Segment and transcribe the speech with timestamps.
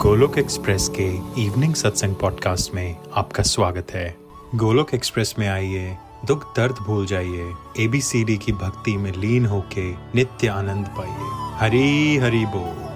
[0.00, 1.06] Golok express के
[1.44, 4.16] evening सत्संग podcast में आपका स्वागत है।
[4.54, 5.96] गोलोक एक्सप्रेस में आइए,
[6.26, 11.28] दुख दर्द भूल जाइए एबीसीडी की भक्ति में लीन होके नित्य आनंद पाइए।
[11.58, 12.86] हरी हरी बोल।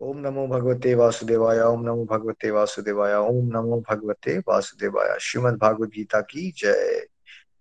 [0.00, 6.20] ओम नमो भगवते वासुदेवाय, ओम नमो भगवते वासुदेवाय, ओम नमो भगवते वासुदेवाय। श्रीमद् भागवत गीता
[6.20, 7.06] की जय।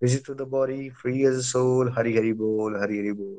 [0.02, 3.38] Visit to the body free as soul Hari Hari बोल, हरि हरि बोल।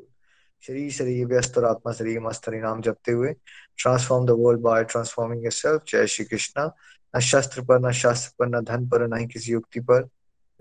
[0.61, 3.33] शरीर शरीर व्यस्त और आत्मा, शरीर मस्त हरि नाम जपते हुए
[3.77, 6.75] transform the world by transforming yourself जय श्री कृष्णा।
[7.15, 10.03] न शस्त्र पर, न शास्त्र पर, न धन पर, न ही किसी युक्ति पर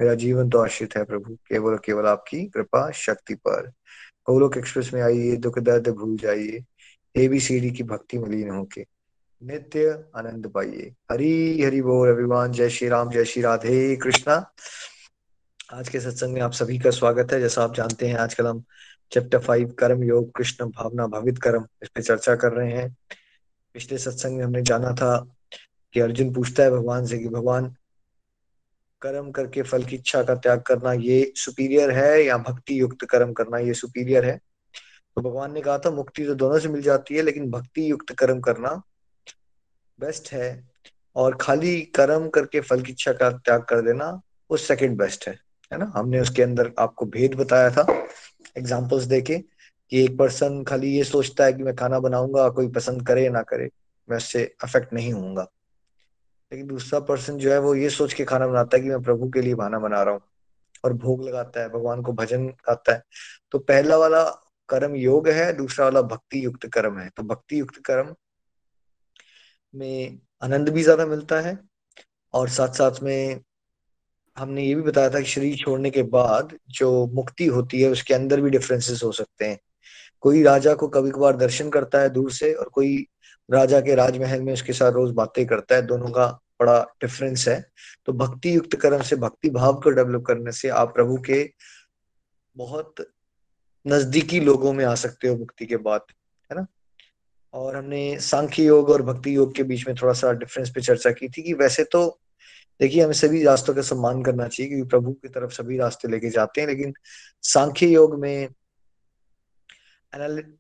[0.01, 3.73] मेरा जीवन तो आश्रित है प्रभु। केवल केवल आपकी कृपा, शक्ति पर।
[4.31, 6.65] गोलोक एक्सप्रेस में आइए, दुख, दर्द भूल जाइए।
[7.17, 8.87] एबीसीडी की भक्ति में लीन होके
[9.43, 14.53] नित्य आनंद पाइए। हरी, हरि बोल अभिमान। जय श्री राम, जय श्री राधे कृष्णा।
[15.73, 18.65] आज के सत्संग में आप सभी का स्वागत है। जैसा आप जानते हैं, आजकल हम
[19.13, 22.97] चैप्टर फाइव कर्म, योग, कृष्ण, भावना, भवित कर्म, इस पे चर्चा कर रहे हैं।
[23.75, 25.35] पिछले सत्संग में हमने जाना था
[25.93, 27.75] कि अर्जुन पूछता है भगवान से कि भगवान,
[29.03, 33.33] कर्म करके फल की इच्छा का त्याग करना ये सुपीरियर है या भक्ति युक्त कर्म
[33.33, 34.41] करना ये सुपीरियर है?
[35.17, 38.13] तो भगवान ने कहा था, मुक्ति तो दोनों से मिल जाती है, लेकिन भक्ति युक्त
[38.13, 38.83] कर्म करना
[40.01, 40.69] बेस्ट है
[41.17, 44.21] और खाली कर्म करके फल की इच्छा का त्याग कर देना
[44.51, 45.39] वो सेकंड बेस्ट है।
[45.73, 45.93] है ना?
[45.95, 48.07] हमने उसके अंदर आपको भेद बताया था।
[48.57, 49.39] एग्जाम्पल्स देके
[49.93, 53.43] कि एक पर्सन खाली ये सोचता है कि मैं खाना बनाऊँगा, कोई पसंद करे ना
[53.43, 53.71] करे,
[54.09, 55.47] मैं उससे अफेक्ट नहीं होऊँगा।
[56.53, 59.29] लेकिन दूसरा पर्सन जो है वो ये सोच के खाना बनाता है कि मैं प्रभु
[59.29, 60.21] के लिए खाना बना रहा हूँ
[60.85, 63.03] और भोग लगाता है, भगवान को भजन गाता है।
[63.51, 64.23] तो पहला वाला
[64.69, 68.15] कर्म योग है, दूसरा वाला भक्ति युक्त कर्म है। तो भक्ति युक्त कर्म
[69.75, 71.59] में आनंद भी ज़्यादा मिलता है
[72.35, 73.41] और साथ साथ में
[74.39, 78.15] हमने ये भी बताया था कि शरीर छोड़ने के बाद जो मुक्ति होती है, उसके
[78.15, 79.61] अंदर भी डिफरेंसेस हो सकते हैं।
[80.21, 83.07] कोई राजा को कभी कभार दर्शन करता है दूर से और कोई
[83.51, 86.27] राजा के राजमहल में उसके साथ रोज बातें करता है, दोनों का
[86.61, 87.71] बड़ा डिफरेंस है।
[88.07, 91.53] तो भक्ति युक्त कर्म से, भक्ति भाव को डेवलप करने से आप प्रभु के
[92.57, 92.95] बहुत
[93.87, 96.01] नजदीकी लोगों में आ सकते हो मुक्ति के बाद,
[96.53, 96.67] है ना?
[97.53, 101.11] और हमने सांख्य योग और भक्ति योग के बीच में थोड़ा सा डिफरेंस पे चर्चा
[101.11, 102.21] की थी कि वैसे तो
[102.81, 106.31] देखिए, हमें सभी रास्तों का सम्मान करना चाहिए क्योंकि प्रभु की तरफ़ सभी रास्ते लेके
[106.31, 106.93] जाते हैं, लेकिन
[107.45, 108.49] सांख्य योग में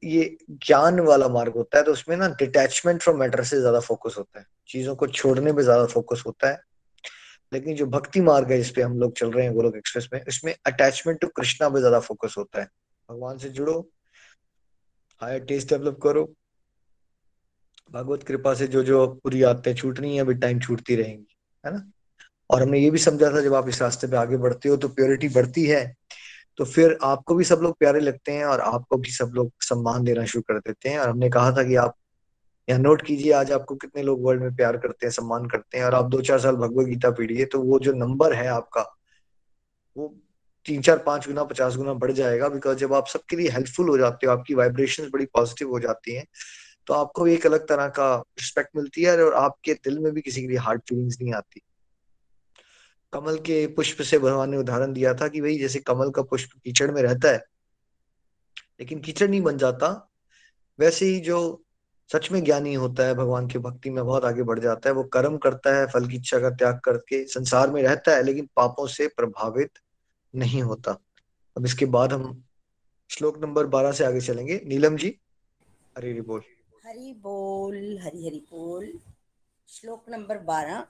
[0.04, 4.14] ये ज्ञान वाला मार्ग होता है तो उसमें ना डिटैचमेंट फ्रॉम मैटर से ज़्यादा फोकस
[4.18, 6.58] होता है। चीज़ों को छोड़ने पे ज़्यादा फोकस होता है।
[7.52, 10.54] लेकिन जो भक्ति मार्ग है, जिसपे हम लोग चल रहे हैं, गोलोक एक्सप्रेस में इसमें
[10.66, 12.68] अटैचमेंट टू कृष्णा पे ज़्यादा फोकस होता है।
[13.08, 13.78] भगवान से जुड़ो
[15.22, 16.24] हायर टेस्ट डेवलप करो।
[17.92, 21.90] भगवत कृपा से जो जो पूरी आदतें छूटनी है, अभी टाइम छूटती रहेंगी, है ना?
[22.50, 24.88] और हमने ये भी समझा था, जब आप इस रास्ते पे आगे बढ़ते हो तो
[24.90, 25.84] प्योरिटी बढ़ती है
[26.58, 30.04] तो फिर आपको भी सब लोग प्यारे लगते हैं और आपको भी सब लोग सम्मान
[30.04, 31.94] देना शुरू कर देते हैं। और हमने कहा था कि आप
[32.68, 35.84] यहाँ नोट कीजिए, आज आपको कितने लोग वर्ल्ड में प्यार करते हैं, सम्मान करते हैं
[35.84, 38.82] और आप दो चार साल भगवत गीता पढ़िए तो वो जो नंबर है आपका,
[39.96, 40.14] वो
[40.66, 43.98] तीन चार पाँच गुना, पचास गुना बढ़ जाएगा बिकॉज़ जब आप सबके लिए हेल्पफुल हो
[43.98, 46.24] जाते हो, आपकी वाइब्रेशन बड़ी पॉजिटिव हो जाती है
[46.86, 50.40] तो आपको एक अलग तरह का रिस्पेक्ट मिलती है और आपके दिल में भी किसी
[50.40, 51.60] के लिए हार्ड फीलिंग्स नहीं आती।
[53.12, 56.58] कमल के पुष्प से भगवान ने उदाहरण दिया था कि भाई जैसे कमल का पुष्प
[56.64, 57.44] कीचड़ में रहता है,
[58.80, 60.10] लेकिन कीचड़ नहीं बन जाता,
[60.78, 61.62] वैसे ही जो
[62.10, 65.04] सच में ज्ञानी होता है, भगवान की भक्ति में बहुत आगे बढ़ जाता है, वो
[65.04, 68.86] कर्म करता है, फल की इच्छा का त्याग करके संसार में रहता है, लेकिन पापों
[68.86, 69.78] से प्रभावित
[70.34, 70.98] नहीं होता।
[71.56, 72.42] अब इसके बाद हम
[73.10, 75.18] श्लोक नंबर बारह से आगे चलेंगे। नीलम जी,
[75.96, 76.42] हरी हरी बोल।
[76.86, 78.92] हरी बोल, हरी हरी बोल।
[79.68, 80.86] श्लोक नंबर बारह,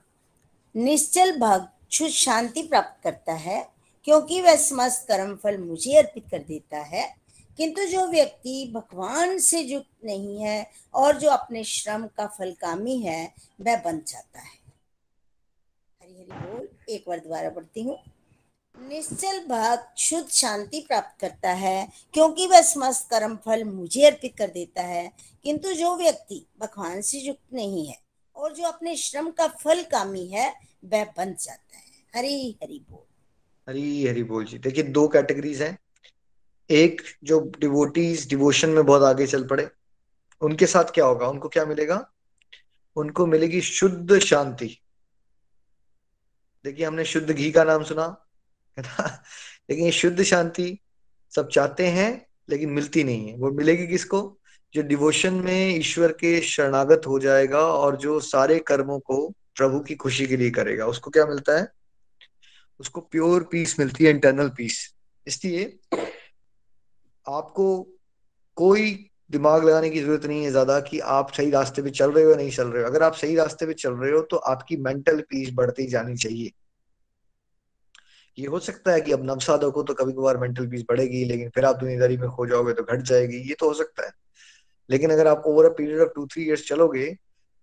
[0.75, 3.69] निश्चल भक्त शुद्ध शांति प्राप्त करता है,
[4.03, 7.15] क्योंकि वह समस्त कर्म फल मुझे अर्पित कर देता है।
[7.57, 12.99] किंतु जो व्यक्ति भगवान से युक्त नहीं है और जो अपने श्रम का फल कामी
[12.99, 14.57] है, वह बन जाता है।
[16.01, 17.99] हरी हरी बोल, एक बार दोबारा पढ़ती हूँ।
[18.75, 24.47] निश्चल भक्त शुद्ध शांति प्राप्त करता है, क्योंकि वह समस्त कर्म फल मुझे अर्पित कर
[24.47, 25.11] देता है।
[25.43, 28.06] किंतु जो व्यक्ति भगवान से युक्त नहीं है
[28.37, 30.53] और जो अपने श्रम का फल कामी है,
[30.85, 31.83] वह बन जाता है।
[32.15, 33.03] हरी हरी बोल।
[33.69, 35.79] हरी हरी बोल जी। देखिए, दो कैटेगरीज हैं।
[36.69, 39.69] एक, जो डिवोटीज डिवोशन में बहुत आगे चल पड़े,
[40.41, 41.27] उनके साथ क्या होगा?
[41.27, 42.11] उनको क्या मिलेगा?
[42.95, 44.81] उनको मिलेगी शुद्ध शांति।
[46.63, 48.27] देखिए, हमने शुद्ध घी का नाम सुना,
[48.77, 49.23] है ना?
[49.69, 50.79] लेकिन ये शुद्ध शांति
[51.35, 54.36] सब चाहते हैं, लेकिन मिलती नहीं है। वो मिलेगी किसको?
[54.73, 59.27] जो डिवोशन में ईश्वर के शरणागत हो जाएगा और जो सारे कर्मों को
[59.57, 61.67] प्रभु की खुशी के लिए करेगा, उसको क्या मिलता है?
[62.79, 64.77] उसको प्योर पीस मिलती है इंटरनल पीस
[65.27, 65.63] इसलिए
[67.25, 67.65] आपको
[68.57, 68.91] कोई
[69.31, 72.29] दिमाग लगाने की ज़रूरत नहीं है ज़्यादा कि आप सही रास्ते पे चल रहे हो
[72.31, 74.77] या नहीं चल रहे हो। अगर आप सही रास्ते पे चल रहे हो तो आपकी
[74.79, 76.51] मेंटल पीस बढ़ती जानी चाहिए।
[78.37, 81.49] ये हो सकता है कि अब नवसाधक हो तो कभी कभार मेंटल पीस बढ़ेगी, लेकिन
[81.49, 84.11] फिर आप दुनियादारी में खो जाओगे तो घट जाएगी, ये तो हो सकता है।
[84.89, 87.15] लेकिन अगर आप over a period of two three years चलोगे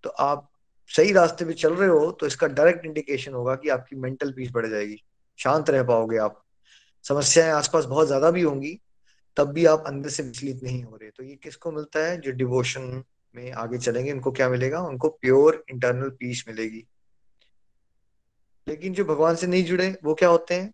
[0.05, 0.49] तो आप
[0.91, 4.51] सही रास्ते पे चल रहे हो तो इसका डायरेक्ट इंडिकेशन होगा कि आपकी मेंटल पीस
[4.51, 4.97] बढ़ जाएगी।
[5.39, 6.43] शांत रह पाओगे आप।
[7.05, 8.79] समस्याएँ आसपास बहुत ज़्यादा भी होंगी,
[9.37, 12.21] तब भी आप अंदर से विचलित नहीं हो रहे। तो ये किसको मिलता है?
[12.21, 13.03] जो डिवोशन
[13.35, 14.81] में आगे चलेंगे, उनको क्या मिलेगा?
[14.81, 16.85] उनको प्योर इंटरनल पीस मिलेगी।
[18.67, 20.73] लेकिन जो भगवान से नहीं जुड़े, वो क्या होते हैं?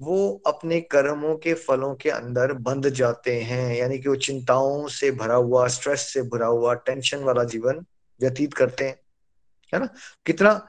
[0.00, 5.10] वो अपने कर्मों के फलों के अंदर बंध जाते हैं, यानी कि वो चिंताओं से
[5.10, 7.84] भरा हुआ स्ट्रेस से भरा हुआ टेंशन वाला जीवन
[8.20, 9.00] व्यतीत करते हैं।
[9.74, 9.88] है ना?
[10.26, 10.68] कितना,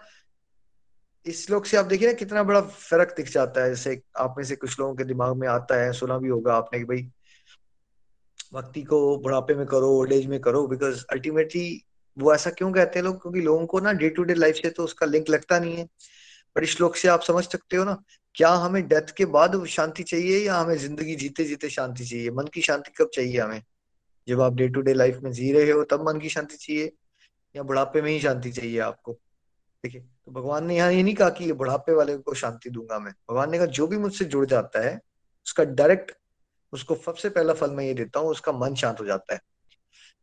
[1.26, 4.46] इस लोग से आप देखिए ना, कितना बड़ा फ़र्क दिख जाता है। जैसे आप में
[4.46, 7.12] से कुछ लोगों के दिमाग में आता है, सुना भी होगा आपने कि भाई,
[8.54, 11.86] भक्ति को बुढ़ापे में करो ओल्ड एज में करो बिकॉज़ अल्टीमेटली
[12.18, 13.22] वो ऐसा क्यों कहते हैं लोग?
[13.22, 15.88] क्योंकि लोगों को ना डे टू डे लाइफ से तो उसका लिंक लगता नहीं है।
[16.56, 18.04] पर इस श्लोक से आप समझ सकते हो ना
[18.36, 22.30] क्या हमें डेथ के बाद शांति चाहिए या हमें ज़िंदगी जीते जीते शांति चाहिए?
[22.32, 23.62] मन की शांति कब चाहिए हमें?
[24.28, 26.92] जब आप डे टू डे लाइफ में जी रहे हो, तब मन की शांति चाहिए
[27.56, 29.14] या बुढ़ापे में ही शांति चाहिए आपको?
[29.84, 33.00] देखिए तो भगवान ने यहाँ ये नहीं कहा कि ये बुढ़ापे वाले को शांति दूँगा
[33.00, 35.00] मैं। भगवान ने कहा, जो भी मुझसे जुड़ जाता है,
[35.46, 36.12] उसका डायरेक्ट
[36.74, 39.40] उसको सबसे पहला फल मैं ये देता हूँ, उसका मन शांत हो जाता है।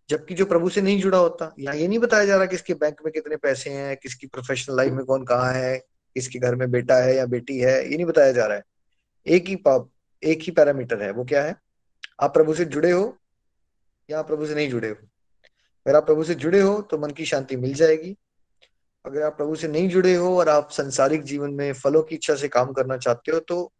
[0.08, 2.96] जबकि जो प्रभु से नहीं जुड़ा होता, यहाँ ये नहीं बताया जा रहा किसके बैंक
[3.04, 5.78] में कितने पैसे हैं, किसकी प्रोफेशनल लाइफ में कौन कहाँ है
[6.16, 8.62] किसके घर में बेटा है या बेटी है, ये नहीं बताया जा रहा है।
[9.26, 9.88] एक ही पाप,
[10.22, 11.56] एक ही पैरामीटर है, वो क्या है?
[12.20, 13.16] आप प्रभु से जुड़े हो
[14.08, 14.94] या प्रभु से नहीं जुड़े हो?
[15.86, 18.16] अगर आप प्रभु से जुड़े हो तो मन की शांति मिल जाएगी।
[19.04, 22.34] अगर आप प्रभु से नहीं जुड़े हो और आप संसारिक जीवन में फलों की इच्छा
[22.34, 23.72] से काम करना चाहते हो तो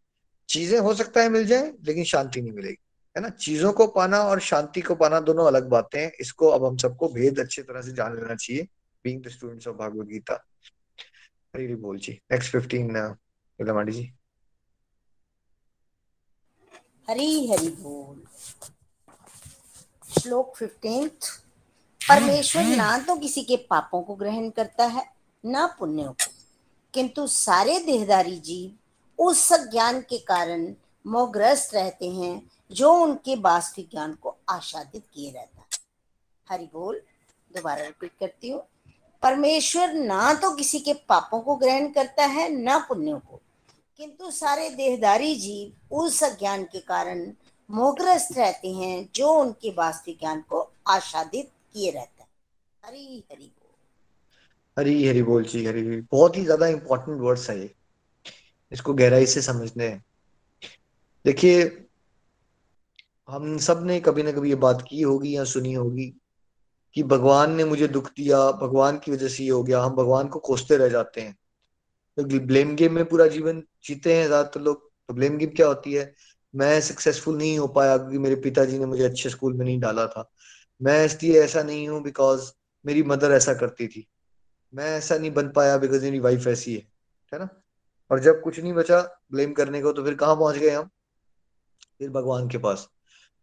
[0.49, 2.77] चीज़ें हो सकता है मिल जाए, लेकिन शांति नहीं मिलेगी,
[3.15, 3.29] है ना?
[3.29, 7.07] चीज़ों को पाना और शांति को पाना दोनों अलग बातें हैं। इसको अब हम सबको
[7.07, 8.67] भेद अच्छी तरह से जान लेना चाहिए।
[9.05, 10.43] Being the students of Bhagavad Gita
[11.53, 12.97] Hari बोल जी नेक्स्ट फिफ्टीन
[13.59, 14.03] लमाडी जी।
[17.09, 18.23] हरी हरी बोल।
[20.19, 21.07] श्लोक फिफ्टीन
[22.01, 25.05] परमेश्वर ना तो किसी के पापों को ग्रहण करता है
[25.43, 26.31] ना पुण्यों को।
[26.93, 30.73] किंतु सारे देहदारी जीव उस ज्ञान के कारण
[31.05, 32.41] मोहग्रस्त रहते हैं
[32.71, 35.67] जो उनके वास्तविक ज्ञान को आशादित किए रहता है।
[36.47, 37.01] हरि बोल।
[37.51, 38.61] दोबारा रिपीट करती हूँ।
[39.23, 43.41] परमेश्वर ना तो किसी के पापों को ग्रहण करता है, ना पुण्यों को।
[43.99, 47.31] किंतु सारे देहदारी जीव उस ज्ञान के कारण
[47.69, 52.27] मोहग्रस्त रहते हैं, जो उनके वास्तविक ज्ञान को आशादित किए रहता है।
[52.83, 57.59] हरी हरी बोल। हरी हरी बोल जी, हरी हरी। बहुत ही ज़्यादा इंपॉर्टेंट वर्ड्स है
[57.59, 57.69] ये।
[58.71, 60.03] इसको गहराई से समझने हैं।
[61.25, 61.61] देखिए,
[63.29, 66.13] हम सबने कभी ना कभी ये बात की होगी या सुनी होगी।
[66.95, 70.27] कि भगवान ने मुझे दुख दिया, भगवान की वजह से ये हो गया, हम भगवान
[70.27, 71.37] को कोसते रह जाते हैं।
[72.17, 75.93] तो ब्लेम गेम में पूरा जीवन जीते हैं ज़्यादातर लोग तो ब्लेम गेम क्या होती
[75.93, 76.13] है?
[76.55, 80.07] मैं सक्सेसफुल नहीं हो पाया क्योंकि मेरे पिताजी ने मुझे अच्छे स्कूल में नहीं डाला
[80.07, 80.29] था।
[80.81, 82.51] मैं इसलिए ऐसा नहीं हूँ बिकॉज़
[82.85, 84.07] मेरी मदर ऐसा करती थी।
[84.73, 86.87] मैं ऐसा नहीं बन पाया बिकॉज़ मेरी वाइफ ऐसी है
[87.33, 87.49] है ना?
[88.11, 90.89] और जब कुछ नहीं बचा ब्लेम करने को तो फिर कहाँ पहुँच गए हम?
[91.99, 92.89] फिर भगवान के पास।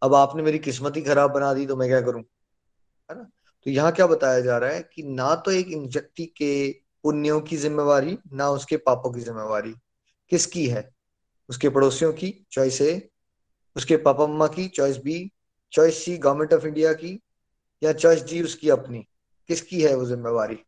[0.01, 2.23] अब आपने मेरी किस्मत ही खराब बना दी तो मैं क्या करूँ?
[3.11, 3.29] है ना?
[3.67, 6.71] तो यहाँ क्या बताया जा रहा है कि ना तो एक व्यक्ति के
[7.03, 9.73] पुण्यों की जिम्मेवारी, ना उसके पापों की जिम्मेवारी।
[10.29, 10.93] किसकी है?
[11.49, 13.09] उसके पड़ोसियों की चॉइस ए
[13.75, 15.31] उसके पापा मम्मा की choice B
[15.71, 17.19] choice C government of India की,
[17.83, 18.99] या चॉइस डी उसकी अपनी।
[19.47, 20.59] किसकी है वो जिम्मेवारी?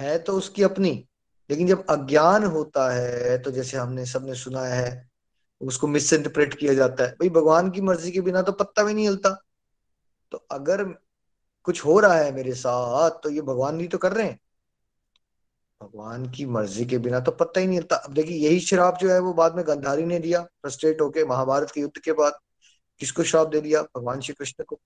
[0.00, 1.08] है तो उसकी अपनी।
[1.50, 5.08] लेकिन जब अज्ञान होता है तो जैसे हमने सबने सुना है,
[5.60, 8.94] उसको मिस इंटरप्रेट किया जाता है। भाई, भगवान की मर्ज़ी के बिना तो पत्ता भी
[8.94, 9.42] नहीं हिलता।
[10.32, 10.84] तो अगर
[11.64, 14.40] कुछ हो रहा है मेरे साथ तो ये भगवान नहीं तो कर रहे हैं।
[15.82, 19.10] भगवान की मर्ज़ी के बिना तो पता ही नहीं लगता अब देखिए, यही श्राप जो
[19.10, 22.32] है, वो बाद में गंधारी ने दिया फ्रस्ट्रेट होके महाभारत के युद्ध के बाद।
[22.98, 23.82] किसको श्राप दे दिया?
[23.82, 24.80] भगवान श्री कृष्ण को।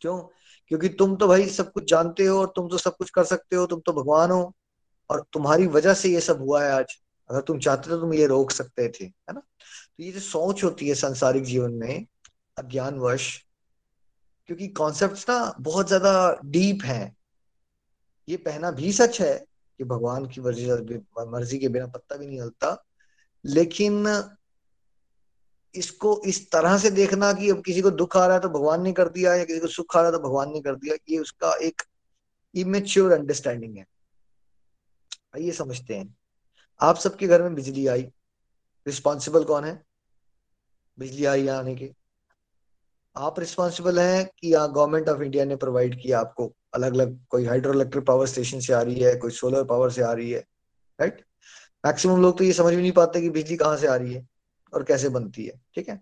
[0.00, 0.18] क्यों?
[0.68, 3.56] क्योंकि तुम तो भाई सब कुछ जानते हो और तुम तो सब कुछ कर सकते
[3.56, 4.54] हो, तुम तो भगवान हो।
[5.10, 6.96] और तुम्हारी वजह से ये सब हुआ है आज।
[7.30, 9.40] अगर तुम चाहते तो तुम ये रोक सकते थे, है ना?
[9.98, 12.06] तो ये जो सोच होती है सांसारिक जीवन में,
[12.58, 13.44] अज्ञानवश
[14.48, 17.16] क्योंकि कॉन्सेप्ट ना बहुत ज़्यादा डीप हैं।
[18.28, 19.34] ये पहना भी सच है
[19.80, 20.70] कि भगवान की मर्ज़ी
[21.26, 22.76] मर्ज़ी के बिना पत्ता भी नहीं हलता,
[23.44, 24.06] लेकिन
[25.74, 28.82] इसको इस तरह से देखना कि अब किसी को दुख आ रहा है तो भगवान
[28.82, 30.94] ने कर दिया, या किसी को सुख आ रहा है तो भगवान ने कर दिया,
[31.10, 31.82] ये उसका एक
[32.54, 33.86] इमेच्योर अंडरस्टैंडिंग है।
[35.36, 36.14] आइए समझते हैं।
[36.80, 38.02] आप सबके घर में बिजली आई
[38.86, 39.82] रिस्पॉन्सिबल कौन है?
[40.98, 41.92] बिजली आई आने के।
[43.16, 47.72] आप रिस्पॉन्सिबल हैं कि गवर्नमेंट ऑफ़ इंडिया ने प्रोवाइड किया आपको अलग अलग कोई हाइड्रो
[47.72, 50.40] इलेक्ट्रिक पावर स्टेशन से आ रही है, कोई सोलर पावर से आ रही है
[50.98, 51.24] राइट
[51.84, 54.26] मैक्सिमम लोग तो ये समझ भी नहीं पाते कि बिजली कहाँ से आ रही है
[54.72, 56.00] और कैसे बनती है, ठीक है?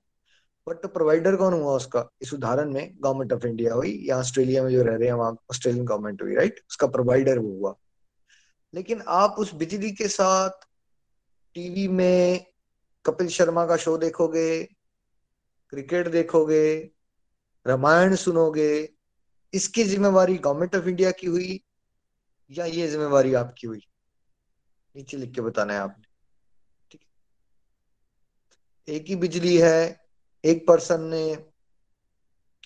[0.66, 2.08] बट तो प्रोवाइडर कौन हुआ उसका?
[2.22, 5.32] इस उदाहरण में गवर्नमेंट ऑफ़ इंडिया हुई या ऑस्ट्रेलिया में जो रह रहे हैं, वहाँ
[5.50, 7.74] ऑस्ट्रेलियन गवर्नमेंट हुई राइट उसका प्रोवाइडर वो हुआ।
[8.74, 10.66] लेकिन आप उस बिजली के साथ
[11.54, 12.44] टीवी में
[13.04, 14.62] कपिल शर्मा का शो देखोगे
[15.72, 16.90] क्रिकेट देखोगे
[17.66, 18.88] रामायण सुनोगे,
[19.52, 21.60] इसकी जिम्मेवारी गवर्नमेंट ऑफ़ इंडिया की हुई
[22.50, 23.80] या ये जिम्मेवारी आपकी हुई?
[24.96, 26.04] नीचे लिख के बताना है आपने।
[26.90, 27.00] ठीक
[28.88, 30.00] एक ही बिजली है,
[30.44, 31.30] एक पर्सन ने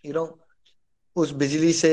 [0.06, 0.24] यू नो
[1.16, 1.92] उस बिजली से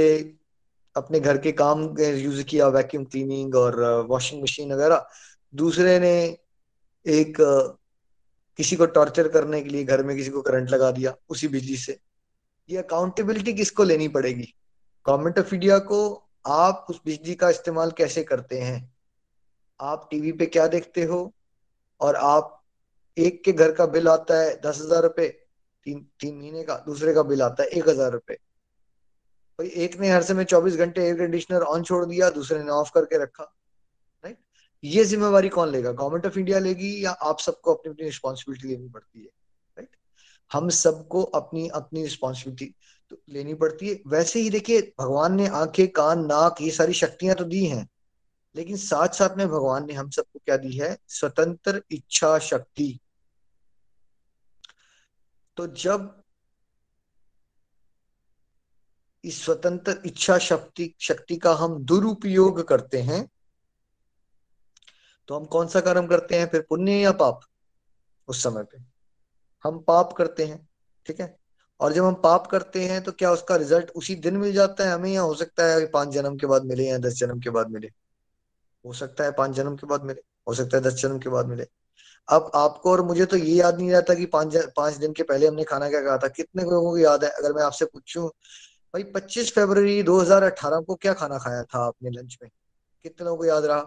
[0.95, 5.05] अपने घर के काम यूज़ किया वैक्यूम क्लीनिंग और वॉशिंग मशीन वगैरह।
[5.53, 6.15] दूसरे ने
[7.05, 7.37] एक
[8.59, 11.77] किसी को टॉर्चर करने के लिए घर में किसी को करंट लगा दिया उसी बिजली
[11.77, 11.99] से।
[12.69, 14.53] ये अकाउंटेबिलिटी किसको लेनी पड़ेगी?
[15.05, 15.99] गवर्नमेंट ऑफ़ इंडिया को
[16.47, 18.93] आप उस बिजली का इस्तेमाल कैसे करते हैं?
[19.79, 21.33] आप टीवी पे क्या देखते हो?
[22.01, 22.59] और आप
[23.17, 25.27] एक के घर का बिल आता है दस हज़ार रुपए,
[25.85, 28.33] तीन तीन महीने का, दूसरे का बिल आता है एक हज़ार रुपए।
[29.59, 32.91] भाई, एक ने हर समय चौबीस घंटे एयर कंडीशनर ऑन छोड़ दिया, दूसरे ने ऑफ़
[32.93, 33.43] करके रखा
[34.23, 34.37] राइट
[34.83, 35.91] ये जिम्मेवारी कौन लेगा?
[35.91, 39.29] गवर्नमेंट ऑफ़ इंडिया लेगी या आप सबको अपनी अपनी रिस्पॉन्सिबिलिटी लेनी पड़ती है?
[40.51, 42.73] हम सबको अपनी अपनी रिस्पॉन्सिबिलिटी
[43.11, 47.35] तो लेनी पड़ती है। वैसे ही देखिए, भगवान ने आँखें, कान, नाक, ये सारी शक्तियाँ
[47.35, 47.87] तो दी हैं,
[48.55, 50.97] लेकिन साथ साथ में भगवान ने हम सबको क्या दी है?
[51.07, 52.99] स्वतंत्र इच्छा शक्ति।
[55.57, 56.21] तो जब
[59.23, 63.27] इस स्वतंत्र इच्छा शक्ति शक्ति का हम दुरुपयोग करते हैं
[65.29, 66.47] तो हम कौन सा कर्म करते हैं?
[66.47, 67.39] फिर पुण्य या पाप?
[68.27, 68.92] उस समय पे।
[69.63, 70.67] हम पाप करते हैं,
[71.05, 71.35] ठीक है?
[71.79, 74.93] और जब हम पाप करते हैं तो क्या उसका रिज़ल्ट उसी दिन मिल जाता है
[74.93, 77.69] हमें, या हो सकता है पाँच जन्म के बाद मिले या दस जन्म के बाद
[77.69, 77.87] मिले?
[78.85, 81.47] हो सकता है पाँच जन्म के बाद मिले, हो सकता है दस जन्म के बाद
[81.47, 81.67] मिले।
[82.27, 85.47] अब आपको और मुझे तो ये याद नहीं रहता कि पाँच पाँच दिन के पहले
[85.47, 87.29] हमने खाना क्या कहा था। कितने लोगों को याद है?
[87.31, 88.27] अगर मैं आपसे पूछूँ,
[88.93, 92.49] भाई 25 फरवरी 2018 को क्या खाना खाया था आपने लंच में?
[93.05, 93.81] कितने लोगों को याद रहा?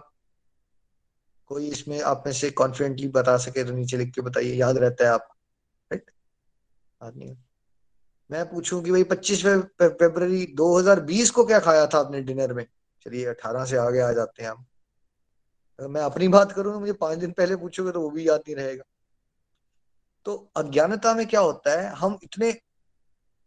[1.51, 5.05] कोई इसमें आप में से कॉन्फिडेंटली बता सके तो नीचे लिख के बताइए, याद रहता
[5.05, 5.27] है आप
[7.01, 7.35] नहीं
[8.29, 12.65] मैं पूछूँ कि भाई 25 फरवरी 2020 को क्या खाया था आपने डिनर में?
[13.05, 14.65] चलिए 18 से आगे आ जाते हैं हम।
[15.79, 18.55] अगर मैं अपनी बात करूँ मुझे पाँच दिन पहले पूछोगे तो वो भी याद नहीं
[18.55, 18.83] रहेगा।
[20.25, 22.51] तो अज्ञानता में क्या होता है, हम इतने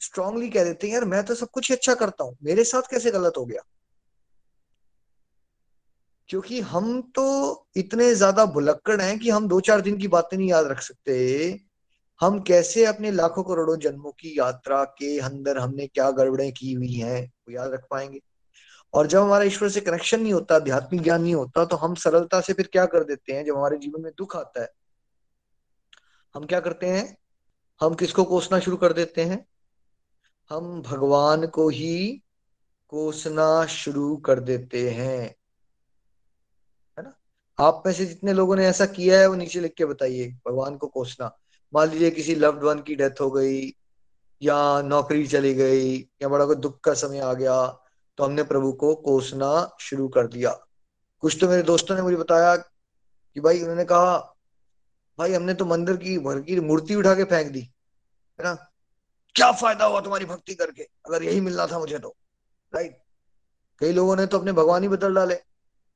[0.01, 2.91] स्ट्रांगली कह देते हैं, यार, मैं तो सब कुछ ही अच्छा करता हूँ, मेरे साथ
[2.91, 3.63] कैसे गलत हो गया?
[6.29, 7.25] क्योंकि हम तो
[7.77, 11.70] इतने ज़्यादा भुलक्कड़ हैं कि हम दो चार दिन की बातें नहीं याद रख सकते।
[12.21, 16.93] हम कैसे अपने लाखों करोड़ों जन्मों की यात्रा के अंदर हमने क्या गड़बड़े की हुई
[16.93, 18.21] हैं, वो याद रख पाएँगे?
[18.95, 22.41] और जब हमारा ईश्वर से कनेक्शन नहीं होता, आध्यात्मिक ज्ञान नहीं होता तो हम सरलता
[22.41, 24.73] से फिर क्या कर देते हैं जब हमारे जीवन में दुख आता है?
[26.35, 27.19] हम क्या करते हैं?
[27.81, 29.47] हम किसको कोसना शुरू कर देते हैं?
[30.51, 32.23] हम भगवान को ही
[32.89, 35.37] कोसना शुरू कर देते हैं।
[36.99, 37.19] है ना?
[37.61, 40.77] आप में से जितने लोगों ने ऐसा किया है, वो नीचे लिख के बताइए, भगवान
[40.77, 41.40] को कोसना।
[41.73, 43.61] मान लीजिए किसी लव्ड वन की डेथ हो गई,
[44.43, 47.67] या नौकरी चली गई, या बड़ा कोई दुख का समय आ गया
[48.19, 50.51] तो हमने प्रभु को कोसना शुरू कर दिया।
[51.23, 54.17] कुछ तो मेरे दोस्तों ने मुझे बताया कि भाई, उन्होंने कहा,
[55.19, 58.55] भाई, हमने तो मंदिर की भर की मूर्ति उठा के फेंक दी, है ना?
[59.35, 60.83] क्या फ़ायदा हुआ तुम्हारी भक्ति करके?
[61.07, 62.15] अगर यही मिलना था मुझे तो
[62.73, 62.99] राइट
[63.81, 65.35] कई लोगों ने तो अपने भगवान ही बदल डाले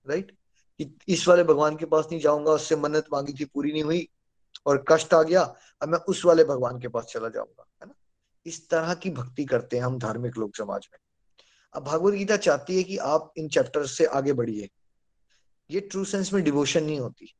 [0.07, 0.31] राइट
[0.81, 4.09] कि इस वाले भगवान के पास नहीं जाऊँगा, उससे मन्नत मांगी थी, पूरी नहीं हुई
[4.66, 7.94] और कष्ट आ गया, अब मैं उस वाले भगवान के पास चला जाऊँगा, है ना?
[8.47, 10.99] इस तरह की भक्ति करते हैं हम धार्मिक लोग समाज में।
[11.73, 14.68] अब भागवत गीता चाहती है कि आप इन चैप्टर से आगे बढ़िए।
[15.71, 17.35] ये ट्रू सेंस में डिवोशन नहीं होती।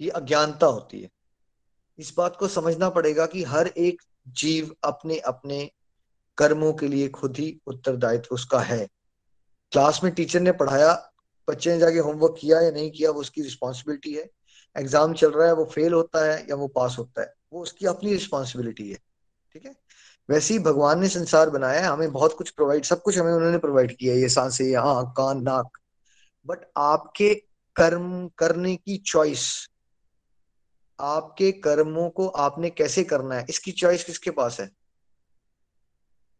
[0.00, 1.10] ये अज्ञानता होती है।
[1.98, 5.70] इस बात को समझना पड़ेगा कि हर एक जीव अपने अपने
[6.38, 8.88] कर्मों के लिए खुद ही उत्तरदायित्व उसका है।
[9.72, 11.12] क्लास में टीचर ने पढ़ाया,
[11.50, 14.30] बच्चे ने जाके होमवर्क किया या नहीं किया, वो उसकी रिस्पॉन्सिबिलिटी है।
[14.76, 17.86] एग्ज़ाम चल रहा है, वो फेल होता है या वो पास होता है, वो उसकी
[17.86, 18.98] अपनी रिस्पॉन्सिबिलिटी है,
[19.54, 19.74] ठीक है?
[20.28, 23.58] वैसे ही भगवान ने संसार बनाया है, हमें बहुत कुछ प्रोवाइड सब कुछ हमें उन्होंने
[23.58, 25.78] प्रोवाइड किया है, ये साँसें आँख कान, नाक।
[26.46, 27.34] बट आपके
[27.76, 29.68] कर्म, करने की चॉइस
[30.98, 34.70] आपके कर्मों को आपने कैसे करना है, इसकी चॉइस किसके पास है?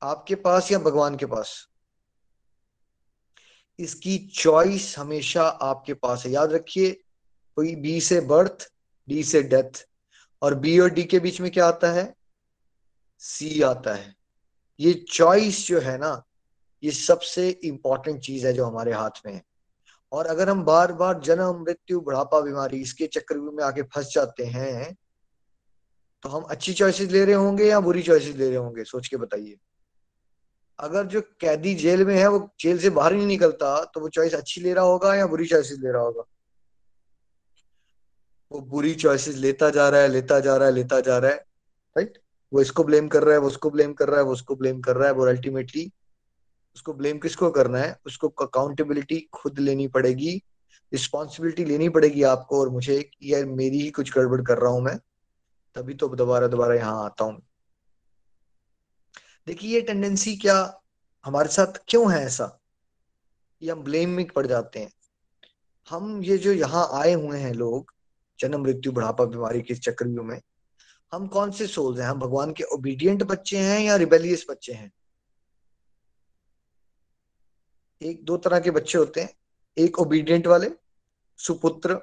[0.03, 1.67] आपके पास या भगवान के पास?
[3.79, 7.01] इसकी चॉइस हमेशा आपके पास है। याद रखिए
[7.61, 8.71] कोई बी से बर्थ
[9.09, 9.87] डी से डेथ
[10.43, 12.15] और बी और डी के बीच में क्या आता है?
[13.19, 14.15] सी आता है.
[14.81, 16.23] ये चॉइस जो है ना,
[16.83, 19.43] ये सबसे इंपॉर्टेंट चीज़ है जो हमारे हाथ में है.
[20.13, 24.45] और अगर हम बार बार जन्म, मृत्यु, बुढ़ापा, बीमारी इसके चक्रव्यूह में आके फंस जाते
[24.47, 24.97] हैं
[26.23, 28.85] तो हम अच्छी चॉइसेस ले रहे होंगे या बुरी चॉइसेस ले रहे होंगे?
[28.85, 29.57] सोच के बताइए.
[30.79, 34.35] अगर जो कैदी जेल में है, वो जेल से बाहर नहीं निकलता तो वो चॉइस
[34.35, 36.23] अच्छी ले रहा होगा या बुरी चॉइसेस ले रहा होगा?
[38.51, 41.37] वो बुरी चॉइसेस लेता जा रहा है, लेता जा रहा है, लेता जा रहा है
[41.97, 42.19] राइट
[42.53, 44.81] वो इसको ब्लेम कर रहा है, वो उसको ब्लेम कर रहा है, वो उसको ब्लेम
[44.81, 45.91] कर रहा है वो अल्टीमेटली
[46.77, 47.97] उसको ब्लेम किसको करना है?
[48.07, 50.43] उसको अकाउंटेबिलिटी खुद लेनी पड़ेगी
[50.93, 54.97] रिस्पॉन्सिबिलिटी लेनी पड़ेगी आपको और मुझे यार मेरी ही कुछ गड़बड़ कर रहा हूँ मैं,
[55.77, 57.41] तभी तो दोबारा दोबारा यहाँ आता हूँ
[59.47, 60.57] देखिए, ये टेंडेंसी क्या
[61.25, 62.57] हमारे साथ क्यों है ऐसा?
[63.63, 64.93] ये हम ब्लेम में पड़ जाते हैं।
[65.89, 67.93] हम ये जो यहाँ आए हुए हैं लोग
[68.41, 70.41] जन्म, मृत्यु, बुढ़ापा, बीमारी के चक्रव्यूह में।
[71.13, 72.07] हम कौन से सोल्स हैं?
[72.07, 74.93] हम भगवान के ओबीडियंट बच्चे हैं या रिबेलियस बच्चे हैं?
[78.03, 79.35] एक, दो तरह के बच्चे होते हैं।
[79.79, 80.71] एक ओबीडियंट वाले,
[81.39, 82.01] सुपुत्र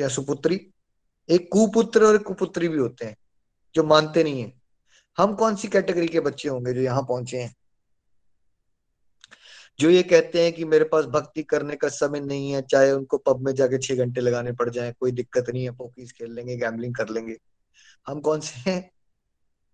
[0.00, 0.70] या सुपुत्री।
[1.30, 3.16] एक कुपुत्र और कुपुत्री भी होते हैं,
[3.74, 4.60] जो मानते नहीं है।
[5.18, 7.56] हम कौन सी कैटेगरी के बच्चे होंगे जो यहाँ पहुँचे हैं?
[9.80, 13.18] जो ये कहते हैं कि मेरे पास भक्ति करने का समय नहीं है, चाहे उनको
[13.18, 16.56] पब में जाके छह घंटे लगाने पड़ जाए, कोई दिक्कत नहीं है पोकीज खेल लेंगे
[16.56, 17.36] गैमलिंग कर लेंगे।
[18.06, 18.90] हम कौन से हैं?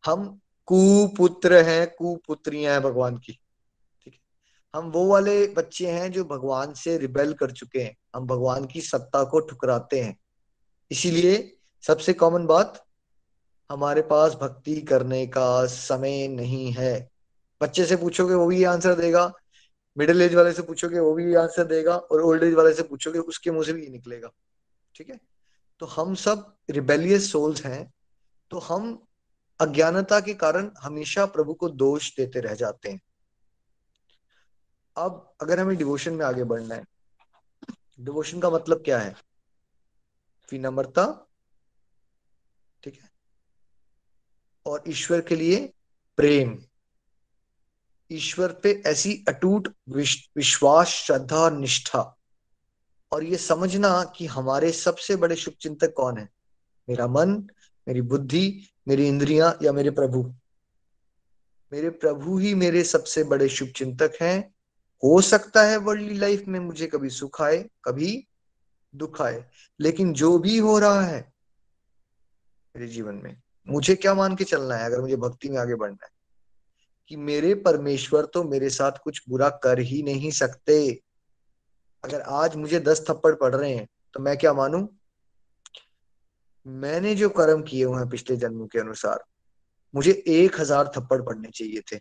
[0.05, 3.33] हम कुपुत्र हैं, कुपुत्रियाँ हैं भगवान की,
[4.03, 4.21] ठीक है?
[4.75, 8.81] हम वो वाले बच्चे हैं जो भगवान से रिबेल कर चुके हैं। हम भगवान की
[8.81, 10.17] सत्ता को ठुकराते हैं।
[10.91, 12.85] इसीलिए सबसे कॉमन बात,
[13.71, 17.11] हमारे पास भक्ति करने का समय नहीं है।
[17.61, 19.33] बच्चे से पूछोगे, वो भी आंसर देगा
[19.97, 23.19] मिडिल एज वाले से पूछोगे, वो भी आंसर देगा और ओल्ड एज वाले से पूछोगे,
[23.19, 24.31] उसके मुँह से भी निकलेगा।
[24.95, 25.19] ठीक है?
[25.81, 27.93] तो हम सब रिबेलियस सोल्स हैं
[28.51, 29.07] तो हम
[29.61, 33.01] अज्ञानता के कारण हमेशा प्रभु को दोष देते रह जाते हैं।
[34.97, 36.85] अब अगर हमें डिवोशन में आगे बढ़ना है
[38.01, 39.15] डिवोशन का मतलब क्या है?
[40.53, 41.05] विनम्रता,
[42.83, 43.11] ठीक है?
[44.67, 45.73] और ईश्वर के लिए
[46.19, 46.55] प्रेम।
[48.13, 52.19] ईश्वर पे ऐसी अटूट विश्वास, श्रद्धा और निष्ठा।
[53.13, 56.29] और ये समझना कि हमारे सबसे बड़े शुभ चिंतक कौन है?
[56.89, 57.31] मेरा मन,
[57.89, 60.35] मेरी बुद्धि, मेरी इंद्रियाँ या मेरे प्रभु?
[61.73, 64.55] मेरे प्रभु ही मेरे सबसे बड़े शुभ चिंतक हैं।
[65.05, 68.27] हो सकता है वर्ल्डली लाइफ में मुझे कभी सुख आए, कभी
[68.95, 69.45] दुख आए,
[69.81, 71.33] लेकिन जो भी हो रहा है
[72.77, 76.05] मेरे जीवन में, मुझे क्या मान के चलना है अगर मुझे भक्ति में आगे बढ़ना
[76.05, 76.14] है?
[77.11, 80.77] कि मेरे परमेश्वर तो मेरे साथ कुछ बुरा कर ही नहीं सकते।
[82.05, 84.89] अगर आज मुझे दस थप्पड़ पड़ रहे हैं तो मैं क्या मानू?
[86.67, 89.25] मैंने जो कर्म किए हुए हैं पिछले जन्मों के अनुसार,
[89.95, 91.99] मुझे एक हज़ार थप्पड़ पड़ने चाहिए थे।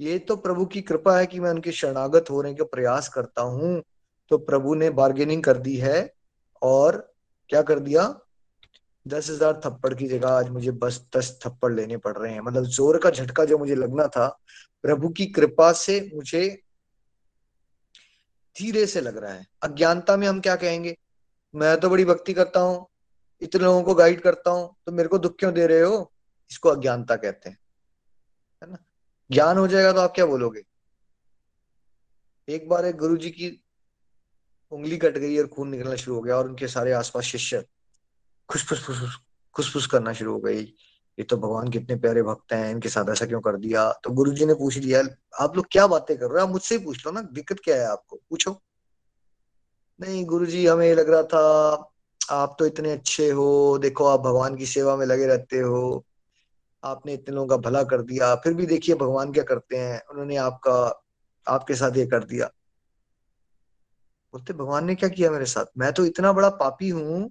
[0.00, 3.82] ये तो प्रभु की कृपा है कि मैं उनके शरणागत होने का प्रयास करता हूँ।
[4.30, 6.12] तो प्रभु ने बार्गेनिंग कर दी है
[6.62, 6.96] और
[7.50, 8.02] क्या कर दिया?
[9.06, 12.64] दस हज़ार थप्पड़ की जगह आज मुझे बस दस थप्पड़ लेने पड़ रहे हैं। मतलब
[12.66, 14.26] ज़ोर का झटका जो मुझे लगना था,
[14.84, 16.46] प्रभु की कृपा से मुझे
[18.56, 20.96] धीरे से लग रहा है। अज्ञानता में हम क्या कहेंगे?
[21.54, 22.86] मैं तो बड़ी भक्ति करता हूँ,
[23.42, 26.12] इतने लोगों को गाइड करता हूँ तो मेरे को दुख क्यों दे रहे हो?
[26.50, 27.58] इसको अज्ञानता कहते हैं।
[28.62, 28.78] है ना?
[29.30, 30.62] ज्ञान हो जाएगा तो आप क्या बोलोगे?
[32.48, 33.48] एक बार एक गुरु जी की
[34.72, 37.64] उंगली कट गई और खून निकलना शुरू हो गया और उनके सारे आसपास शिष्य
[38.52, 39.18] खुशफुस खुशफुस
[39.54, 40.60] खुशफुस करना शुरू हो गई।
[41.18, 43.92] ये तो भगवान कितने प्यारे भक्त हैं, इनके साथ ऐसा क्यों कर दिया?
[43.92, 45.02] तो गुरु जी ने पूछ लिया,
[45.40, 46.46] आप लोग क्या बातें कर रहे हो?
[46.46, 48.16] आप मुझसे ही पूछ लो ना, दिक्कत क्या है आपको?
[48.30, 48.62] पूछो।
[50.00, 51.44] नहीं गुरु जी हमें लग रहा था,
[52.30, 56.06] आप तो इतने अच्छे हो, देखो आप भगवान की सेवा में लगे रहते हो,
[56.84, 60.36] आपने इतने लोगों का भला कर दिया, फिर भी देखिए भगवान क्या करते हैं, उन्होंने
[60.36, 61.06] आपका,
[61.48, 62.46] आपके साथ ये कर दिया।
[64.34, 65.64] बोलते, भगवान ने क्या किया मेरे साथ?
[65.78, 67.30] मैं तो इतना बड़ा पापी हूँ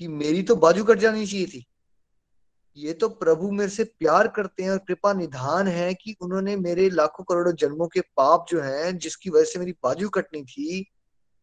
[0.00, 1.66] कि मेरी तो बाजू कट जानी चाहिए थी।
[2.76, 6.90] ये तो प्रभु मेरे से प्यार करते हैं और कृपा निधान है कि उन्होंने मेरे
[6.90, 10.90] लाखों करोड़ों जन्मों के पाप जो हैं, जिसकी वजह से मेरी बाजू कटनी थी,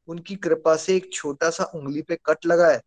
[0.08, 2.82] उनकी कृपा से एक छोटा सा उंगली पे कट लगा है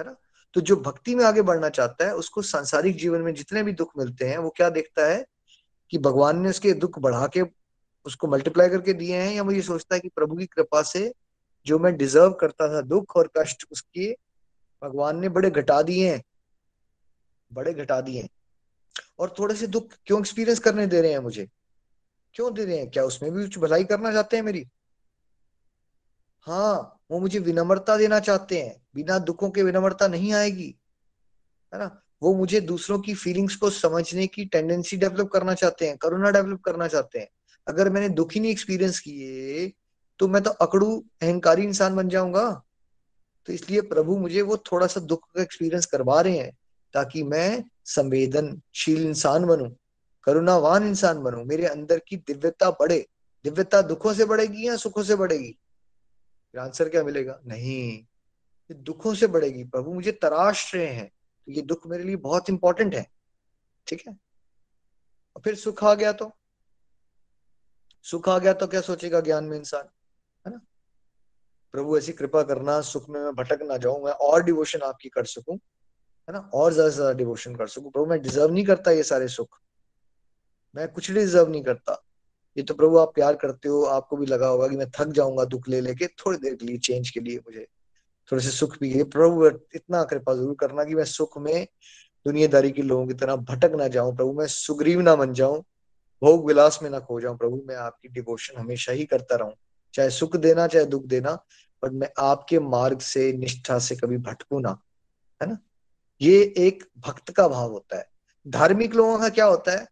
[0.00, 0.16] है ना?
[0.54, 3.92] तो जो भक्ति में आगे बढ़ना चाहता है, उसको सांसारिक जीवन में जितने भी दुख
[3.98, 5.26] मिलते हैं, वो क्या देखता है
[5.90, 7.42] कि भगवान ने उसके दुख बढ़ा के
[8.04, 11.12] उसको मल्टीप्लाई करके दिए हैं या वो ये सोचता है कि प्रभु की कृपा से
[11.66, 14.16] जो मैं डिजर्व करता था दुख और कष्ट, उसके
[14.84, 16.22] भगवान ने बड़े घटा दिए हैं।
[17.52, 18.28] बड़े घटा दिए हैं।
[19.18, 21.48] और थोड़े से दुख क्यों एक्सपीरियंस करने दे रहे हैं मुझे?
[22.34, 22.90] क्यों दे रहे हैं?
[22.90, 24.68] क्या उसमें भी कुछ भलाई करना चाहते हैं मेरी?
[26.40, 30.76] हाँ वो मुझे विनम्रता देना चाहते हैं। बिना दुखों के विनम्रता नहीं आएगी।
[31.74, 32.02] है ना?
[32.22, 36.60] वो मुझे दूसरों की फीलिंग्स को समझने की टेंडेंसी डेवलप करना चाहते हैं, करुणा डेवलप
[36.60, 37.28] करना चाहते हैं।
[37.68, 39.72] अगर मैंने दुख ही नहीं एक्सपीरियंस किए
[40.20, 42.50] तो मैं तो अकड़ू, अहंकारी इंसान बन जाऊँगा।
[43.48, 46.56] तो इसलिए प्रभु मुझे वो थोड़ा सा दुख का एक्सपीरियंस करवा रहे हैं,
[46.94, 49.68] ताकि मैं संवेदनशील इंसान बनूं,
[50.24, 53.06] करुणावान इंसान बनूं, मेरे अंदर की दिव्यता बढ़े।
[53.44, 55.56] दिव्यता दुखों से बढ़ेगी या सुखों से बढ़ेगी?
[56.54, 57.38] आंसर क्या मिलेगा?
[57.46, 57.92] नहीं,
[58.70, 62.50] ये दुखों से बढ़ेगी। प्रभु मुझे तराश रहे हैं तो ये दुख मेरे लिए बहुत
[62.50, 63.06] इंपॉर्टेंट है,
[63.86, 64.16] ठीक है?
[65.36, 66.30] और फिर सुख आ गया तो?
[68.04, 69.88] सुख आ गया तो क्या सोचेगा ज्ञान में इंसान?
[71.76, 75.24] प्रभु, ऐसी कृपा करना, सुख में मैं भटक ना जाऊँ, मैं और डिवोशन आपकी कर
[75.24, 75.56] सकूँ,
[76.28, 76.38] है ना?
[76.54, 79.58] और ज़्यादा से ज़्यादा डिवोशन कर सकूँ। प्रभु, मैं डिजर्व नहीं करता ये सारे सुख।
[80.74, 82.02] मैं कुछ डिजर्व नहीं करता।
[82.56, 85.44] ये तो प्रभु, आप प्यार करते हो, आपको भी लगा होगा कि मैं थक जाऊँगा
[85.44, 87.66] दुख ले लेके, थोड़ी देर के लिए चेंज के लिए मुझे,
[88.32, 91.66] थोड़े से सुख भी प्रभु, इतना कृपा ज़रूर करना कि मैं सुख में
[92.26, 95.60] दुनियादारी के लोगों की तरह भटक ना जाऊँ। प्रभु, मैं सुग्रीव ना बन जाऊँ,
[96.22, 99.54] भोग विलास में ना खो जाऊँ। प्रभु, मैं आपकी डिवोशन हमेशा ही करता रहूँ।
[99.94, 101.38] चाहे सुख देना, चाहे दुख देना
[101.82, 104.78] पर मैं आपके मार्ग से, निष्ठा से कभी भटकू ना,
[105.42, 105.58] है ना?
[106.20, 108.08] ये एक भक्त का भाव होता है।
[108.48, 109.86] धार्मिक लोगों का क्या होता है?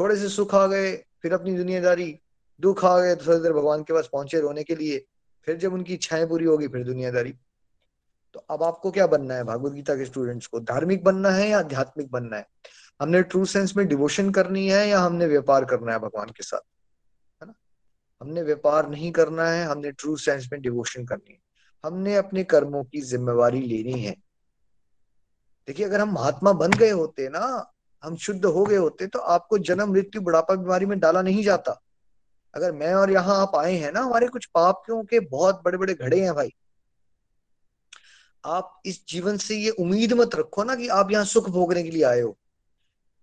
[0.00, 2.20] थोड़े से सुख आ गए, फिर अपनी दुनियादारी,
[2.60, 5.06] दुख आ गए तो थोड़ी देर भगवान के पास पहुँचे रोने के लिए,
[5.44, 7.34] फिर जब उनकी इच्छाएँ पूरी होगी, फिर दुनियादारी।
[8.34, 9.44] तो अब आपको क्या बनना है?
[9.44, 12.46] भागवत गीता के स्टूडेंट्स को धार्मिक बनना है या आध्यात्मिक बनना है?
[13.00, 16.60] हमने ट्रू सेंस में डिवोशन करनी है या हमने व्यापार करना है भगवान के साथ?
[18.20, 21.38] हमने व्यापार नहीं करना है, हमने ट्रू सेंस में डिवोशन करनी है।
[21.84, 24.16] हमने अपने कर्मों की जिम्मेवारी लेनी है।
[25.68, 27.70] देखिए, अगर हम महात्मा बन गए होते ना,
[28.04, 31.80] हम शुद्ध हो गए होते तो आपको जन्म, मृत्यु, बुढ़ापा बीमारी में डाला नहीं जाता।
[32.54, 35.94] अगर मैं और यहाँ आप आए हैं ना, हमारे कुछ पापियों के बहुत बड़े बड़े
[35.94, 36.54] घड़े हैं भाई।
[38.44, 41.90] आप इस जीवन से ये उम्मीद मत रखो ना कि आप यहाँ सुख भोगने के
[41.90, 42.38] लिए आए हो।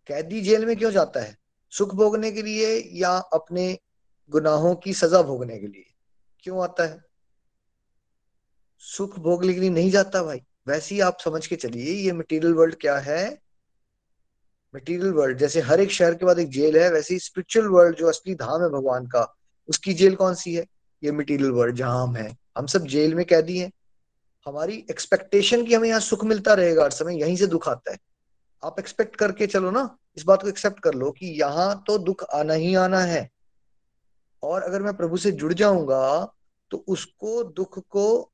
[0.07, 1.37] कैदी जेल में क्यों जाता है?
[1.69, 3.79] सुख भोगने के लिए या अपने
[4.31, 5.93] गुनाहों की सजा भोगने के लिए।
[6.39, 7.03] क्यों आता है?
[8.77, 12.53] सुख भोगने के लिए नहीं जाता भाई। वैसे ही आप समझ के चलिए, ये मटेरियल
[12.53, 13.41] वर्ल्ड क्या है?
[14.75, 17.97] मटेरियल वर्ल्ड जैसे हर एक शहर के बाद एक जेल है, वैसे ही स्पिरिचुअल वर्ल्ड
[17.97, 19.35] जो असली धाम है भगवान का,
[19.69, 20.65] उसकी जेल कौन सी है?
[21.03, 23.71] ये मटेरियल वर्ल्ड जहाँ हम है। हम सब जेल में कैदी हैं।
[24.45, 27.97] हमारी एक्सपेक्टेशन की हमें यहाँ सुख मिलता रहेगा हर समय, यहीं से दुख आता है।
[28.63, 32.23] आप एक्सपेक्ट करके चलो ना, इस बात को एक्सेप्ट कर लो कि यहाँ तो दुख
[32.23, 33.29] आना ही आना है।
[34.43, 36.33] और अगर मैं प्रभु से जुड़ जाऊँगा
[36.71, 38.31] तो उसको दुख को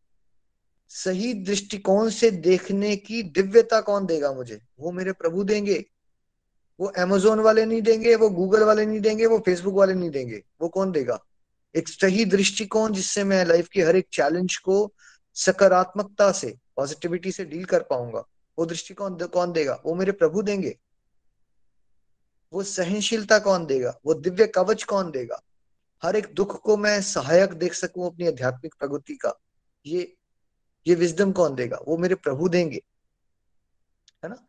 [0.89, 4.61] सही दृष्टिकोण से देखने की दिव्यता कौन देगा मुझे?
[4.79, 5.85] वो मेरे प्रभु देंगे।
[6.79, 10.43] वो एमेजोन वाले नहीं देंगे, वो गूगल वाले नहीं देंगे, वो फेसबुक वाले नहीं देंगे।
[10.61, 11.23] वो कौन देगा?
[11.75, 14.93] एक सही दृष्टिकोण जिससे मैं लाइफ के हर एक चैलेंज को
[15.33, 18.23] सकारात्मकता से पॉजिटिविटी से डील कर पाऊँगा।
[18.59, 19.81] वो दृष्टिकोण कौन देगा?
[19.85, 20.77] वो मेरे प्रभु देंगे।
[22.53, 23.99] वो सहनशीलता कौन देगा?
[24.05, 25.41] वो दिव्य कवच कौन देगा?
[26.03, 29.33] हर एक दुख को मैं सहायक देख सकूँ अपनी आध्यात्मिक प्रगति का,
[29.85, 30.13] ये
[30.87, 31.79] ये विजडम कौन देगा?
[31.87, 32.81] वो मेरे प्रभु देंगे।
[34.23, 34.47] है ना?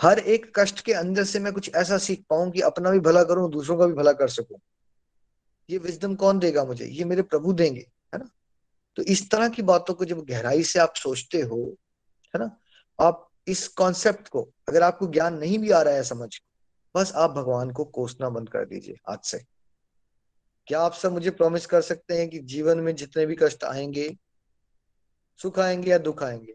[0.00, 3.24] हर एक कष्ट के अंदर से मैं कुछ ऐसा सीख पाऊँ कि अपना भी भला
[3.24, 4.58] करूँ, दूसरों का भी भला कर सकूँ।
[5.70, 6.86] ये विजडम कौन देगा मुझे?
[6.86, 8.28] ये मेरे प्रभु देंगे। है ना?
[8.96, 11.76] तो इस तरह की बातों को जब गहराई से आप सोचते हो,
[12.34, 12.58] है ना?
[13.00, 16.40] आप इस कॉन्सेप्ट को, अगर आपको ज्ञान नहीं भी आ रहा है समझ,
[16.96, 19.44] बस आप भगवान को कोसना बंद कर दीजिए आज से।
[20.68, 24.16] क्या आप सब मुझे प्रॉमिस कर सकते हैं कि जीवन में जितने भी कष्ट आएँगे,
[25.36, 26.54] सुख आएँगे या दुख आएँगे,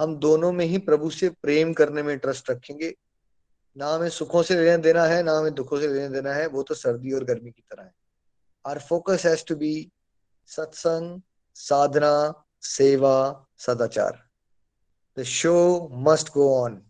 [0.00, 2.94] हम दोनों में ही प्रभु से प्रेम करने में ट्रस्ट रखेंगे।
[3.76, 6.62] ना हमें सुखों से लेने देना है, ना हमें दुखों से लेने देना है, वो
[6.62, 7.92] तो सर्दी और गर्मी की तरह है।
[8.66, 9.90] Our focus has to be
[10.46, 11.20] सत्संग
[11.54, 14.22] साधना सेवा सदाचार
[15.18, 16.82] the show must go on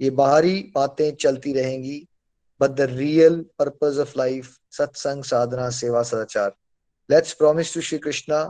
[0.00, 2.08] ये बाहरी बातें चलती रहेंगी
[2.60, 6.54] but the real purpose of life सत्संग साधना सेवा सदाचार
[7.10, 8.42] let's promise to Shri Krishna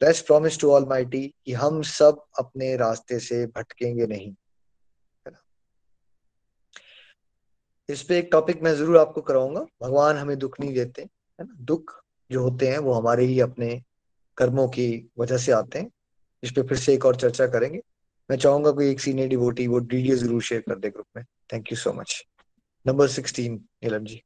[0.00, 4.34] let's promise to almighty कि हम सब अपने रास्ते से भटकेंगे नहीं।
[7.88, 11.54] इस पे एक टॉपिक मैं ज़रूर आपको कराऊँगा। भगवान हमें दुख नहीं देते, है ना?
[11.60, 11.94] दुख
[12.30, 13.82] जो होते हैं, वो हमारे ही अपने
[14.38, 15.90] कर्मों की वजह से आते हैं।
[16.42, 17.80] इस पे फिर से एक और चर्चा करेंगे।
[18.30, 21.72] मैं चाहूँगा कोई एक सीनियर डिवोटी वो वीडियो ज़रूर शेयर कर दे ग्रुप में। Thank
[21.72, 22.22] you so much
[22.86, 24.22] number sixteen Neelam ji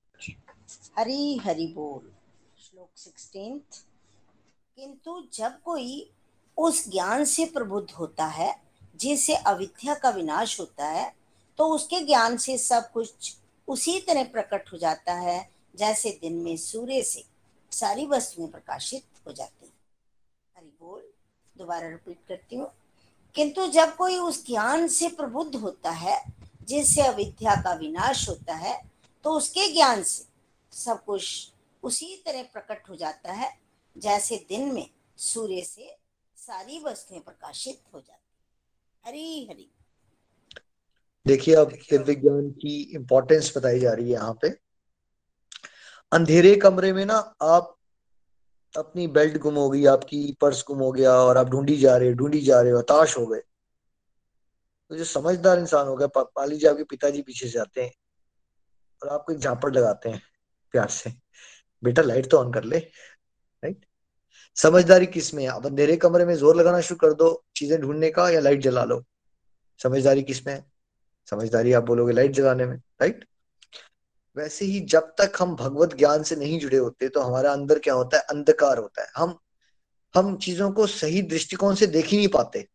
[0.96, 2.10] Hari Hari बोल।
[2.58, 3.58] श्लोक सिक्सटीन
[4.78, 6.10] किंतु जब कोई
[6.56, 8.54] उस ज्ञान से प्रबुद्ध होता है
[8.96, 11.12] जिससे अविद्या का विनाश होता है
[11.58, 13.36] तो उसके ज्ञान से सब कुछ
[13.68, 17.24] उसी तरह प्रकट हो जाता है, जैसे दिन में सूर्य से
[17.72, 19.72] सारी वस्तुएँ प्रकाशित हो जाती हैं।
[20.56, 21.02] हरि बोल।
[21.58, 22.70] दोबारा रिपीट करती हूँ।
[23.34, 26.22] किंतु जब कोई उस ज्ञान से प्रबुद्ध होता है,
[26.68, 28.80] जिससे अविद्या का विनाश होता है
[29.24, 30.33] तो उसके ज्ञान से
[30.74, 33.58] सब कुछ उसी तरह प्रकट हो जाता है,
[33.96, 35.96] जैसे दिन में सूर्य से
[36.36, 39.70] सारी वस्तुएँ प्रकाशित हो जाती हरी हरी।
[41.26, 44.48] देखिए, अब दिव्य ज्ञान की इंपॉर्टेंस बताई जा रही है यहाँ पे।
[46.12, 47.76] अंधेरे कमरे में ना आप
[48.76, 52.12] अपनी बेल्ट गुम हो गई, आपकी पर्स गुम हो गया और आप ढूंढी जा रहे
[52.12, 53.40] ढूंढी जा रहे हो, हताश हो गए।
[54.90, 57.92] तो जो समझदार इंसान हो गया मान लीजिए आपके पिताजी पीछे से आते हैं
[59.02, 60.33] और आपको एक झापड़ लगाते हैं।
[60.74, 61.12] प्यार से।
[61.82, 63.84] बेटा लाइट तो ऑन कर ले राइट
[64.56, 65.48] समझदारी किसमें है?
[65.50, 68.84] अब अंधेरे कमरे में ज़ोर लगाना शुरू कर दो चीज़ें ढूँढने का या लाइट जला
[68.84, 69.02] लो।
[69.80, 70.64] समझदारी किसमें है?
[71.28, 73.24] समझदारी आप बोलोगे लाइट जलाने में राइट
[74.36, 77.94] वैसे ही जब तक हम भगवत ज्ञान से नहीं जुड़े होते तो हमारा अंदर क्या
[77.94, 78.22] होता है?
[78.22, 79.38] अंधकार होता है। हम
[80.14, 82.66] हम चीज़ों को सही दृष्टिकोण से देख ही नहीं पाते।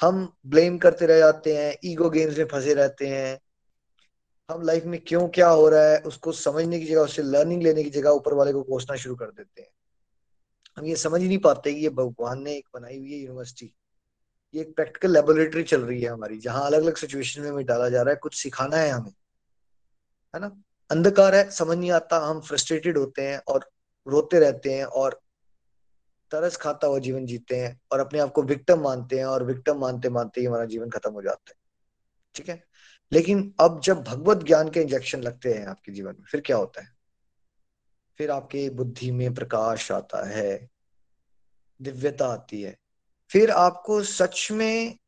[0.00, 3.38] हम ब्लेम करते रह जाते हैं ईगो गेम्स में फंसे रहते हैं
[4.50, 7.84] हम लाइफ में क्यों क्या हो रहा है, उसको समझने की जगह, उससे लर्निंग लेने
[7.84, 9.68] की जगह ऊपर वाले को कोसना शुरू कर देते हैं।
[10.76, 13.74] हम ये समझ ही नहीं पाते कि ये भगवान ने एक बनाई हुई है यूनिवर्सिटी
[14.54, 17.88] ये एक प्रैक्टिकल लेबोरेटरी चल रही है हमारी, जहाँ अलग अलग सिचुएशन में हमें डाला
[17.88, 19.12] जा रहा है, कुछ सिखाना है हमें।
[20.34, 20.62] है ना?
[20.90, 23.70] अंधकार है, समझ नहीं आता, हम फ्रस्ट्रेटेड होते हैं और
[24.06, 25.20] रोते रहते हैं और
[26.30, 29.78] तरस खाता हुआ जीवन जीते हैं और अपने आप को विक्टम मानते हैं और विक्टम
[29.78, 31.54] मानते मानते ही हमारा जीवन खत्म हो जाता है।
[32.34, 32.64] ठीक है?
[33.12, 36.80] लेकिन अब जब भगवत ज्ञान के इंजेक्शन लगते हैं आपके जीवन में, फिर क्या होता
[36.80, 36.92] है?
[38.18, 40.68] फिर आपके बुद्धि में प्रकाश आता है,
[41.82, 42.76] दिव्यता आती है।
[43.30, 44.98] फिर आपको सच में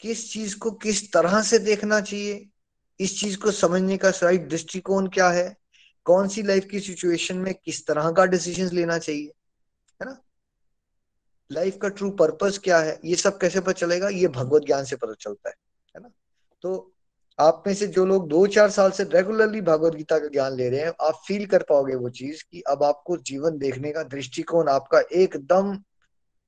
[0.00, 2.48] किस चीज़ को किस तरह से देखना चाहिए,
[3.00, 5.56] इस चीज़ को समझने का सही दृष्टिकोण क्या है,
[6.04, 9.32] कौन सी लाइफ की सिचुएशन में किस तरह का डिसीज़न लेना चाहिए,
[10.02, 10.22] है ना?
[11.52, 14.08] लाइफ का ट्रू पर्पस क्या है, ये सब कैसे पता चलेगा?
[14.08, 15.54] ये भगवत ज्ञान से पता चलता है
[15.96, 16.10] है ना?
[16.62, 16.92] तो
[17.40, 20.68] आप में से जो लोग दो चार साल से रेगुलरली भगवत गीता का ज्ञान ले
[20.68, 24.68] रहे हैं, आप फील कर पाओगे वो चीज़ कि अब आपको जीवन देखने का दृष्टिकोण
[24.68, 25.76] आपका एकदम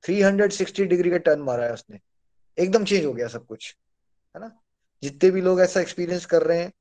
[0.03, 1.99] 360 डिग्री का टर्न मारा है उसने।
[2.57, 3.77] एकदम चेंज हो गया सब कुछ,
[4.35, 4.59] है ना?
[5.03, 6.73] जितने भी लोग ऐसा एक्सपीरियंस कर रहे हैं,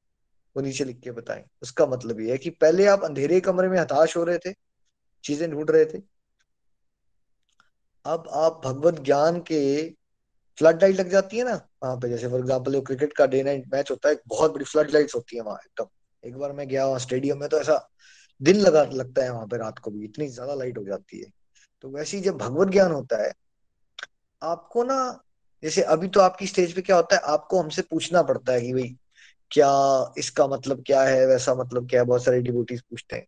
[0.57, 3.79] वो नीचे लिख के बताएँ। उसका मतलब ये है कि पहले आप अंधेरे कमरे में
[3.79, 4.55] हताश हो रहे थे,
[5.25, 5.99] चीज़ें ढूंढ रहे थे।
[8.05, 9.95] अब आप भगवत ज्ञान के
[10.59, 13.65] फ्लड लाइट लग जाती है ना वहाँ पे। जैसे फॉर एग्ज़ाम्पल क्रिकेट का डे नाइट
[13.75, 15.87] मैच होता है बहुत बड़ी फ्लड लाइट्स होती है वहाँ एकदम।
[16.25, 17.87] एक बार मैं गया वहाँ स्टेडियम में तो ऐसा
[18.41, 21.31] दिन लगा, लगता है वहाँ पे रात को भी, इतनी ज़्यादा लाइट हो जाती है।
[21.85, 23.33] तो वैसे ही जब भगवत ज्ञान होता है,
[24.43, 25.21] आपको ना,
[25.63, 28.73] जैसे अभी तो आपकी स्टेज पे क्या होता है, आपको हमसे पूछना पड़ता है कि
[28.73, 28.97] भाई,
[29.51, 29.69] क्या
[30.19, 33.27] इसका मतलब क्या है, वैसा मतलब क्या है, बहुत सारे डिबोटीज पूछते हैं।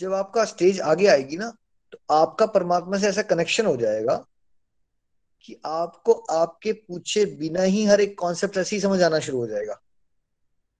[0.00, 1.50] जब आपका स्टेज आगे आएगी ना
[1.92, 4.16] तो आपका परमात्मा से ऐसा कनेक्शन हो जाएगा
[5.40, 9.46] कि आपको आपके पूछे बिना ही हर एक कॉन्सेप्ट ऐसे ही समझ आना शुरू हो
[9.46, 9.80] जाएगा।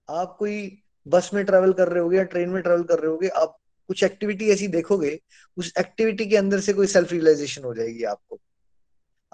[0.09, 3.27] आप कोई बस में ट्रेवल कर रहे होगे या ट्रेन में ट्रेवल कर रहे होगे,
[3.27, 5.19] आप कुछ एक्टिविटी ऐसी देखोगे,
[5.57, 8.39] उस एक्टिविटी के अंदर से कोई सेल्फ रियलाइजेशन हो जाएगी आपको।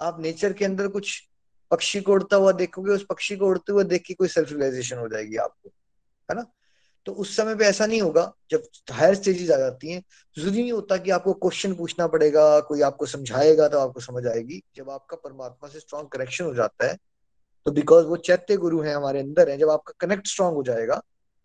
[0.00, 1.28] आप नेचर के अंदर कुछ
[1.70, 4.98] पक्षी को उड़ता हुआ देखोगे, उस पक्षी को उड़ते हुए देख के कोई सेल्फ रियलाइजेशन
[4.98, 5.68] हो जाएगी आपको,
[6.30, 6.46] है ना?
[7.06, 8.62] तो उस समय पे ऐसा नहीं होगा, जब
[8.92, 10.02] हायर स्टेजेस आ जाती हैं,
[10.36, 14.62] ज़रूरी नहीं होता कि आपको क्वेश्चन पूछना पड़ेगा, कोई आपको समझाएगा तो आपको समझ आएगी।
[14.76, 16.96] जब आपका परमात्मा से स्ट्रॉन्ग कनेक्शन हो जाता है
[17.66, 20.96] तो बिकॉज़ वो चैत्य गुरु है हमारे अंदर है, जब आपका कनेक्ट स्ट्रांग हो जाएगा,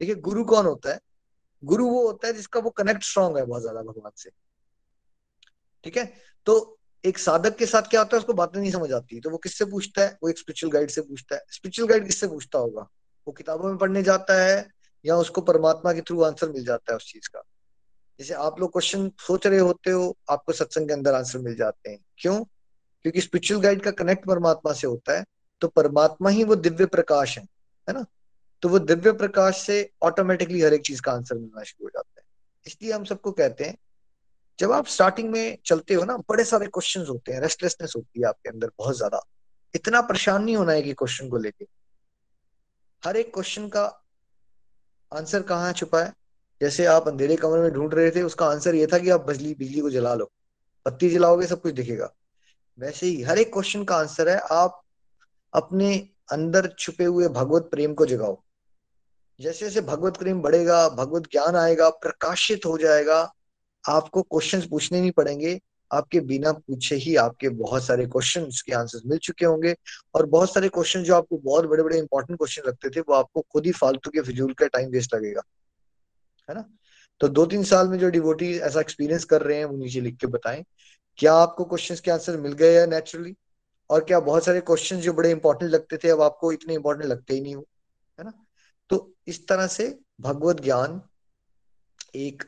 [0.01, 0.99] देखिए गुरु कौन होता है?
[1.63, 4.29] गुरु वो होता है जिसका वो कनेक्ट स्ट्रांग है बहुत ज़्यादा भगवान से।
[5.83, 6.05] ठीक है?
[6.47, 9.37] तो एक साधक के साथ क्या होता है, उसको बातें नहीं समझ आती तो वो
[9.37, 10.17] किससे पूछता है?
[10.23, 12.87] वो एक स्पिरिचुअल गाइड से पूछता है। स्पिरिचुअल गाइड किससे पूछता होगा?
[13.27, 14.59] वो किताबों में पढ़ने जाता है
[15.05, 17.41] या उसको परमात्मा के थ्रू आंसर मिल जाता है उस चीज़ का।
[18.19, 21.89] जैसे आप लोग क्वेश्चन सोच रहे होते हो, आपको सत्संग के अंदर आंसर मिल जाते
[21.89, 22.43] हैं। क्यों?
[23.05, 25.23] क्योंकि स्पिरिचुअल गाइड का कनेक्ट परमात्मा से होता है
[25.61, 27.43] तो परमात्मा ही वो दिव्य प्रकाश है
[27.87, 28.05] है ना?
[28.63, 32.19] तो वो दिव्य प्रकाश से ऑटोमेटिकली हर एक चीज़ का आंसर मिलना शुरू हो जाता
[32.19, 32.25] है।
[32.65, 33.77] इसलिए हम सबको कहते हैं,
[34.59, 38.27] जब आप स्टार्टिंग में चलते हो ना, बड़े सारे क्वेश्चन होते हैं रेस्टलेसनेस होती है
[38.27, 39.21] आपके अंदर बहुत ज़्यादा।
[39.73, 41.65] इतना परेशान नहीं होना है कि क्वेश्चन को लेके।
[43.03, 43.85] हर एक क्वेश्चन का
[45.13, 46.13] आंसर कहाँ छुपा है?
[46.61, 49.53] जैसे आप अंधेरे कमरे में ढूंढ रहे थे, उसका आंसर ये था कि आप बिजली
[49.53, 50.31] बिजली को जला लो।
[50.87, 52.13] बत्ती जलाओगे, सब कुछ दिखेगा।
[52.79, 54.81] वैसे ही हर एक क्वेश्चन का आंसर है, आप
[55.53, 58.41] अपने अंदर छुपे हुए भगवत प्रेम को जगाओ।
[59.41, 63.35] जैसे जैसे भगवत प्रेम बढ़ेगा, भगवत ज्ञान आएगा, प्रकाशित हो जाएगा,
[63.89, 69.01] आपको क्वेश्चंस पूछने नहीं पड़ेंगे आपके बिना पूछे ही आपके बहुत सारे क्वेश्चन के आंसर्स
[69.05, 69.75] मिल चुके होंगे।
[70.15, 73.41] और बहुत सारे क्वेश्चन जो आपको बहुत बड़े बड़े इंपॉर्टेंट क्वेश्चन लगते थे, वो आपको
[73.41, 75.41] खुद ही फालतू के फिजूल का टाइम वेस्ट लगेगा।
[76.49, 76.65] है ना?
[77.19, 80.17] तो दो तीन साल में जो डिवोटी ऐसा एक्सपीरियंस कर रहे हैं, वो नीचे लिख
[80.17, 80.65] के बताएँ,
[81.17, 83.35] क्या आपको क्वेश्चन के आंसर मिल गए या नेचुरली
[83.89, 87.33] और क्या बहुत सारे क्वेश्चन जो बड़े इंपॉर्टेंट लगते थे, अब आपको इतने इंपॉर्टेंट लगते
[87.33, 87.67] ही नहीं हो?
[88.19, 88.33] है ना?
[88.89, 91.01] तो इस तरह से भगवत ज्ञान
[92.15, 92.43] एक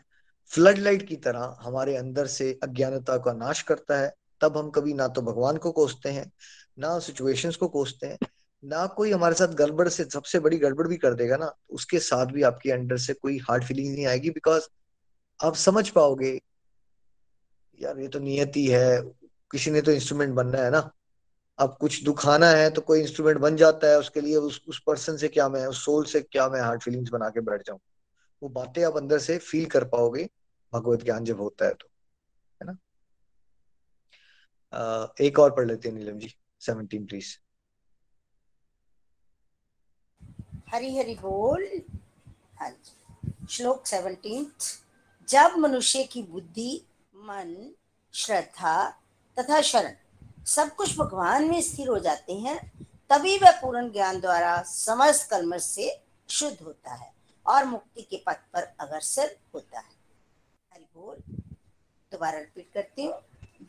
[0.52, 4.12] फ्लड लाइट की तरह हमारे अंदर से अज्ञानता का नाश करता है।
[4.42, 6.32] तब हम कभी ना तो भगवान को कोसते हैं,
[6.80, 8.18] ना सिचुएशंस को कोसते हैं,
[8.64, 12.26] ना कोई हमारे साथ गड़बड़ से, सबसे बड़ी गड़बड़ भी कर देगा ना उसके साथ
[12.26, 14.68] भी आपके अंडर से कोई हार्ड फीलिंग नहीं आएगी बिकॉज़
[15.40, 16.40] आप समझ पाओगे,
[17.80, 19.02] यार, ये तो नियति है
[19.52, 20.90] किसी ने तो इंस्ट्रूमेंट बनना है ना।
[21.60, 25.18] अब कुछ दुखाना है तो कोई इंस्ट्रूमेंट बन जाता है उसके लिए, उस उस पर्सन
[25.18, 27.80] से क्या मैं, उस सोल से क्या मैं हार्ड फीलिंग्स बना के बैठ जाऊँ?
[28.42, 30.28] वो बातें आप अंदर से फील कर पाओगे।
[30.74, 31.88] भगवत ज्ञान जब होता है तो
[32.62, 32.78] है ना?
[34.74, 37.36] आ, एक और पढ़ लेते हैं नीलम जी सेवनटीन प्लीज़
[40.74, 41.82] हरी हरी बोल।
[42.60, 42.72] हाँ
[43.50, 44.52] श्लोक सेवनटीन
[45.30, 46.82] जब मनुष्य की बुद्धि
[47.16, 47.74] मन
[48.14, 48.90] श्रद्धा
[49.38, 49.96] तथा शरण
[50.46, 52.58] सब कुछ भगवान में स्थिर हो जाते हैं
[53.10, 55.90] तभी वह पूर्ण ज्ञान द्वारा समस्त कर्म से
[56.30, 57.12] शुद्ध होता है
[57.46, 60.01] और मुक्ति के पथ पर अग्रसर होता है।
[60.74, 61.16] हरि बोल
[62.12, 63.14] दोबारा रिपीट करती हूँ।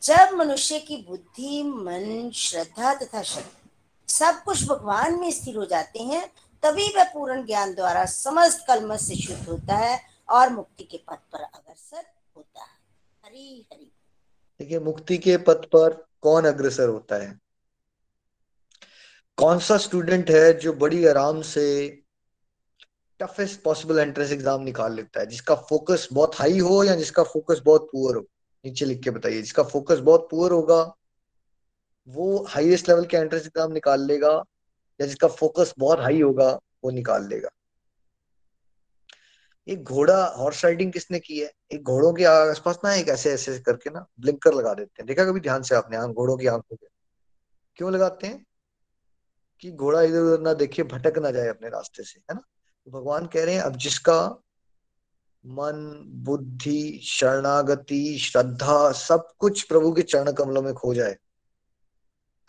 [0.03, 3.69] जब मनुष्य की बुद्धि, मन, श्रद्धा तथा शक्ति
[4.07, 8.95] सब कुछ भगवान में स्थिर हो जाते हैं, तभी वह पूर्ण ज्ञान द्वारा समस्त कलम
[8.95, 12.05] से शुद्ध होता है और मुक्ति के पथ पर अग्रसर
[12.37, 12.77] होता है।
[13.25, 13.91] हरी हरी।
[14.59, 17.39] देखिए, मुक्ति के पथ पर कौन अग्रसर होता है?
[19.37, 22.02] कौन सा स्टूडेंट है जो बड़ी आराम से
[23.23, 27.61] टफेस्ट पॉसिबल एंट्रेंस एग्ज़ाम निकाल लेता है, जिसका फोकस बहुत हाई हो या जिसका फोकस
[27.65, 28.21] बहुत पुअर हो?
[28.65, 30.95] नीचे लिख के बताइए, जिसका फोकस बहुत पुअर होगा,
[32.07, 34.43] वो हाईएस्ट लेवल के एंट्रेंस एग्ज़ाम निकाल लेगा
[35.01, 37.49] या जिसका फोकस बहुत हाई होगा, वो निकाल लेगा।
[39.67, 41.51] एक घोड़ा हॉर्स राइडिंग किसने की है?
[41.73, 45.25] एक घोड़ों के आसपास ना एक ऐसे ऐसे करके ना ब्लिंकर लगा देते हैं। देखा
[45.25, 45.97] कभी ध्यान से आपने?
[45.97, 46.87] आँख घोड़ों की आँखों पे।
[47.75, 48.45] क्यों लगाते हैं?
[49.59, 52.41] कि घोड़ा इधर उधर ना देखे, भटक ना जाए अपने रास्ते से, है ना?
[52.87, 54.37] भगवान कह रहे हैं, अब जिसका
[55.45, 61.11] मन, बुद्धि, शरणागति, श्रद्धा, सब कुछ प्रभु के चरण कमलों में खो जाए।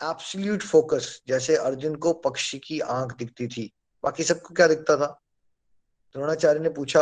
[0.03, 5.21] एब्सोल्यूट फोकस जैसे अर्जुन को पक्षी की आँख दिखती थी। बाकी सबको क्या दिखता था?
[6.13, 7.01] द्रोणाचार्य ने पूछा,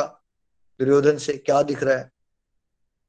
[0.80, 2.12] दुर्योधन से, क्या दिख रहा है?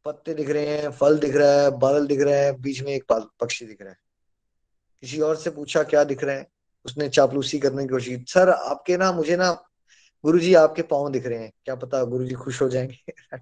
[0.05, 3.05] पत्ते दिख रहे हैं, फल दिख रहा है, बादल दिख रहे हैं, बीच में एक
[3.41, 3.99] पक्षी दिख रहा है।
[5.01, 6.47] किसी और से पूछा, क्या दिख रहे हैं?
[6.85, 9.65] उसने चापलूसी करने की कोशिश सर, आपके ना, मुझे ना
[10.25, 13.13] गुरुजी आपके पाँव दिख रहे हैं। क्या पता गुरु जी खुश हो जाएँगे।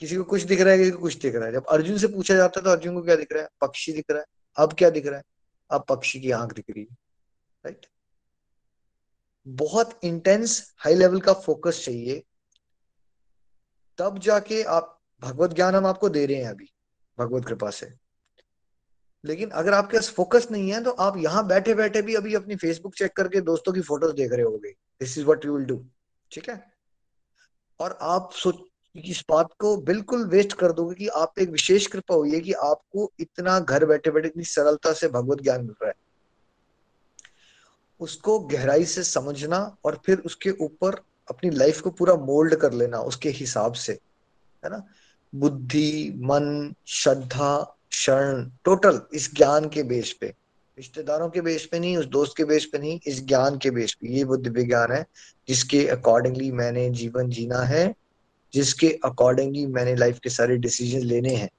[0.00, 2.06] किसी को कुछ दिख रहा है, किसी को कुछ दिख रहा है। जब अर्जुन से
[2.06, 3.48] पूछा जाता है तो अर्जुन को क्या दिख रहा है?
[3.60, 4.24] पक्षी दिख रहा है।
[4.56, 5.22] अब क्या दिख रहा है?
[5.70, 6.96] अब पक्षी की आँख दिख रही है।
[7.66, 7.86] राइट
[9.48, 12.22] बहुत इंटेंस हाई लेवल का फोकस चाहिए।
[13.98, 16.66] तब जाके आप, भगवत ज्ञान हम आपको दे रहे हैं अभी,
[17.18, 17.90] भगवत कृपा से।
[19.24, 22.56] लेकिन अगर आपके पास फोकस नहीं है तो आप यहाँ बैठे बैठे भी अभी अपनी
[22.56, 25.84] फेसबुक चेक करके दोस्तों की फ़ोटोज़ देख रहे होगे। This is what you will do
[26.32, 26.72] ठीक है?
[27.80, 28.56] और आप सोच,
[28.96, 32.52] इस बात को बिल्कुल वेस्ट कर दोगे कि आप एक विशेष कृपा हुई है कि
[32.52, 35.94] आपको इतना घर बैठे बैठे इतनी सरलता से भगवत ज्ञान मिल रहा है।
[38.00, 40.94] उसको गहराई से समझना और फिर उसके ऊपर
[41.30, 43.92] अपनी लाइफ को पूरा मोल्ड कर लेना, उसके हिसाब से,
[44.64, 44.86] है ना?
[45.34, 50.34] बुद्धि, मन, श्रद्धा, शरण टोटल इस ज्ञान के बेस पे।
[50.78, 53.94] रिश्तेदारों के बेस पे नहीं, उस दोस्त के बेस पे नहीं, इस ज्ञान के बेस
[53.94, 55.06] पे। ये वो दिव्य ज्ञान है,
[55.48, 57.94] जिसके अकॉर्डिंगली मैंने जीवन जीना है,
[58.52, 61.50] जिसके अकॉर्डिंगली मैंने लाइफ के सारे डिसीज़न लेने हैं।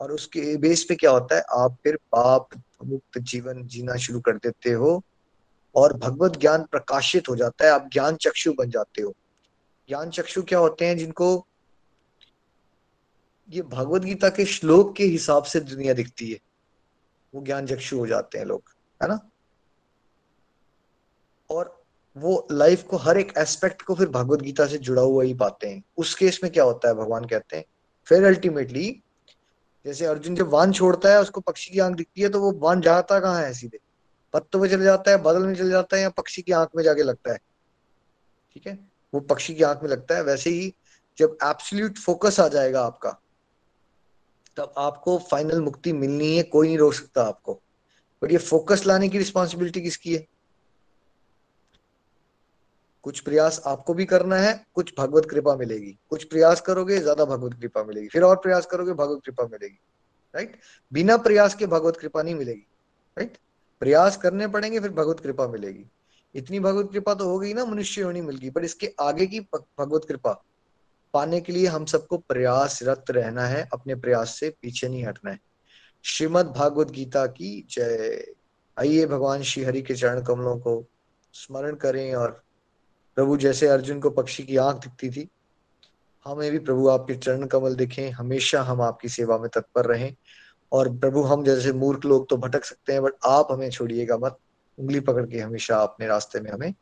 [0.00, 1.42] और उसके बेस पे क्या होता है?
[1.50, 2.48] आप फिर पाप,
[2.84, 5.02] मुक्त जीवन जीना शुरू कर देते हो
[5.74, 9.14] और भगवत ज्ञान प्रकाशित हो जाता है। आप ज्ञान चक्षु बन जाते हो।
[9.88, 11.46] ज्ञान चक्षु क्या होते हैं जिनको
[13.50, 16.38] ये भगवत गीता के श्लोक के हिसाब से दुनिया दिखती है।
[17.34, 18.62] वो ज्ञान चक्षु हो जाते हैं लोग,
[19.02, 19.30] है ना?
[21.50, 21.84] और
[22.16, 25.68] वो लाइफ को हर एक एस्पेक्ट को फिर भगवत गीता से जुड़ा हुआ ही पाते
[25.68, 27.64] हैं। उस केस में क्या होता है, भगवान कहते हैं,
[28.06, 29.02] फिर अल्टीमेटली
[29.84, 32.80] जैसे अर्जुन जब वान छोड़ता है, उसको पक्षी की आँख दिखती है तो वो वान
[32.80, 33.78] जाता कहाँ है सीधे?
[34.32, 36.84] पत्तों में चले जाता है, बादल में चले जाता है, या पक्षी की आँख में
[36.84, 37.38] जाके लगता है?
[38.54, 38.78] ठीक है?
[39.14, 40.74] वो पक्षी की आँख में लगता है। वैसे ही
[41.18, 43.20] जब एब्सोल्यूट फोकस आ जाएगा आपका
[44.58, 47.60] तब आपको फाइनल मुक्ति मिलनी है, कोई नहीं रोक सकता आपको।
[48.22, 50.26] बट ये फोकस लाने की रिस्पॉन्सिबिलिटी किसकी है?
[53.04, 57.54] कुछ प्रयास आपको भी करना है, कुछ भगवत कृपा मिलेगी। कुछ प्रयास करोगे, ज़्यादा भगवत
[57.54, 59.78] कृपा मिलेगी। फिर और प्रयास करोगे, भगवत कृपा मिलेगी।
[60.34, 60.56] राइट
[60.92, 62.66] बिना प्रयास के भगवत कृपा नहीं मिलेगी।
[63.16, 63.36] राइट
[63.82, 65.84] प्रयास करने पड़ेंगे, फिर भगवत कृपा मिलेगी।
[66.34, 69.40] इतनी भगवत कृपा तो हो गई ना, मनुष्य होनी मिल गई पर इसके आगे की
[69.40, 70.32] भगवत कृपा
[71.14, 75.38] पाने के लिए हम सबको प्रयासरत रहना है, अपने प्रयास से पीछे नहीं हटना है।
[76.04, 78.24] श्रीमद भागवत गीता की जय।
[78.78, 80.84] आइए भगवान श्री हरि के चरण कमलों को
[81.32, 82.42] स्मरण करें और
[83.16, 85.28] प्रभु जैसे अर्जुन को पक्षी की आँख दिखती थी,
[86.24, 90.14] हमें भी प्रभु आपके चरण कमल दिखें, हमेशा हम आपकी सेवा में तत्पर रहें।
[90.72, 94.38] और प्रभु हम जैसे मूर्ख लोग तो भटक सकते हैं, बट आप हमें छोड़िएगा मत।
[94.78, 96.74] उंगली पकड़ के हमेशा अपने रास्ते में हमें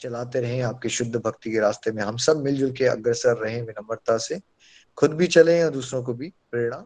[0.00, 4.18] चलाते रहें आपके शुद्ध भक्ति के रास्ते में हम सब मिलजुल के अग्रसर रहें विनम्रता
[4.18, 4.40] से
[4.96, 6.76] खुद भी चलें और दूसरों को भी प्रेरणा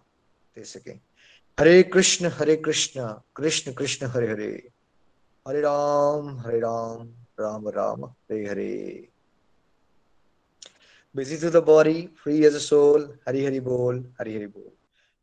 [0.56, 0.98] दे सकें
[1.60, 4.68] हरे कृष्ण हरे कृष्ण कृष्ण कृष्ण हरे हरे
[5.48, 7.08] हरे राम हरे Ram
[7.40, 9.08] Ram Ram Hare Hare
[11.14, 14.66] busy to the body free as a soul hari hari bol hari hari bol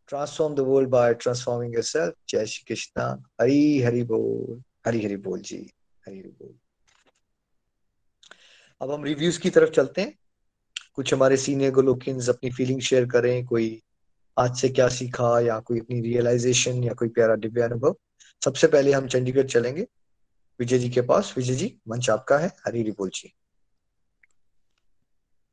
[0.09, 3.05] transform the world by transforming yourself jai shri krishna
[3.39, 4.25] hari hari bol
[4.85, 5.59] hari hari bol ji
[6.07, 6.53] hari hari bol
[8.81, 10.19] अब हम reviews की तरफ़ चलते हैं।
[10.93, 13.81] कुछ हमारे senior गोलोकियंस अपनी feeling share करें, कोई
[14.39, 17.95] आज से क्या सीखा, या कोई अपनी रियलाइजेशन या कोई प्यारा दिव्य अनुभव।
[18.45, 19.87] सबसे पहले हम चंडीगढ़ चलेंगे।
[20.59, 23.33] विजय जी के पास। विजय जी, मंच आपका है। हरी हरी बोल जी।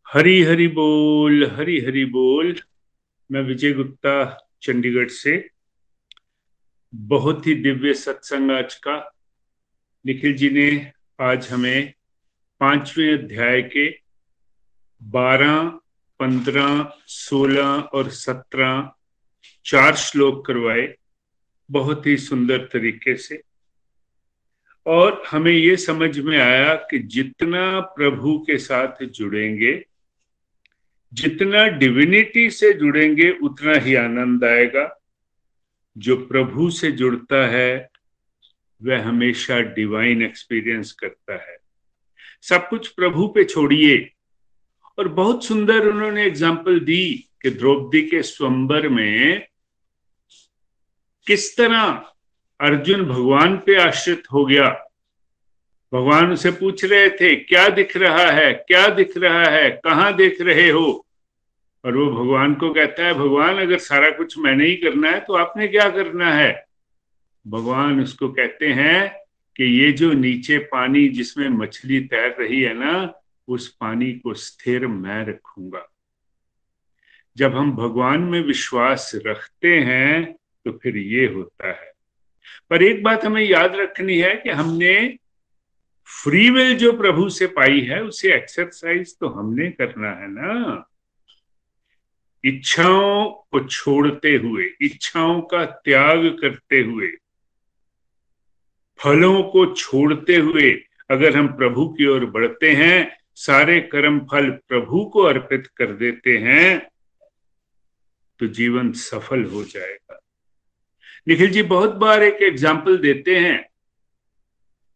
[0.09, 2.57] हरी हरी बोल, हरी हरी बोल।
[3.33, 5.51] मैं विजय गुप्ता, चंडीगढ़ से।
[6.95, 9.15] बहुत ही दिव्य सत्संग आज का।
[10.07, 11.95] निखिल जी ने आज हमें
[12.63, 13.99] पाँचवें अध्याय के
[15.03, 15.69] बारह,
[16.21, 18.93] पंद्रह, सोलह और सत्रह
[19.65, 20.97] चार श्लोक करवाए
[21.71, 23.43] बहुत ही सुंदर तरीके से।
[24.87, 29.87] और हमें ये समझ में आया कि जितना प्रभु के साथ जुड़ेंगे,
[31.15, 35.01] जितना डिविनिटी से जुड़ेंगे, उतना ही आनंद आएगा।
[35.99, 37.91] जो प्रभु से जुड़ता है,
[38.83, 41.62] वह हमेशा डिवाइन एक्सपीरियंस करता है।
[42.43, 44.11] सब कुछ प्रभु पे छोड़िए।
[44.99, 49.47] और बहुत सुंदर उन्होंने एग्ज़ाम्पल दी कि द्रौपदी के स्वंबर में
[51.27, 51.83] किस तरह
[52.61, 54.69] अर्जुन भगवान पे आश्रित हो गया।
[55.93, 58.53] भगवान उसे पूछ रहे थे, क्या दिख रहा है?
[58.53, 59.71] क्या दिख रहा है?
[59.71, 61.07] कहाँ देख रहे हो?
[61.85, 65.35] और वो भगवान को कहता है, भगवान, अगर सारा कुछ मैंने ही करना है तो
[65.35, 66.65] आपने क्या करना है?
[67.47, 69.22] भगवान उसको कहते हैं
[69.57, 73.13] कि ये जो नीचे पानी जिसमें मछली तैर रही है ना,
[73.49, 75.89] उस पानी को स्थिर मैं रखूँगा।
[77.37, 80.33] जब हम भगवान में विश्वास रखते हैं
[80.65, 81.93] तो फिर ये होता है।
[82.71, 85.19] पर एक बात हमें याद रखनी है कि हमने
[86.09, 90.89] फ्री विल जो प्रभु से पाई है, उसे एक्सरसाइज तो हमने करना है ना।
[92.45, 97.07] इच्छाओं को छोड़ते हुए, इच्छाओं का त्याग करते हुए
[99.03, 100.71] फलों को छोड़ते हुए
[101.11, 106.37] अगर हम प्रभु की ओर बढ़ते हैं, सारे कर्म फल प्रभु को अर्पित कर देते
[106.39, 106.79] हैं
[108.41, 110.19] तो जीवन सफल हो जाएगा।
[111.29, 113.61] निखिल जी, बहुत बार एक एग्ज़ाम्पल देते हैं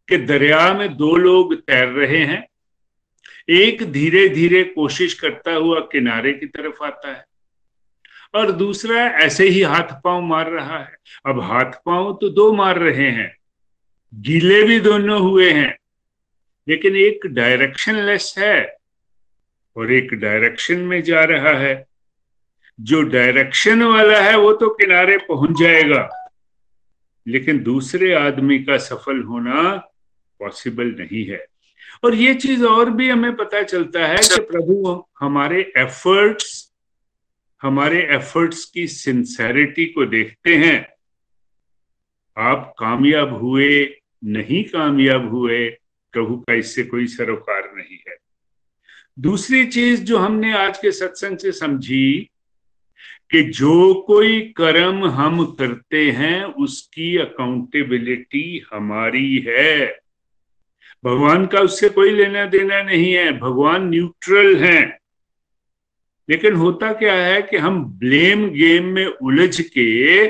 [0.07, 2.45] कि दरिया में दो लोग तैर रहे हैं।
[3.51, 7.25] एक धीरे धीरे कोशिश करता हुआ किनारे की तरफ़ आता है
[8.33, 12.79] और दूसरा ऐसे ही हाथ पाँव मार रहा है। अब हाथ पाँव तो दो मार
[12.79, 13.35] रहे हैं
[14.13, 15.77] गीले भी दोनों हुए हैं,
[16.67, 18.77] लेकिन एक डायरेक्शन लेस है
[19.75, 21.85] और एक डायरेक्शन में जा रहा है।
[22.79, 26.09] जो डायरेक्शन वाला है, वो तो किनारे पहुँच जाएगा,
[27.27, 29.75] लेकिन दूसरे आदमी का सफल होना
[30.39, 31.45] पॉसिबल नहीं है।
[32.03, 36.71] और ये चीज़ और भी हमें पता चलता है कि प्रभु हमारे एफर्ट्स
[37.61, 40.87] हमारे एफर्ट्स की सिंसेरिटी को देखते हैं।
[42.37, 45.69] आप कामयाब हुए नहीं कामयाब हुए,
[46.11, 48.15] प्रभु का इससे कोई सरोकार नहीं है।
[49.19, 52.29] दूसरी चीज़ जो हमने आज के सत्संग से समझी,
[53.31, 59.99] कि जो कोई कर्म हम करते हैं, उसकी अकाउंटेबिलिटी हमारी है।
[61.05, 64.99] भगवान का उससे कोई लेना देना नहीं है, भगवान न्यूट्रल हैं।
[66.29, 70.27] लेकिन होता क्या है कि हम ब्लेम गेम में उलझ के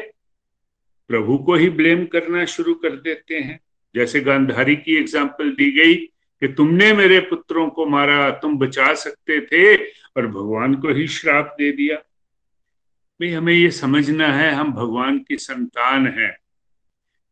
[1.07, 3.59] प्रभु को ही ब्लेम करना शुरू कर देते हैं।
[3.97, 9.39] जैसे गांधारी की एग्ज़ाम्पल दी गई कि तुमने मेरे पुत्रों को मारा, तुम बचा सकते
[9.41, 15.17] थे और भगवान को ही श्राप दे दिया। भाई, हमें ये समझना है, हम भगवान
[15.19, 16.35] की संतान हैं।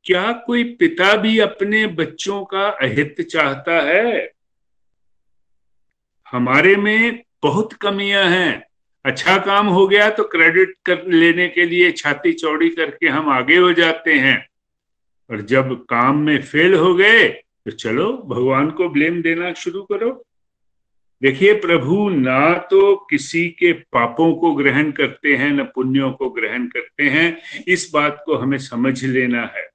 [0.06, 4.32] क्या कोई पिता भी अपने बच्चों का अहित चाहता है?
[6.32, 8.64] हमारे में बहुत कमियाँ हैं।
[9.06, 13.58] अच्छा काम हो गया तो क्रेडिट कर लेने के लिए छाती चौड़ी करके हम आगे
[13.58, 14.38] हो जाते हैं।
[15.30, 17.28] और जब काम में फेल हो गए
[17.66, 20.26] तो चलो भगवान को ब्लेम देना शुरू करो।
[21.22, 26.68] देखिए, प्रभु ना तो किसी के पापों को ग्रहण करते हैं, न पुण्यों को ग्रहण
[26.68, 29.68] करते हैं। इस बात को हमें समझ लेना है।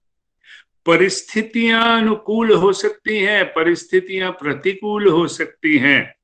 [0.86, 6.14] परिस्थितियाँ अनुकूल हो सकती हैं, परिस्थितियाँ प्रतिकूल हो सकती हैं,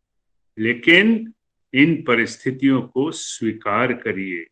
[0.58, 1.32] लेकिन
[1.74, 4.46] इन परिस्थितियों को स्वीकार करिए।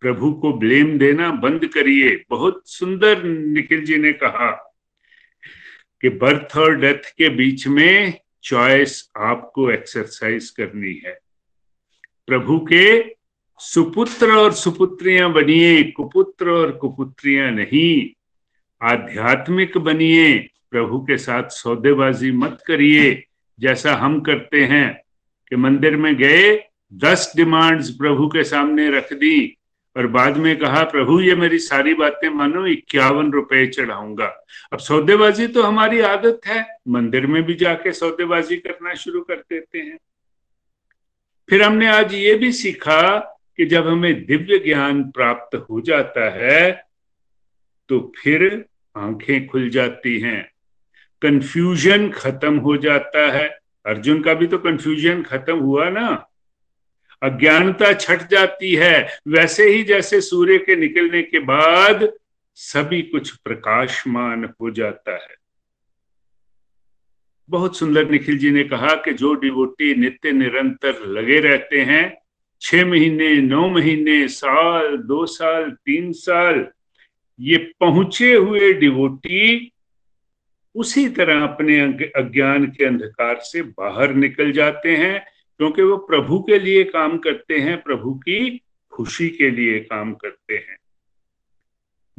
[0.00, 4.50] प्रभु को ब्लेम देना बंद करिए। बहुत सुंदर निखिल जी ने कहा
[6.00, 11.18] कि बर्थ और डेथ के बीच में चॉइस आपको एक्सरसाइज करनी है।
[12.26, 13.14] प्रभु के
[13.58, 18.10] सुपुत्र और सुपुत्रियाँ बनिए, कुपुत्र और कुपुत्रियाँ नहीं,
[18.82, 20.38] आध्यात्मिक बनिए,
[20.70, 23.24] प्रभु के साथ सौदेबाजी मत करिए,
[23.60, 25.02] जैसा हम करते हैं
[25.50, 29.57] कि मंदिर में गए, दस डिमांड्स प्रभु के सामने रख दी
[29.98, 35.46] और बाद में कहा, प्रभु, ये मेरी सारी बातें मानो, इक्यावन रुपए चढ़ाऊँगा। अब सौदेबाजी
[35.46, 39.98] तो हमारी आदत है। मंदिर में भी जाके सौदेबाजी करना शुरू कर देते हैं।
[41.50, 43.18] फिर हमने आज ये भी सीखा
[43.56, 46.84] कि जब हमें दिव्य ज्ञान प्राप्त हो जाता है
[47.88, 48.64] तो फिर
[48.96, 50.50] आँखें खुल जाती हैं।
[51.22, 56.26] कंफ्यूजन खत्म हो जाता है। अर्जुन का भी तो कंफ्यूजन खत्म हुआ ना।
[57.22, 62.12] अज्ञानता छट जाती है। वैसे ही जैसे सूर्य के निकलने के बाद
[62.54, 65.38] सभी कुछ प्रकाशमान हो जाता है।
[67.50, 72.18] बहुत सुंदर निखिल जी ने कहा कि जो डिवोटी नित्य निरंतर लगे रहते हैं,
[72.60, 76.66] छह महीने, नौ महीने, साल, दो साल, तीन साल,
[77.40, 79.72] ये पहुँचे हुए डिवोटी
[80.74, 81.80] उसी तरह अपने
[82.16, 85.26] अज्ञान के अंधकार से बाहर निकल जाते हैं।
[85.58, 90.54] क्योंकि वो प्रभु के लिए काम करते हैं, प्रभु की खुशी के लिए काम करते
[90.54, 90.78] हैं।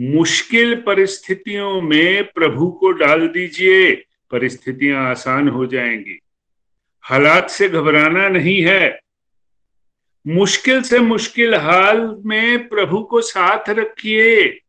[0.02, 3.96] मुश्किल परिस्थितियों में प्रभु को डाल दीजिए,
[4.32, 6.20] परिस्थितियाँ आसान हो जाएँगी।
[7.02, 9.00] हालात से घबराना नहीं है।
[10.28, 14.60] मुश्किल से मुश्किल हाल में प्रभु को साथ रखिए।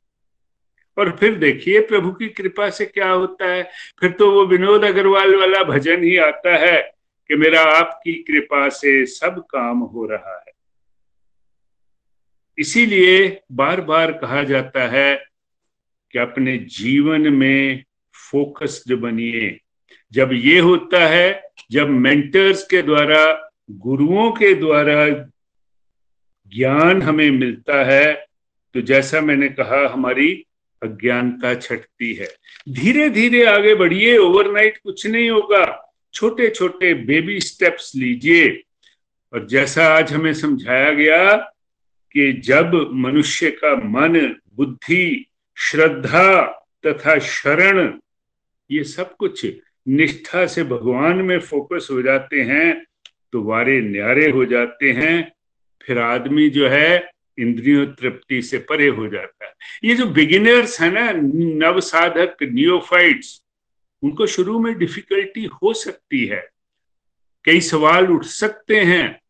[0.98, 5.36] और फिर देखिए प्रभु की कृपा से क्या होता है। फिर तो वो विनोद अग्रवाल
[5.36, 6.99] वाला भजन ही आता है।
[7.30, 10.52] कि मेरा आपकी कृपा से सब काम हो रहा है।
[12.58, 15.14] इसीलिए बार बार कहा जाता है
[16.12, 17.84] कि अपने जीवन में
[18.30, 19.58] फोकस्ड बनिए।
[20.12, 25.08] जब ये होता है, जब मेंटर्स के द्वारा, गुरुओं के द्वारा
[26.52, 28.26] ज्ञान हमें मिलता है
[28.74, 30.46] तो जैसा मैंने कहा, हमारी
[30.82, 32.28] अज्ञानता छटती है।
[32.68, 38.48] धीरे धीरे आगे बढ़िए, ओवरनाइट कुछ नहीं होगा। छोटे छोटे बेबी स्टेप्स लीजिए।
[39.32, 41.36] और जैसा आज हमें समझाया गया
[42.14, 46.42] कि जब मनुष्य का मन, बुद्धि, श्रद्धा
[46.84, 47.92] तथा शरण,
[48.70, 49.46] ये सब कुछ
[49.88, 52.84] निष्ठा से भगवान में फोकस हो जाते हैं
[53.32, 55.32] तो वारे न्यारे हो जाते हैं,
[55.82, 59.52] फिर आदमी जो है इंद्रियों तृप्ति से परे हो जाता है।
[59.84, 63.40] ये जो बिगिनर्स है ना नव साधक नियोफाइट्स
[64.02, 66.48] उनको शुरू में डिफिकल्टी हो सकती है।
[67.44, 69.20] कई सवाल उठ सकते हैं,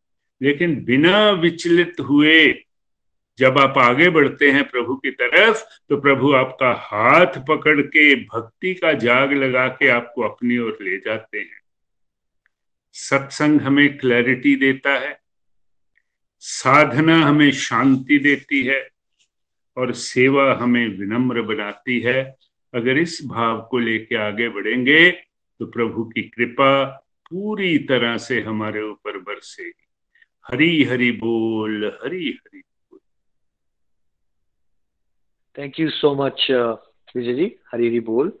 [0.41, 2.63] लेकिन बिना विचलित हुए
[3.37, 8.73] जब आप आगे बढ़ते हैं प्रभु की तरफ़ तो प्रभु आपका हाथ पकड़ के, भक्ति
[8.73, 11.59] का जाग लगा के आपको अपनी ओर ले जाते हैं।
[12.95, 15.19] सत्संग हमें क्लैरिटी देता है,
[16.39, 18.87] साधना हमें शांति देती है,
[19.77, 22.35] और सेवा हमें विनम्र बनाती है।
[22.73, 26.83] अगर इस भाव को लेके आगे बढ़ेंगे तो प्रभु की कृपा
[27.31, 29.87] पूरी तरह से हमारे ऊपर बरसेगी।
[30.45, 32.99] हरी हरी बोल हरी हरी बोल।
[35.55, 36.47] Thank you so much
[37.15, 38.31] Vijay ji Hari Hari बोल।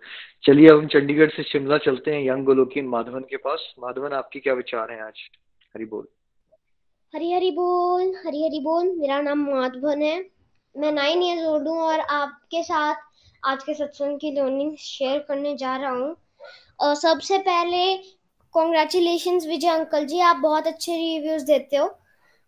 [0.43, 4.39] चलिए अब हम चंडीगढ़ से शिमला चलते हैं यंग गोलोकिन माधवन के पास। माधवन आपके
[4.39, 5.19] क्या विचार हैं आज?
[5.75, 6.07] हरी बोल।
[7.13, 10.19] हरी हरी बोल हरी हरी बोल। मेरा नाम माधवन है।
[10.75, 12.95] मैं नाइन ईयर्स ओल्ड हूँ और आपके साथ
[13.43, 17.95] आज के सत्संग की लर्निंग शेयर करने जा रहा हूँ। सबसे पहले
[18.53, 21.87] कॉन्ग्रेचुलेशन विजय अंकल जी आप बहुत अच्छे रिव्यूज़ देते हो।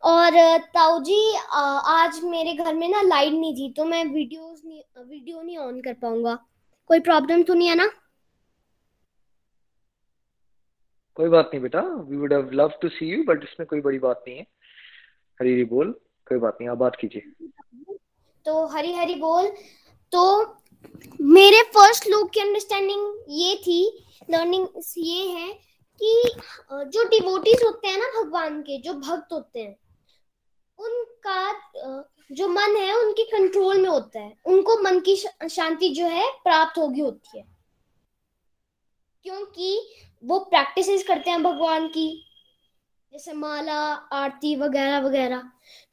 [0.03, 0.37] और
[0.73, 5.41] ताऊ जी आज मेरे घर में ना लाइट नहीं थी तो मैं वीडियोस नहीं वीडियो
[5.41, 6.37] नहीं ऑन कर पाऊँगा।
[6.89, 7.89] कोई प्रॉब्लम तो नहीं है ना?
[11.17, 13.99] कोई बात नहीं बेटा we would have love to see you but इसमें कोई बड़ी
[13.99, 14.45] बात नहीं है।
[15.39, 15.91] हरी हरी बोल
[16.27, 17.47] कोई बात नहीं आप बात कीजिए।
[18.45, 19.47] तो हरी हरी बोल
[20.11, 20.43] तो
[21.21, 24.67] मेरे फ़र्स्ट लोग की अंडरस्टैंडिंग ये थी लर्निंग
[24.97, 25.53] ये है
[26.03, 26.23] कि
[26.71, 29.75] जो डिवोटीज होते हैं ना भगवान के, जो भक्त होते हैं,
[30.79, 31.51] उनका
[32.31, 35.15] जो मन है उनके कंट्रोल में होता है। उनको मन की
[35.49, 37.45] शांति जो है प्राप्त होगी, होती है।
[39.23, 42.32] क्योंकि वो प्रैक्टिस करते हैं भगवान की।
[43.13, 43.79] जैसे माला,
[44.13, 45.41] आरती वगैरह वगैरह।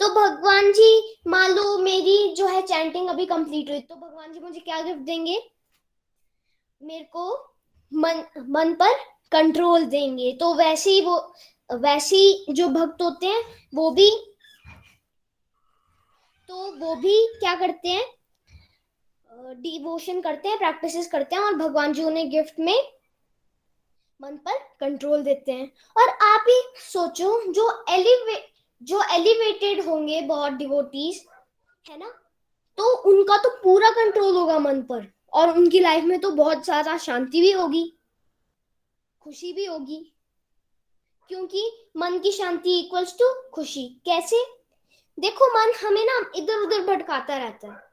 [0.00, 4.40] तो भगवान जी, मान लो मेरी जो है चैंटिंग अभी कंप्लीट हुई तो भगवान जी
[4.40, 5.36] मुझे क्या गिफ्ट देंगे?
[6.80, 7.32] मेरे को
[7.92, 8.94] मन मन पर
[9.32, 11.16] कंट्रोल देंगे। तो वैसे ही वो,
[11.70, 13.42] वैसे ही जो भक्त होते हैं,
[13.74, 14.10] वो भी
[16.48, 18.04] तो वो भी क्या करते हैं?
[19.60, 22.74] डिवोशन करते हैं प्रैक्टिसेस करते हैं और भगवान जी उन्हें गिफ्ट में
[24.20, 28.42] मन पर कंट्रोल देते हैं। और आप ही सोचो, जो एलिवे
[28.82, 31.24] जो एलिवेटेड होंगे बहुत डिवोटीज
[31.84, 32.08] है ना?
[32.78, 36.96] तो उनका तो पूरा कंट्रोल होगा मन पर। और उनकी लाइफ में तो बहुत ज़्यादा
[36.98, 37.84] शांति भी होगी,
[39.22, 40.00] खुशी भी होगी।
[41.30, 44.42] क्योंकि मन की शांति इक्वल्स टू खुशी। कैसे?
[45.18, 47.88] देखो, मन हमें ना इधर उधर भटकाता रहता है।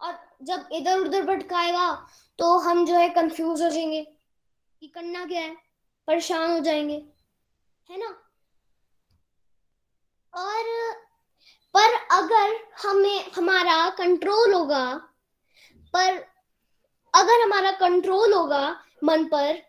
[0.00, 1.92] और जब इधर उधर भटकाएगा
[2.38, 4.06] तो हम जो है कंफ्यूज हो जाएँगे।
[4.80, 5.56] कि करना क्या है?
[6.06, 7.02] परेशान हो जाएँगे,
[7.90, 8.06] है ना?
[10.34, 10.92] और,
[11.76, 14.94] पर अगर हमें, हमारा कंट्रोल होगा,
[15.92, 16.16] पर
[17.14, 19.62] अगर हमारा कंट्रोल होगा मन पर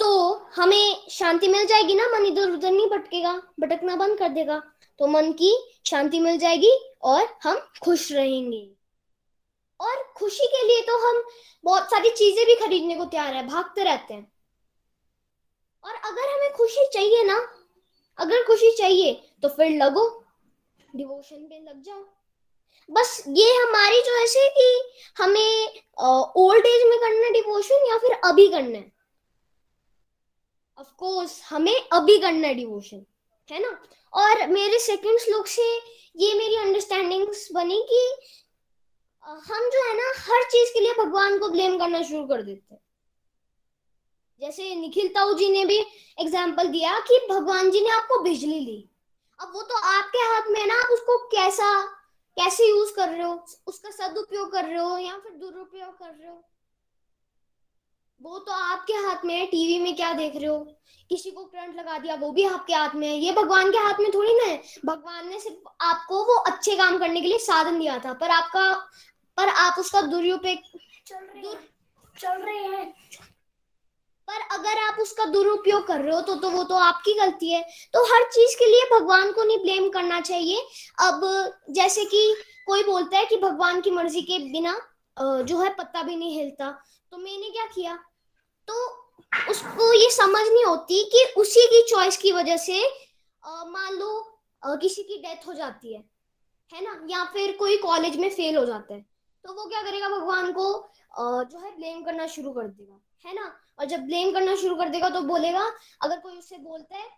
[0.00, 0.08] तो
[0.56, 2.06] हमें शांति मिल जाएगी ना?
[2.08, 4.58] मन इधर उधर नहीं भटकेगा, भटकना बंद कर देगा।
[4.98, 6.72] तो मन की शांति मिल जाएगी
[7.02, 8.75] और हम खुश रहेंगे।
[9.80, 11.22] और खुशी के लिए तो हम
[11.64, 14.32] बहुत सारी चीज़ें भी खरीदने को तैयार है, भागते रहते हैं।
[15.84, 17.36] और अगर हमें खुशी चाहिए ना,
[18.18, 19.12] अगर खुशी चाहिए
[19.42, 20.08] तो फिर लगो
[20.88, 22.04] डिवोशन पे लग जाओ।
[22.88, 24.66] बस ये हमारी जो ऐसे कि
[25.18, 25.82] हमें
[26.38, 28.92] ओल्ड एज में करना डिवोशन या फिर अभी करना है?
[30.78, 33.04] ऑफ़ कोर्स हमें अभी करना है डिवोशन
[33.50, 33.78] है ना?
[34.12, 35.62] और मेरे सेकंड श्लोक से
[36.16, 38.00] ये मेरी अंडरस्टैंडिंग्स बनी कि
[39.30, 42.74] हम जो है ना, हर चीज़ के लिए भगवान को ब्लेम करना शुरू कर देते
[42.74, 42.80] हैं।
[44.40, 45.78] जैसे निखिल ताऊ जी ने भी
[46.20, 48.90] एग्ज़ाम्पल दिया कि भगवान जी ने आपको बिजली ली।
[49.40, 51.82] अब वो तो आपके हाथ में है ना, आप उसको कैसा,
[52.36, 53.44] कैसे यूज़ कर रहे हो?
[53.66, 56.42] उसका सदुपयोग कर रहे हो या फिर दुरुपयोग कर रहे हो?
[58.20, 60.58] वो तो आपके हाथ में है, टीवी में क्या देख रहे हो?
[61.10, 64.00] किसी को करंट लगा दिया, वो भी आपके हाथ में है। ये भगवान के हाथ
[64.00, 67.78] में थोड़ी ना है। भगवान ने सिर्फ़ आपको वो अच्छे काम करने के लिए साधन
[67.78, 68.90] दिया था, पर आपका
[69.36, 71.68] पर आप उसका दुरुपयोग चल रहे हैं।
[72.18, 72.90] चल रहे हैं।
[74.28, 77.62] पर अगर आप उसका दुरुपयोग कर रहे हो तो तो वो तो आपकी गलती है।
[77.92, 80.60] तो हर चीज़ के लिए भगवान को नहीं ब्लेम करना चाहिए।
[81.00, 81.20] अब
[81.70, 82.34] जैसे कि
[82.66, 84.76] कोई बोलता है कि भगवान की मर्ज़ी के बिना
[85.42, 86.70] जो है पत्ता भी नहीं हिलता।
[87.12, 87.98] तो मैंने क्या किया?
[88.68, 88.74] तो
[89.50, 92.82] उसको ये समझ नहीं होती कि उसी की चॉइस की वजह से
[93.42, 96.02] मान लो किसी की डेथ हो जाती है।
[96.72, 97.00] है ना?
[97.10, 99.04] या फिर कोई कॉलेज में फेल हो जाता है।
[99.46, 100.08] तो वो क्या करेगा?
[100.10, 100.72] भगवान को
[101.44, 103.52] जो है ब्लेम करना शुरू कर देगा, है ना?
[103.78, 105.70] और जब ब्लेम करना शुरू कर देगा तो बोलेगा,
[106.02, 107.08] अगर कोई उससे बोलता है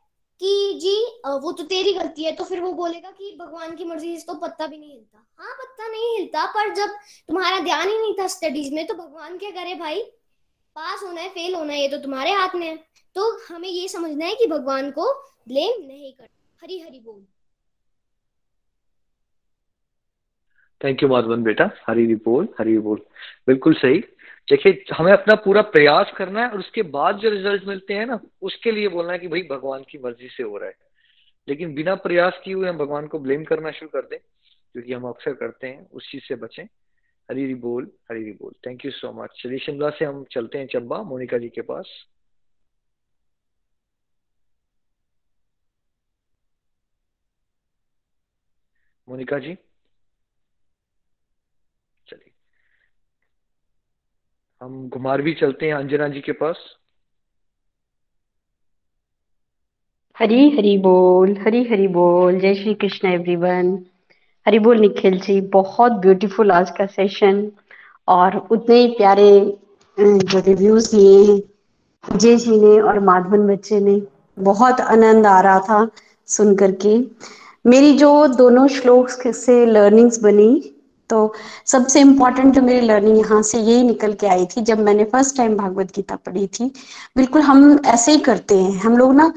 [0.40, 0.94] कि जी
[1.36, 4.34] वो तो तेरी गलती है तो फिर वो बोलेगा कि भगवान की मर्ज़ी से तो
[4.36, 6.90] पत्ता भी नहीं हिलता। हाँ पत्ता नहीं हिलता, पर जब
[7.28, 10.02] तुम्हारा ध्यान ही नहीं था स्टडीज़ में तो भगवान क्या करे भाई?
[10.76, 12.76] पास होना है फेल होना है, ये तो तुम्हारे हाथ में है।
[13.16, 15.10] तो हमें ये समझना है कि भगवान को
[15.48, 16.28] ब्लेम नहीं कर
[16.62, 17.26] हरी हरी बोल।
[20.84, 23.00] थैंक यू माधवन बेटा। हरी बोल हरी बोल।
[23.46, 23.98] बिल्कुल सही।
[24.50, 28.20] देखिए, हमें अपना पूरा प्रयास करना है और उसके बाद जो रिज़ल्ट मिलते हैं ना,
[28.42, 30.74] उसके लिए बोलना है कि भाई, भगवान की मर्ज़ी से हो रहा है।
[31.48, 34.18] लेकिन बिना प्रयास किए हुए हम भगवान को ब्लेम करना शुरू कर दें
[34.72, 36.64] क्योंकि हम अक्सर करते हैं, उस चीज़ से बचें।
[37.28, 41.02] हरी बोल हरी बोल। थैंक यू सो मच चलिए, शिमला से हम चलते हैं चंबा,
[41.02, 41.86] मोनिका जी के पास।
[49.08, 49.54] मोनिका जी
[52.06, 52.30] चलिए
[54.60, 56.58] हम घुमार भी चलते हैं अंजना जी के पास।
[60.16, 63.78] हरी हरी बोल, हरी हरी बोल। जय श्री कृष्ण एवरीवन
[64.46, 67.50] हरी बोल, निखिल जी, बहुत ब्यूटीफुल आज का सेशन
[68.08, 69.30] और उतने ही प्यारे
[69.96, 71.38] जो रिव्यूज़ दिए
[72.16, 74.00] जय जी ने और माधवन बच्चे ने,
[74.38, 75.88] बहुत आनंद आ रहा था
[76.28, 76.98] सुन करके।
[77.64, 80.50] मेरी जो दोनों श्लोक से लर्निंग्स बनी
[81.10, 81.32] तो
[81.66, 85.36] सबसे इम्पोर्टेंट जो मेरी लर्निंग यहाँ से यही निकल के आई थी जब मैंने फ़र्स्ट
[85.36, 86.64] टाइम भागवत गीता पढ़ी थी।
[87.16, 89.32] बिल्कुल हम ऐसे ही करते हैं। हम लोग ना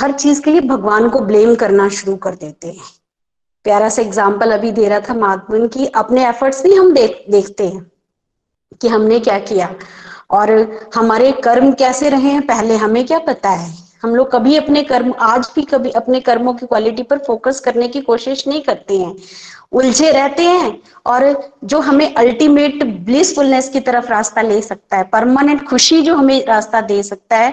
[0.00, 2.84] हर चीज़ के लिए भगवान को ब्लेम करना शुरू कर देते हैं।
[3.64, 7.66] प्यारा सा एग्ज़ाम्पल अभी दे रहा था माधवन की। अपने एफर्ट्स नहीं हम देख, देखते
[7.66, 7.90] हैं
[8.80, 9.74] कि हमने क्या किया
[10.30, 10.50] और
[10.94, 13.85] हमारे कर्म कैसे रहे हैं, पहले हमें क्या पता है?
[14.02, 17.88] हम लोग कभी अपने कर्म, आज भी कभी अपने कर्मों की क्वालिटी पर फोकस करने
[17.88, 19.14] की कोशिश नहीं करते हैं।
[19.72, 25.66] उलझे रहते हैं और जो हमें अल्टीमेट ब्लिसफुलनेस की तरफ़ रास्ता ले सकता है परमानेंट
[25.68, 27.52] खुशी जो हमें रास्ता दे सकता है,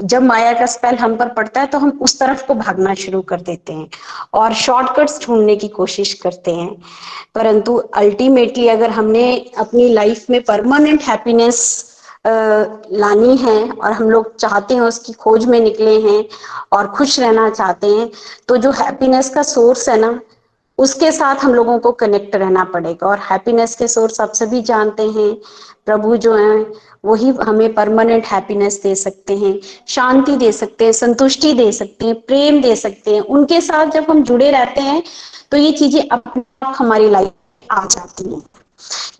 [0.00, 3.20] जब माया का स्पेल हम पर पड़ता है तो हम उस तरफ़ को भागना शुरू
[3.22, 3.88] कर देते हैं
[4.34, 6.70] और शॉर्टकट्स ढूँढने की कोशिश करते हैं।
[7.34, 9.26] परंतु अल्टीमेटली अगर हमने
[9.58, 11.62] अपनी लाइफ में परमानेंट हैप्पीनेस
[12.26, 16.24] लानी है और हम लोग चाहते हैं उसकी खोज में निकले हैं
[16.72, 18.10] और खुश रहना चाहते हैं
[18.48, 20.18] तो जो हैप्पीनेस का सोर्स है ना,
[20.78, 25.02] उसके साथ हम लोगों को कनेक्ट रहना पड़ेगा। और हैप्पीनेस के सोर्स आप सभी जानते
[25.02, 25.34] हैं,
[25.86, 26.66] प्रभु जो है,
[27.04, 29.58] वही हमें परमानेंट हैप्पीनेस दे सकते हैं,
[29.88, 34.10] शांति दे सकते हैं, संतुष्टि दे सकते हैं, प्रेम दे सकते हैं। उनके साथ जब
[34.10, 35.02] हम जुड़े रहते हैं
[35.50, 37.32] तो ये चीज़ें अपने आप हमारी लाइफ
[37.70, 38.42] आ जाती हैं।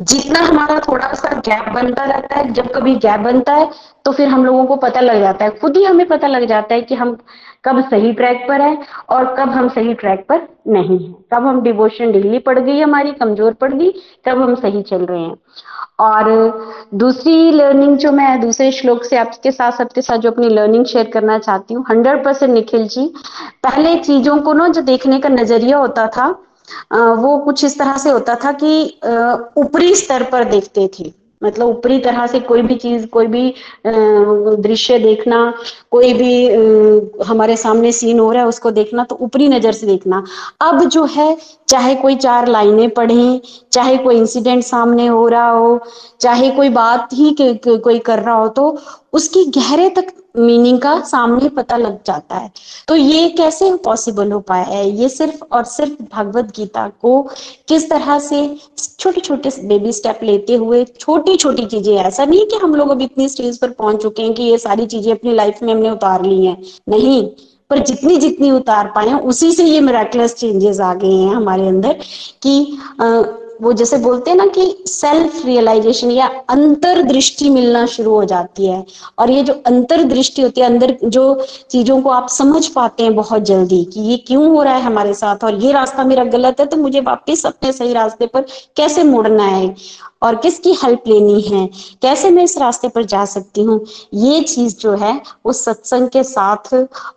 [0.02, 3.70] जितना हमारा थोड़ा सा गैप बनता रहता है, जब कभी गैप बनता है
[4.04, 6.74] तो फिर हम लोगों को पता लग जाता है। खुद ही हमें पता लग जाता
[6.74, 7.16] है कि हम
[7.64, 8.76] कब सही ट्रैक पर है
[9.10, 13.12] और कब हम सही ट्रैक पर नहीं है। कब हम डिवोशन ढीली पड़ गई, हमारी
[13.12, 13.90] कमज़ोर पड़ गई,
[14.28, 15.36] कब हम सही चल रहे हैं।
[16.00, 20.84] और दूसरी लर्निंग जो मैं दूसरे श्लोक से आपके साथ, सबके साथ जो अपनी लर्निंग
[20.84, 23.06] शेयर करना चाहती हूँ हंड्रेड परसेंट निखिल जी,
[23.62, 26.34] पहले चीज़ों को ना जो देखने का नज़रिया होता था
[26.92, 28.82] वो कुछ इस तरह से होता था कि
[29.58, 31.12] ऊपरी स्तर पर देखते थे।
[31.42, 33.54] मतलब ऊपरी तरह से कोई भी चीज़, कोई भी
[33.86, 35.52] दृश्य देखना,
[35.90, 40.22] कोई भी हमारे सामने सीन हो रहा है उसको देखना तो ऊपरी नज़र से देखना।
[40.60, 41.36] अब जो है,
[41.68, 43.40] चाहे कोई चार लाइनें पढ़े,
[43.72, 45.80] चाहे कोई इंसिडेंट सामने हो रहा हो,
[46.20, 48.76] चाहे कोई बात ही कोई कर रहा हो तो
[49.12, 52.50] उसकी गहरे तक मीनिंग का सामने पता लग जाता है।
[52.88, 54.88] तो ये कैसे पॉसिबल हो पाया है?
[54.90, 57.20] ये सिर्फ़ और सिर्फ़ भगवत गीता को
[57.68, 58.44] किस तरह से
[58.98, 63.02] छोटे छोटे बेबी स्टेप लेते हुए छोटी छोटी चीज़ें ऐसा नहीं कि हम लोग अब
[63.02, 66.24] इतनी स्टेज पर पहुँच चुके हैं कि ये सारी चीज़ें अपनी लाइफ में हमने उतार
[66.24, 66.56] ली हैं।
[66.88, 67.22] नहीं
[67.70, 71.92] पर जितनी जितनी उतार पाए उसी से ये मेराकुलस चेंजेस आ गए हैं हमारे अंदर
[72.42, 73.22] कि आ,
[73.62, 78.84] वो जैसे बोलते हैं ना कि सेल्फ रियलाइजेशन या अंतर्दृष्टि मिलना शुरू हो जाती है।
[79.18, 83.42] और ये जो अंतर्दृष्टि होती है, अंदर जो चीज़ों को आप समझ पाते हैं बहुत
[83.42, 86.66] जल्दी कि ये क्यों हो रहा है हमारे साथ और ये रास्ता मेरा गलत है
[86.66, 88.44] तो मुझे वापस अपने सही रास्ते पर
[88.76, 89.74] कैसे मुड़ना है
[90.22, 91.66] और किसकी हेल्प लेनी है?
[92.02, 93.80] कैसे मैं इस रास्ते पर जा सकती हूँ?
[94.14, 96.74] ये चीज़ जो है, वो सत्संग के साथ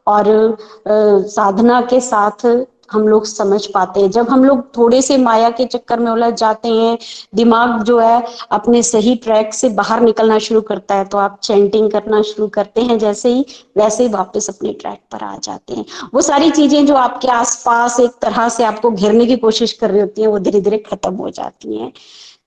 [0.07, 2.45] और साधना के साथ
[2.91, 6.33] हम लोग समझ पाते हैं। जब हम लोग थोड़े से माया के चक्कर में उलझ
[6.33, 6.97] जाते हैं,
[7.35, 11.89] दिमाग जो है अपने सही ट्रैक से बाहर निकलना शुरू करता है तो आप चैंटिंग
[11.91, 13.45] करना शुरू करते हैं, जैसे ही,
[13.77, 17.99] वैसे ही वापस अपने ट्रैक पर आ जाते हैं। वो सारी चीज़ें जो आपके आसपास
[17.99, 21.13] एक तरह से आपको घेरने की कोशिश कर रही होती हैं, वो धीरे धीरे खत्म
[21.15, 21.91] हो जाती हैं।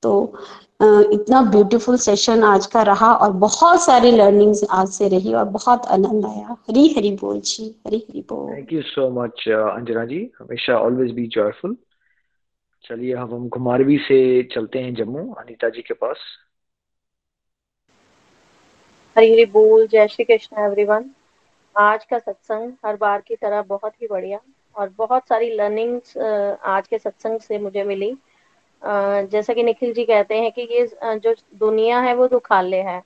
[0.03, 0.33] तो
[0.83, 5.87] इतना ब्यूटीफुल सेशन आज का रहा और बहुत सारी लर्निंग्स आज से रही और बहुत
[5.87, 10.21] आनंद आया। हरी हरी बोल जी हरी हरी बोल। Thank you so much Anjana ji.
[10.39, 11.77] हमेशा ऑलवेज बी जॉयफुल
[12.85, 14.19] चलिए अब हम कुमारवी से
[14.55, 16.19] चलते हैं जम्मू अनीता जी के पास।
[19.17, 21.11] हरी हरी बोल जय श्री कृष्ण एवरीवन
[21.77, 24.39] आज का सत्संग हर बार की तरह बहुत ही बढ़िया
[24.77, 28.15] और बहुत सारी लर्निंग्स आज के सत्संग से मुझे मिली।
[28.83, 30.87] जैसा कि निखिल जी कहते हैं कि ये
[31.19, 33.03] जो दुनिया है वो दुखालय है।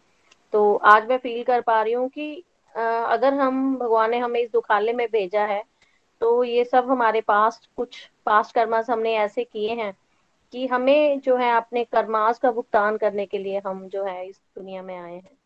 [0.52, 2.34] तो आज मैं फील कर पा रही हूँ कि
[2.74, 5.62] अगर हम, भगवान ने हमें इस दुखालय में भेजा है
[6.20, 9.92] तो ये सब हमारे पास कुछ पास्ट कर्मास हमने ऐसे किए हैं
[10.52, 14.40] कि हमें जो है अपने कर्मास का भुगतान करने के लिए हम जो है इस
[14.56, 15.36] दुनिया में आए हैं।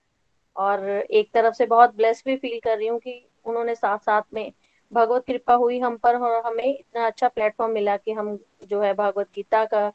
[0.57, 4.22] और एक तरफ़ से बहुत ब्लेस भी फील कर रही हूँ कि उन्होंने साथ साथ
[4.35, 4.51] में
[4.93, 8.93] भगवत कृपा हुई हम पर और हमें इतना अच्छा प्लेटफॉर्म मिला कि हम जो है
[8.95, 9.87] भगवत गीता का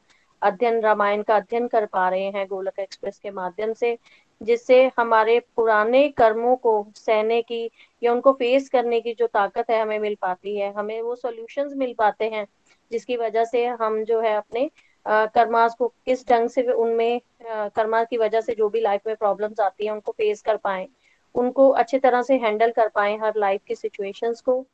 [0.42, 3.96] अध्ययन, रामायण का अध्ययन कर पा रहे हैं गोलक एक्सप्रेस के माध्यम से,
[4.40, 7.70] जिससे हमारे पुराने कर्मों को, सहने की
[8.02, 11.72] या उनको फेस करने की जो ताकत है हमें मिल पाती है, हमें वो सॉल्यूशंस
[11.76, 12.46] मिल पाते हैं,
[12.90, 14.70] जिसकी वजह से हम जो है अपने
[15.06, 19.60] कर्मास को किस ढंग से उनमें कर्मा की वजह से जो भी लाइफ में प्रॉब्लम्स
[19.60, 20.86] आती है उनको फेस कर पाए,
[21.34, 24.64] उनको अच्छे तरह से हैंडल कर पाए हर लाइफ की सिचुएशंस को।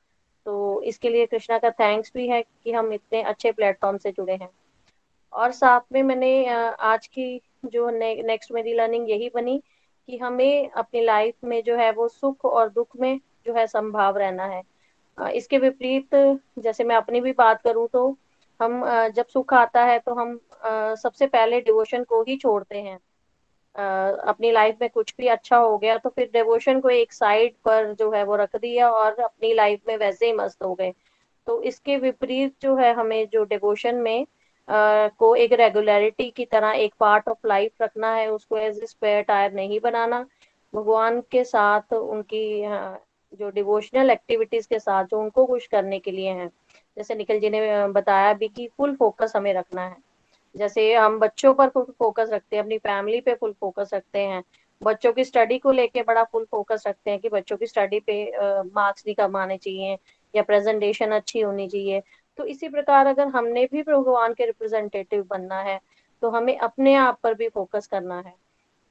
[0.47, 4.33] तो इसके लिए कृष्णा का थैंक्स भी है कि हम इतने अच्छे प्लेटफॉर्म से जुड़े
[4.33, 4.49] हैं।
[5.33, 9.63] और साथ में मैंने आज की जो ने, नेक्स्ट मेरी लर्निंग यही बनी
[10.09, 14.19] कि हमें अपनी लाइफ में जो है वो सुख और दुख में जो है संभाव
[14.19, 14.63] रहना है।
[15.19, 16.15] इसके विपरीत
[16.59, 18.09] जैसे मैं अपनी भी बात करूँ तो
[18.61, 20.39] हम जब सुख आता है तो हम
[20.97, 22.99] सबसे पहले डिवोशन को ही छोड़ते हैं।
[24.25, 27.93] अपनी लाइफ में कुछ भी अच्छा हो गया तो फिर डिवोशन को एक साइड पर
[27.95, 30.93] जो है वो रख दिया और अपनी लाइफ में वैसे ही मस्त हो गए।
[31.47, 34.27] तो इसके विपरीत जो है हमें जो डिवोशन में
[34.73, 39.23] को एक रेगुलरिटी की तरह एक पार्ट ऑफ़ लाइफ रखना है, उसको एज ए स्पेयर
[39.23, 40.25] टायर नहीं बनाना।
[40.73, 42.63] भगवान के साथ उनकी
[43.33, 46.49] जो डिवोशनल एक्टिविटीज़ के साथ, जो उनको खुश करने के लिए हैं।
[46.97, 49.97] जैसे निखिल जी ने बताया भी कि फुल फोकस हमें रखना है।
[50.55, 54.43] जैसे हम बच्चों पर फुल फोकस रखते हैं, अपनी फैमिली पे फुल फोकस रखते हैं।
[54.83, 58.25] बच्चों की स्टडी को लेके बड़ा फुल फोकस रखते हैं कि बच्चों की स्टडी पे
[58.75, 59.97] मार्क्स नहीं कम आने चाहिए
[60.35, 62.03] या प्रेजेंटेशन अच्छी होनी चाहिए।
[62.39, 65.81] तो इसी प्रकार अगर हमने भी भगवान के रिप्रेजेंटेटिव बनना है
[66.23, 68.35] तो हमें अपने आप पर भी फोकस करना है।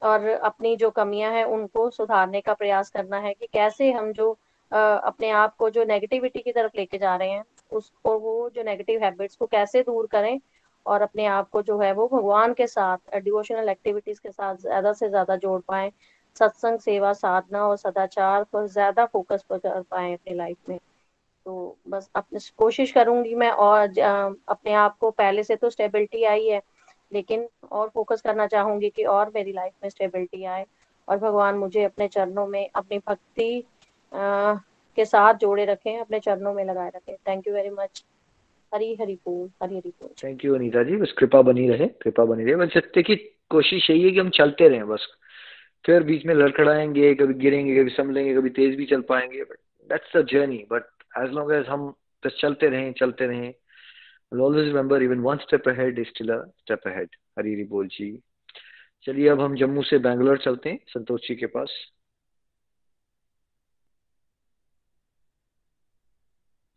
[0.02, 4.30] और अपनी जो कमियाँ हैं, उनको सुधारने का प्रयास करना है कि कैसे हम जो
[4.72, 9.02] अपने आप को जो नेगेटिविटी की तरफ़ लेके जा रहे हैं, उसको, वो जो नेगेटिव
[9.04, 10.38] हैबिट्स को कैसे दूर करें
[10.86, 14.92] और अपने आप को जो है वो भगवान के साथ डिवोशनल एक्टिविटीज़ के साथ ज़्यादा
[14.92, 15.90] से ज़्यादा जोड़ पाए,
[16.36, 20.78] सत्संग, सेवा, साधना और सदाचार पर ज़्यादा फोकस कर पाए अपनी लाइफ में।
[21.46, 23.98] तो बस अपने कोशिश करूँगी मैं और
[24.48, 26.60] अपने आप को पहले से तो स्टेबिलिटी आई है,
[27.12, 30.64] लेकिन और फोकस करना चाहूँगी कि और मेरी लाइफ में स्टेबिलिटी आए
[31.08, 33.64] और भगवान मुझे अपने चरणों में अपनी भक्ति
[34.12, 38.04] के साथ जोड़े रखें, अपने चरणों में लगाए रखें। Thank you very much
[38.72, 40.96] Hari Hari बोल, हरी हरी बोल। Thank you Anita ji.
[40.96, 43.16] बस कृपा बनी रहे, कृपा बनी रहे। बस सत्य की
[43.50, 45.06] कोशिश यही है कि हम चलते रहें बस।
[45.84, 49.56] फिर बीच में लड़खड़ाएँगे, कभी गिरेंगे, कभी संभलेंगे, कभी तेज भी चल पाएँगे but
[49.90, 50.84] that's the journey but
[51.18, 51.88] as long as हम
[52.26, 53.52] बस चलते रहें चलते रहें
[54.32, 57.08] always remember even one step ahead is still a step ahead.
[57.38, 58.06] हरी हरी बोल जी।
[59.06, 61.72] चलिए अब हम जम्मू से बैंगलोर चलते हैं संतोष जी के पास।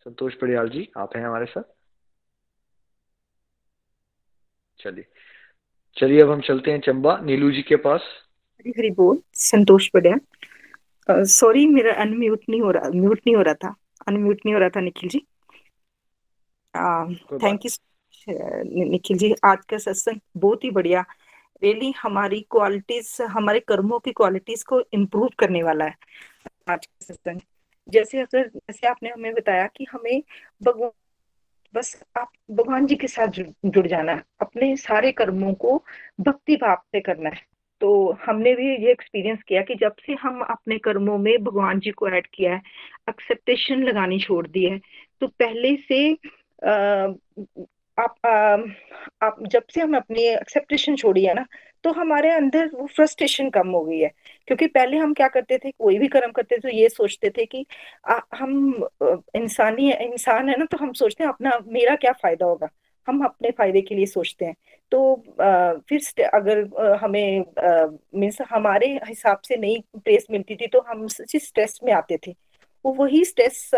[0.06, 1.64] संतोष पड़ियाल जी आप हैं हमारे साथ?
[4.80, 5.06] चलिए।
[5.98, 8.02] चलिए अब हम चलते हैं चंबा नीलू जी के पास।
[8.60, 13.42] हरी हरी बोल संतोष पड़ियाल। सॉरी uh, मेरा अनम्यूट नहीं हो रहा म्यूट नहीं हो
[13.42, 13.76] रहा था।
[14.08, 15.26] अनम्यूट नहीं हो रहा था निखिल जी।
[17.44, 17.72] थैंक यू
[18.90, 21.06] निखिल जी आज का सत्संग बहुत ही बढ़िया।
[21.64, 25.96] रियली हमारी क्वालिटीज हमारे कर्मों की क्वालिटीज को इम्प्रूव करने वाला है
[26.70, 27.40] आज का सत्संग
[27.90, 30.22] जैसे अगर जैसे आपने हमें बताया कि हमें
[30.64, 30.92] भगवान
[31.74, 35.84] बस आप भगवान जी के साथ जुड़ जाना है। अपने सारे कर्मों को
[36.20, 40.42] भक्ति भाव से करना है। तो हमने भी ये एक्सपीरियंस किया कि जब से हम
[40.50, 42.62] अपने कर्मों में भगवान जी को ऐड किया है
[43.10, 44.78] एक्सेप्टेशन लगानी छोड़ दी है
[45.22, 46.02] तो पहले से
[47.98, 48.16] आप
[49.24, 51.46] आप जब से हम अपनी एक्सेप्टेशन छोड़ी है ना
[51.84, 54.10] तो हमारे अंदर वो फ्रस्ट्रेशन कम हो गई है।
[54.48, 57.46] क्योंकि पहले हम क्या करते थे कोई भी कर्म करते थे तो ये सोचते थे
[57.46, 57.66] कि
[58.10, 58.88] आ, हम
[59.36, 62.70] इंसानी इंसान है ना तो हम सोचते हैं अपना मेरा क्या फ़ायदा होगा?
[63.08, 64.56] हम अपने फ़ायदे के लिए सोचते हैं।
[64.92, 67.46] तो आ, फिर अगर हमें
[68.16, 72.36] मीन्स हमारे हिसाब से नई प्रेस मिलती थी तो हम स्ट्रेस में आते थे
[72.86, 73.70] वो वही स्ट्रेस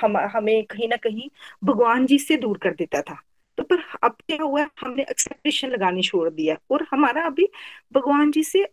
[0.00, 1.28] हम हमें कहीं ना कहीं
[1.64, 3.16] भगवान जी से दूर कर देता था।
[3.58, 7.48] तो पर अब क्या हुआ हमने एक्सेप्टेशन लगानी छोड़ दिया और हमारा अभी
[7.92, 8.64] भगवान जी से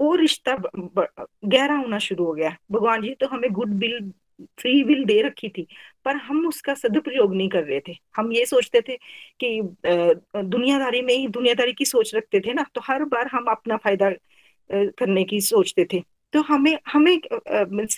[0.00, 4.12] और रिश्ता गहरा होना शुरू हो गया। भगवान जी तो हमें गुड विल
[4.58, 5.66] फ्री विल दे रखी थी,
[6.04, 8.96] पर हम उसका सदुपयोग नहीं कर रहे थे। हम ये सोचते थे
[9.40, 9.60] कि
[10.36, 14.10] दुनियादारी में ही दुनियादारी की सोच रखते थे ना तो हर बार हम अपना फ़ायदा
[14.70, 17.12] करने की सोचते थे। तो हमें हमें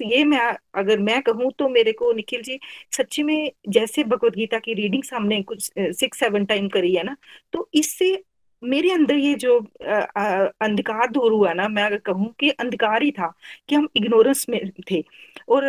[0.03, 0.39] ये मैं,
[0.75, 2.59] अगर मैं कहूँ तो मेरे को निखिल जी,
[2.93, 7.17] सच्ची में जैसे भगवत गीता की रीडिंग हमने कुछ सिक्स सेवन टाइम करी है ना
[7.53, 8.15] तो इससे
[8.63, 13.33] मेरे अंदर ये जो अंधकार दूर हुआ ना, मैं अगर कहूँ कि अंधकार ही था
[13.69, 15.03] कि हम इग्नोरेंस में थे।
[15.49, 15.65] और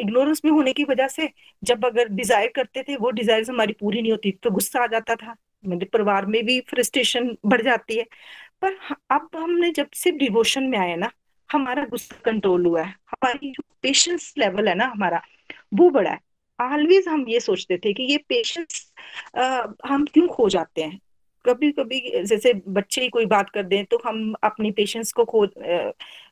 [0.00, 1.28] इग्नोरेंस में होने की वजह से
[1.62, 5.14] जब अगर डिज़ायर करते थे, वो डिज़ायर हमारी पूरी नहीं होती तो गुस्सा आ जाता
[5.16, 8.04] था। मेरे परिवार में भी फ्रस्ट्रेशन बढ़ जाती है।
[8.62, 8.76] पर
[9.10, 11.10] अब हमने जब से डिवोशन में आए ना,
[11.50, 15.22] हमारा गुस्सा कंट्रोल हुआ है। हमारी जो पेशेंस लेवल है ना हमारा,
[15.74, 16.20] वो बड़ा है।
[16.58, 18.92] ऑलवेज हम ये सोचते थे कि ये पेशेंस
[19.86, 20.98] हम क्यों खो जाते हैं?
[21.48, 25.44] कभी कभी जैसे बच्चे ही कोई बात कर दें तो हम अपनी पेशेंस को खो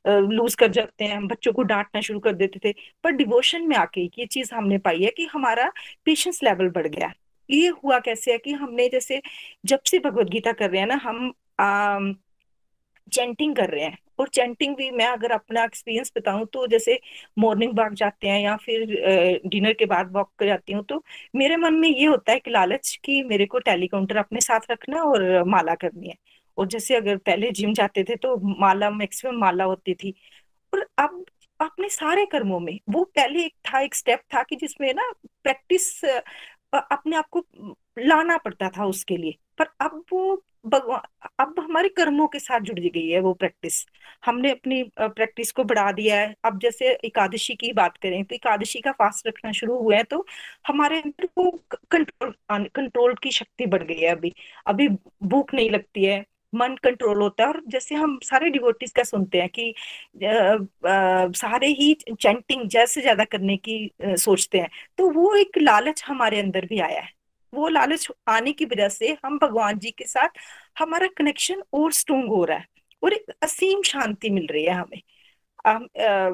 [0.06, 2.72] लूज कर जाते हैं। हम बच्चों को डांटना शुरू कर देते थे।
[3.04, 5.70] पर डिवोशन में आके ये चीज़ हमने पाई है कि हमारा
[6.04, 7.12] पेशेंस लेवल बढ़ गया
[7.48, 9.20] ये हुआ कैसे है कि हमने जैसे
[9.64, 11.32] जब से भगवत गीता कर रहे हैं ना, हम
[13.12, 16.98] चैंटिंग कर रहे हैं। और चैंटिंग भी मैं अगर अपना एक्सपीरियंस बताऊँ तो जैसे
[17.38, 18.84] मॉर्निंग वॉक जाते हैं या फिर
[19.46, 21.02] डिनर के बाद वॉक कर जाती हूँ तो
[21.36, 25.02] मेरे मन में ये होता है कि लालच कि मेरे को टेलीकाउंटर अपने साथ रखना
[25.02, 26.14] और माला करनी है।
[26.58, 30.14] और जैसे अगर पहले जिम जाते थे तो माला मैक्सिमम माला होती थी।
[30.72, 31.24] और अब
[31.60, 35.10] अपने सारे कर्मों में वो पहले एक था, एक स्टेप था कि जिसमें ना
[35.44, 36.04] प्रैक्टिस
[36.74, 37.44] अपने आप को
[37.98, 40.34] लाना पड़ता था उसके लिए। पर अब वो
[40.74, 43.84] अब हमारे कर्मों के साथ जुड़ गई है वो प्रैक्टिस
[44.26, 48.80] हमने अपनी प्रैक्टिस को बढ़ा दिया है। अब जैसे एकादशी की बात करें तो एकादशी
[48.80, 50.24] का फास्ट रखना शुरू हुआ है तो
[50.66, 51.50] हमारे अंदर वो
[51.92, 52.34] कंट्रोल
[52.76, 54.32] कंट्रोल की शक्ति बढ़ गई है अभी।
[54.66, 54.88] अभी
[55.24, 59.38] भूख नहीं लगती है मन कंट्रोल होता है और जैसे हम सारे डिवोटीज का सुनते
[59.40, 59.70] हैं कि
[60.24, 60.28] आ,
[60.90, 66.02] आ, सारे ही चैंटिंग जैसे ज़्यादा करने की आ, सोचते हैं तो वो एक लालच
[66.06, 67.14] हमारे अंदर भी आया है।
[67.52, 70.38] वो लालच आने की वजह से हम भगवान जी के साथ
[70.78, 72.66] हमारा कनेक्शन और स्ट्रोंग हो रहा है,
[73.02, 75.00] और एक असीम शांति मिल रही है हमें।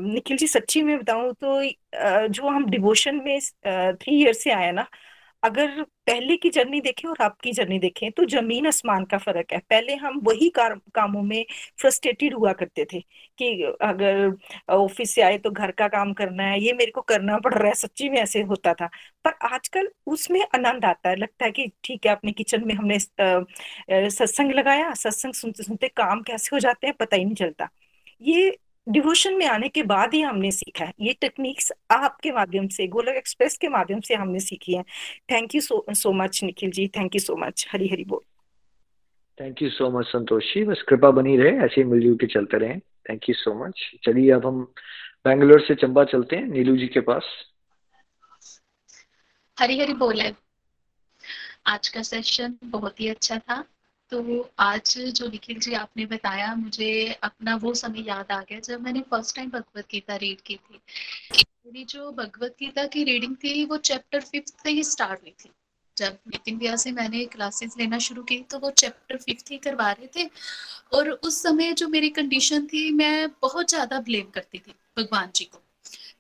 [0.05, 4.87] निखिल जी, सच्ची में बताऊँ तो जो हम डिवोशन में थ्री ईयर से आए ना
[5.43, 9.59] अगर पहले की जर्नी देखें और आपकी जर्नी देखें तो ज़मीन आसमान का फ़र्क है।
[9.61, 11.45] पहले हम वही कार, कामों में
[11.81, 13.01] फ्रस्ट्रेटेड हुआ करते थे
[13.39, 13.51] कि
[13.83, 14.33] अगर
[14.71, 17.69] ऑफ़िस से आए तो घर का काम करना है ये मेरे को करना पड़ रहा
[17.69, 18.87] है सच्ची में ऐसे होता था।
[19.25, 22.99] पर आजकल उसमें आनंद आता है लगता है कि ठीक है अपने किचन में हमने
[23.01, 27.69] सत्संग लगाया सत्संग सुनते सुनते काम कैसे हो जाते हैं पता ही नहीं चलता।
[28.23, 28.51] ये
[28.87, 33.17] डिवोशन में आने के बाद ही हमने सीखा है। ये टेक्निक्स आपके माध्यम से गोलक
[33.17, 34.83] एक्सप्रेस के माध्यम से हमने सीखी है।
[35.31, 36.89] Thank you so so much Nikhil ji.
[36.89, 38.21] Thank you so much Hari Hari बोल।
[39.39, 42.59] Thank you so much Santosh ji बस कृपा बनी रहे ऐसे ही मिलजुल के चलते
[42.59, 42.79] रहे।
[43.11, 44.63] थैंक यू सो मच चलिए अब हम
[45.25, 47.25] बैंगलोर से चंबा चलते हैं नीलू जी के पास।
[49.59, 50.33] हरी हरी बोले
[51.67, 53.65] आज का सेशन बहुत ही अच्छा था।
[54.13, 58.81] तो आज जो निखिल जी आपने बताया, मुझे अपना वो समय याद आ गया जब
[58.81, 60.81] मैंने first time Bhagavad Gita read की थी।
[61.33, 65.51] मेरी जो भगवत गीता की रीडिंग थी, वो चैप्टर फिफ्थ से ही स्टार्ट हुई थी।
[65.97, 69.91] जब नितिन भैया से मैंने क्लासेस लेना शुरू की तो वो चैप्टर फिफ्थ ही करवा
[69.93, 70.29] रहे थे।
[70.93, 75.45] और उस समय जो मेरी कंडीशन थी, मैं बहुत ज़्यादा ब्लेम करती थी भगवान जी
[75.45, 75.62] को।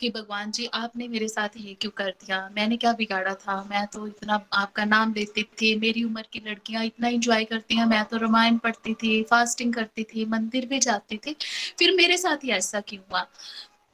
[0.02, 2.38] कि भगवान जी, आपने मेरे साथ ये क्यों कर दिया?
[2.56, 3.62] मैंने क्या बिगाड़ा था?
[3.70, 7.86] मैं तो इतना आपका नाम लेती थी, मेरी उम्र की लड़कियाँ इतना इंजॉय करती हैं,
[7.86, 11.36] मैं तो रामायण पढ़ती थी फास्टिंग करती थी, मंदिर भी जाती थी।
[11.78, 13.26] फिर मेरे साथ ही ऐसा क्यों हुआ?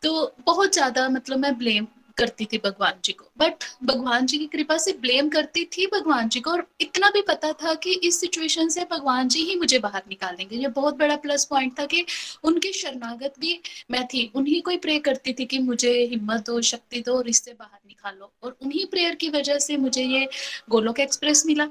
[0.03, 1.87] तो बहुत ज़्यादा मतलब मैं ब्लेम
[2.19, 6.29] करती थी भगवान जी को। बट भगवान जी की कृपा से ब्लेम करती थी भगवान
[6.29, 9.79] जी को और इतना भी पता था कि इस सिचुएशन से भगवान जी ही मुझे
[9.79, 12.05] बाहर निकालेंगे ये बहुत बड़ा प्लस पॉइंट था कि
[12.45, 13.61] उनकी शरणागत भी
[13.91, 17.29] मैं थी। उन्हीं को ही प्रे करती थी कि मुझे हिम्मत दो, शक्ति दो और
[17.29, 20.29] इससे बाहर निकालो। और उन्हीं प्रेयर की वजह से मुझे ये
[20.71, 21.69] गोलोक एक्सप्रेस मिला।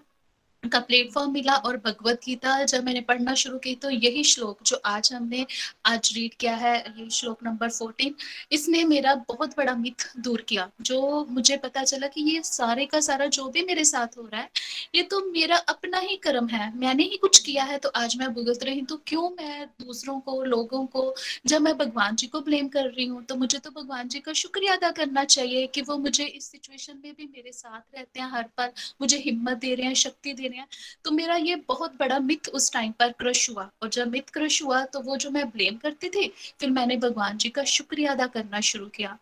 [0.67, 4.81] का प्लेटफॉर्म मिला और भगवत गीता जब मैंने पढ़ना शुरू की तो यही श्लोक जो
[4.85, 5.45] आज हमने
[5.85, 8.15] आज रीड किया है, ये श्लोक नंबर फोर्टीन
[8.51, 12.99] इसने मेरा बहुत बड़ा मिथ दूर किया, जो मुझे पता चला कि ये सारे का
[13.01, 14.49] सारा जो भी मेरे साथ हो रहा है,
[14.95, 18.33] ये तो मेरा अपना ही कर्म है, मैंने ही कुछ किया है तो आज मैं
[18.33, 21.13] भुगत रही तो क्यों मैं दूसरों को, लोगों को,
[21.45, 24.33] जब मैं भगवान जी को ब्लेम कर रही हूँ तो मुझे तो भगवान जी का
[24.35, 28.29] शुक्रिया अदा करना चाहिए कि वो मुझे इस सिचुएशन में भी मेरे साथ रहते हैं,
[28.31, 30.56] हर पल मुझे हिम्मत दे रहे हैं, शक्ति दे रहे हैं
[31.03, 34.61] तो मेरा ये बहुत बड़ा मिथ उस टाइम पर क्रश हुआ। और जब मिथ क्रश
[34.63, 36.27] हुआ तो वो जो मैं ब्लेम करती थी,
[36.59, 39.17] फिर मैंने भगवान जी का शुक्रिया अदा करना शुरू किया।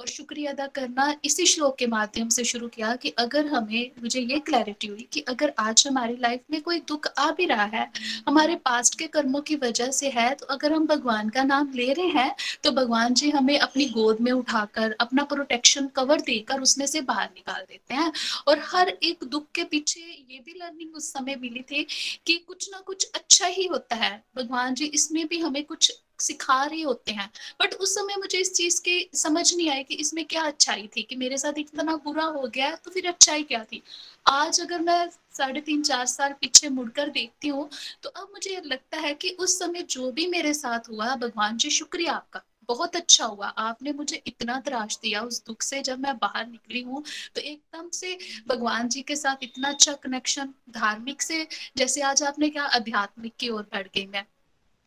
[0.00, 4.20] और शुक्रिया अदा करना इसी श्लोक के माध्यम से शुरू किया कि अगर हमें, मुझे
[4.20, 7.90] ये क्लैरिटी हुई कि अगर आज हमारी लाइफ में कोई दुख आ भी रहा है,
[8.28, 11.92] हमारे पास्ट के कर्मों की वजह से है तो अगर हम भगवान का नाम ले
[11.92, 12.34] रहे हैं
[12.64, 17.28] तो भगवान जी हमें अपनी गोद में उठाकर, अपना प्रोटेक्शन कवर देकर उसमें से बाहर
[17.28, 18.12] निकाल देते हैं।
[18.48, 21.86] और हर एक दुख के पीछे ये भी लर्निंग उस समय मिली थी
[22.26, 26.64] कि कुछ ना कुछ अच्छा ही होता है। भगवान जी, इसमें भी हमें कुछ सिखा
[26.64, 27.28] रहे होते हैं।
[27.60, 31.02] बट उस समय मुझे इस चीज़ की समझ नहीं आई कि इसमें क्या अच्छाई थी
[31.02, 33.82] कि मेरे साथ इतना बुरा हो गया तो फिर अच्छाई क्या थी।
[34.26, 37.68] आज अगर मैं साढ़े तीन, चार साल पीछे मुड़कर देखती हूँ
[38.02, 41.70] तो अब मुझे लगता है कि उस समय जो भी मेरे साथ हुआ, भगवान जी,
[41.70, 46.16] शुक्रिया आपका। बहुत अच्छा हुआ। आपने मुझे इतना त्राश दिया उस दुख से जब मैं
[46.16, 47.04] बाहर निकली हूँ।
[47.34, 51.46] तो एकदम से भगवान जी के साथ इतना अच्छा कनेक्शन धार्मिक से,
[51.76, 54.24] जैसे आज आपने क्या आध्यात्मिक की ओर बढ़ गई मैं।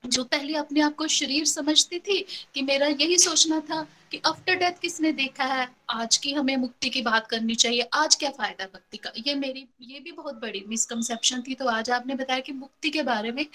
[0.03, 4.55] जो पहले अपने आप को शरीर समझती थी कि मेरा यही सोचना था कि आफ्टर
[4.55, 5.67] डेथ किसने देखा है?
[5.89, 9.11] आज की हमें मुक्ति की बात करनी चाहिए। आज क्या फ़ायदा भक्ति का?
[9.27, 13.03] ये मेरी, ये भी बहुत बड़ी मिसकंसेप्शन थी। तो आज आपने बताया कि मुक्ति के
[13.03, 13.45] बारे में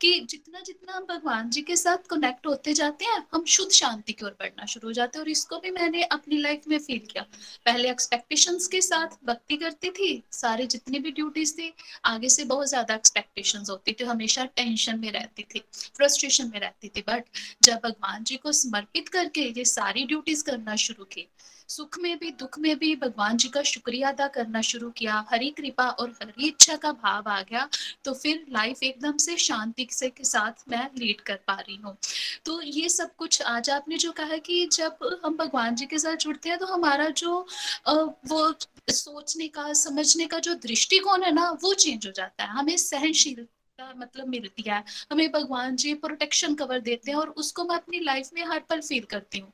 [0.00, 4.12] कि जितना जितना हम भगवान जी के साथ कनेक्ट होते जाते हैं, हम शुद्ध शांति
[4.12, 6.98] की ओर बढ़ना शुरू हो जाते हैं। और इसको भी मैंने अपनी लाइफ में फील
[6.98, 7.22] किया।
[7.66, 11.72] पहले एक्सपेक्टेशन के साथ भक्ति करती थी। सारे जितनी भी ड्यूटीज़ थी,
[12.04, 15.64] आगे से बहुत ज़्यादा एक्सपेक्टेशन होती थी। हमेशा टेंशन में रहती थी
[15.96, 17.24] फ्रस्ट्रेशन में रहती थी। बट
[17.62, 21.26] जब भगवान जी को समर्पित करके ये सारी ड्यूटीज़ करना शुरू की।
[21.68, 25.48] सुख में भी, दुख में भी भगवान जी का शुक्रिया अदा करना शुरू किया। हरी
[25.50, 27.68] कृपा और हरी इच्छा का भाव आ गया
[28.04, 31.96] तो फिर लाइफ एकदम से शांति से के साथ मैं लीड कर पा रही हूँ।
[32.44, 36.16] तो ये सब कुछ आज आपने जो कहा कि जब हम भगवान जी के साथ
[36.16, 37.40] जुड़ते हैं तो हमारा जो
[37.88, 38.52] वो
[38.90, 43.46] सोचने का, समझने का जो दृष्टिकोण है ना, वो चेंज हो जाता है। हमें सहनशील
[43.78, 48.28] मतलब मिलती है। हमें भगवान जी प्रोटेक्शन कवर देते हैं और उसको मैं अपनी लाइफ
[48.34, 49.52] में हर पल फील करती हूँ।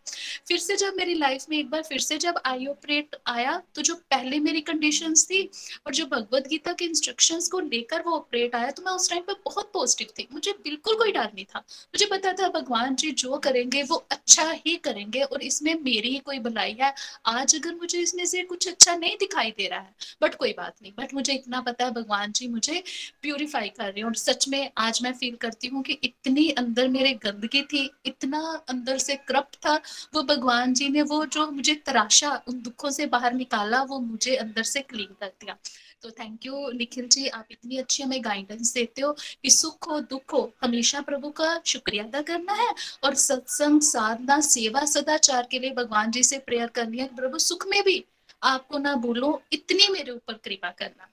[0.48, 3.82] फिर से जब मेरी लाइफ में एक बार फिर से जब आई ऑपरेट आया तो
[3.82, 5.42] जो पहले मेरी कंडीशन थी
[5.86, 9.22] और जो भगवत गीता के इंस्ट्रक्शंस को लेकर वो ऑपरेट आया तो मैं उस टाइम
[9.22, 13.10] पर बहुत पॉजिटिव थी। मुझे बिल्कुल कोई डर नहीं था। मुझे पता था भगवान जी
[13.12, 16.92] जो करेंगे, वो अच्छा ही करेंगे और इसमें मेरी ही कोई भलाई है।
[17.26, 20.74] आज अगर मुझे इसमें से कुछ अच्छा नहीं दिखाई दे रहा है बट कोई बात
[20.82, 22.82] नहीं। बट मुझे इतना पता है, भगवान जी मुझे
[23.22, 26.88] प्योरीफाई कर रहे हैं और सच में आज मैं फील करती हूँ कि इतनी अंदर
[26.88, 29.74] मेरे गंदगी थी, इतना अंदर से करप्ट था।
[30.14, 34.36] वो भगवान जी ने वो जो मुझे तराशा, उन दुखों से बाहर निकाला, वो मुझे
[34.36, 35.56] अंदर से क्लीन कर दिया।
[36.02, 40.00] तो थैंक यू निखिल जी, आप इतनी अच्छी हमें गाइडेंस देते हो कि सुख हो,
[40.00, 45.58] दुख हो, हमेशा प्रभु का शुक्रिया अदा करना है और सत्संग, साधना, सेवा, सदाचार के
[45.58, 48.04] लिए भगवान जी से प्रेयर करनी है प्रभु, सुख में भी
[48.42, 51.10] आपको ना भूलो, इतनी मेरे ऊपर कृपा करना।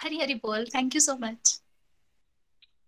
[0.00, 1.60] हरी हरी बोल thank you so much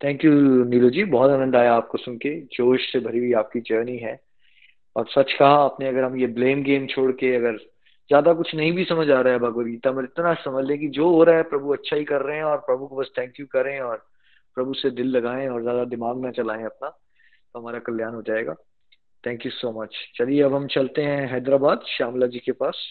[0.00, 0.32] thank you
[0.64, 4.18] Neelu ji बहुत आनंद आया आपको सुन के। जोश से भरी हुई आपकी जर्नी है।
[4.96, 8.72] और सच कहा आपने, अगर हम ये ब्लेम गेम छोड़ के अगर ज़्यादा कुछ नहीं
[8.72, 11.36] भी समझ आ रहा है भगवत गीता में, इतना समझ लें कि जो हो रहा
[11.36, 13.96] है प्रभु अच्छा ही कर रहे हैं और प्रभु को बस थैंक यू करें और
[14.56, 18.54] प्रभु से दिल लगाएँ और ज़्यादा दिमाग ना चलाएँ अपना तो हमारा कल्याण हो जाएगा।
[19.24, 22.82] थैंक यू सो मच चलिए, अब हम चलते हैं हैदराबाद, श्यामला जी के पास।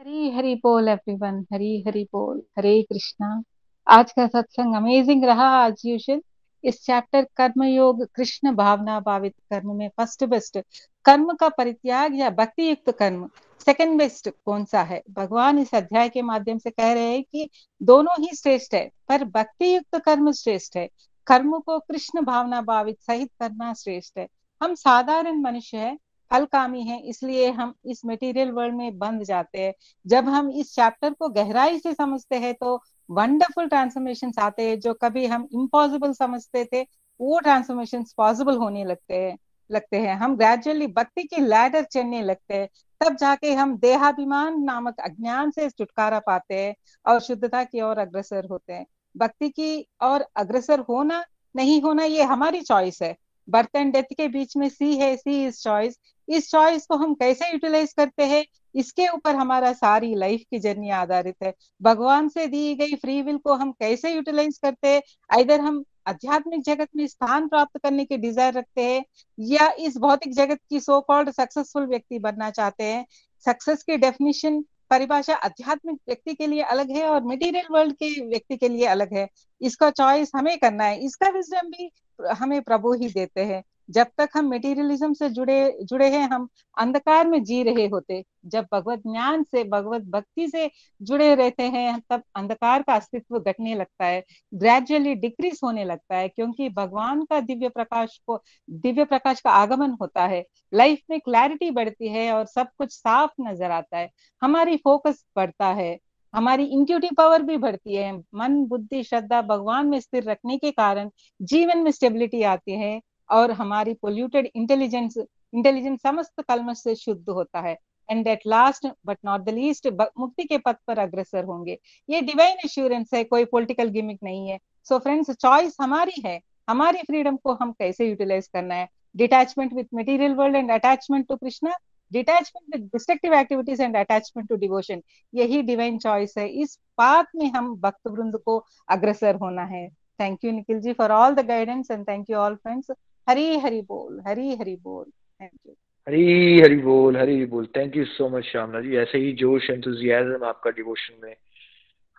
[0.00, 2.42] हरी हरी बोल एवरीवन हरी हरी बोल.
[2.58, 3.42] हरे कृष्णा.
[3.86, 6.20] आज का सत्संग अमेजिंग रहा आज यूजुअल
[6.64, 10.58] इस चैप्टर कर्म योग कृष्ण भावना भावित कर्म में फ़र्स्ट बेस्ट
[11.04, 13.28] कर्म का परित्याग या भक्ति युक्त कर्म
[13.60, 15.02] सेकंड बेस्ट कौन सा है?
[15.10, 17.48] भगवान इस अध्याय के माध्यम से कह रहे हैं कि
[17.82, 20.88] दोनों ही श्रेष्ठ है, पर भक्ति युक्त कर्म श्रेष्ठ है।
[21.26, 24.26] कर्म को कृष्ण भावना भावित सहित करना श्रेष्ठ है।
[24.60, 25.96] हम साधारण मनुष्य है
[26.30, 29.72] फलकामी है, इसलिए हम इस मटेरियल वर्ल्ड में बंद जाते हैं।
[30.06, 34.94] जब हम इस चैप्टर को गहराई से समझते हैं तो वंडरफुल ट्रांसफॉर्मेशन आते हैं, जो
[34.94, 36.82] कभी हम इम्पॉसिबल समझते थे,
[37.20, 39.36] वो ट्रांसफॉर्मेशन पॉसिबल होने लगते हैं
[39.70, 42.68] लगते हैं। हम ग्रेजुअली भक्ति की लैडर चढ़ने लगते हैं,
[43.00, 46.74] तब जाके हम देहाभिमान नामक अज्ञान से छुटकारा पाते हैं
[47.06, 51.24] और शुद्धता की ओर अग्रसर होते हैं। भक्ति की और अग्रसर होना
[51.54, 53.16] नहीं होना, ये हमारी चॉइस है।
[53.48, 55.98] बर्थ एंड डेथ के बीच में सी है, सी इज़ चॉइस
[56.30, 58.44] इस चॉइस को हम कैसे यूटिलाइज करते हैं?
[58.74, 61.52] इसके ऊपर हमारा सारी लाइफ की जर्नी आधारित है।
[61.82, 65.02] भगवान से दी गई फ्री विल को हम कैसे यूटिलाइज करते हैं?
[65.30, 69.04] इधर हम आध्यात्मिक जगत में स्थान प्राप्त करने की डिज़ायर रखते हैं,
[69.38, 73.04] या इस भौतिक जगत की सो कॉल्ड सक्सेसफुल व्यक्ति बनना चाहते हैं?
[73.46, 74.60] सक्सेस की डेफिनेशन
[74.90, 79.14] परिभाषा आध्यात्मिक व्यक्ति के लिए अलग है और मटेरियल वर्ल्ड के व्यक्ति के लिए अलग
[79.14, 79.28] है।
[79.60, 81.90] इसका चॉइस हमें करना है। इसका विजडम भी
[82.38, 87.28] हमें प्रभु ही देते हैं। जब तक हम मेटीरियलिज्म से जुड़े जुड़े हैं, हम अंधकार
[87.28, 90.70] में जी रहे होते, जब भगवत ज्ञान से, भगवत भक्ति से
[91.00, 94.22] जुड़े रहते हैं, तब अंधकार का अस्तित्व घटने लगता है
[94.54, 99.96] ग्रेजुअली डिक्रीज होने लगता है, क्योंकि भगवान का दिव्य प्रकाश को, दिव्य प्रकाश का आगमन
[100.00, 104.10] होता है लाइफ में क्लैरिटी बढ़ती है और सब कुछ साफ़ नज़र आता है,
[104.42, 105.98] हमारी फोकस बढ़ता है,
[106.34, 111.10] हमारी इंट्यूटिव पावर भी बढ़ती है, मन, बुद्धि, श्रद्धा भगवान में स्थिर रखने के कारण
[111.42, 117.60] जीवन में स्टेबिलिटी आती है और हमारी पोल्यूटेड इंटेलिजेंस इंटेलिजेंस समस्त कलम से शुद्ध होता
[117.60, 117.76] है।
[118.08, 119.86] And at last but not the least
[120.18, 121.78] मुक्ति के पथ पर अग्रसर होंगे।
[122.08, 124.58] ये डिवाइन एश्योरेंस है, कोई पॉलिटिकल गिमिक नहीं है।
[124.88, 128.88] सो फ्रेंड्स चॉइस हमारी है। हमारी फ्रीडम को हम कैसे यूटिलाइज करना है?
[129.16, 131.76] Detachment with material world and attachment to Krishna
[132.12, 135.02] detachment with destructive activities and attachment to devotion
[135.32, 138.56] यही डिवाइन चॉइस है। इस बात में हम भक्त वृंद को
[138.88, 139.88] अग्रसर होना है।
[140.20, 142.90] Thank you Nikhil ji for all the guidance and thank you all friends
[143.28, 145.04] Hari Hari बोल हरी हरी बोल।
[145.40, 145.72] थैंक यू
[146.08, 148.96] हरी हरी बोल हरी हरी बोल। Thank you so much Shyamala ji.
[148.96, 151.36] ऐसे ही जोश एंथुजियाज्म आपका डिवोशन में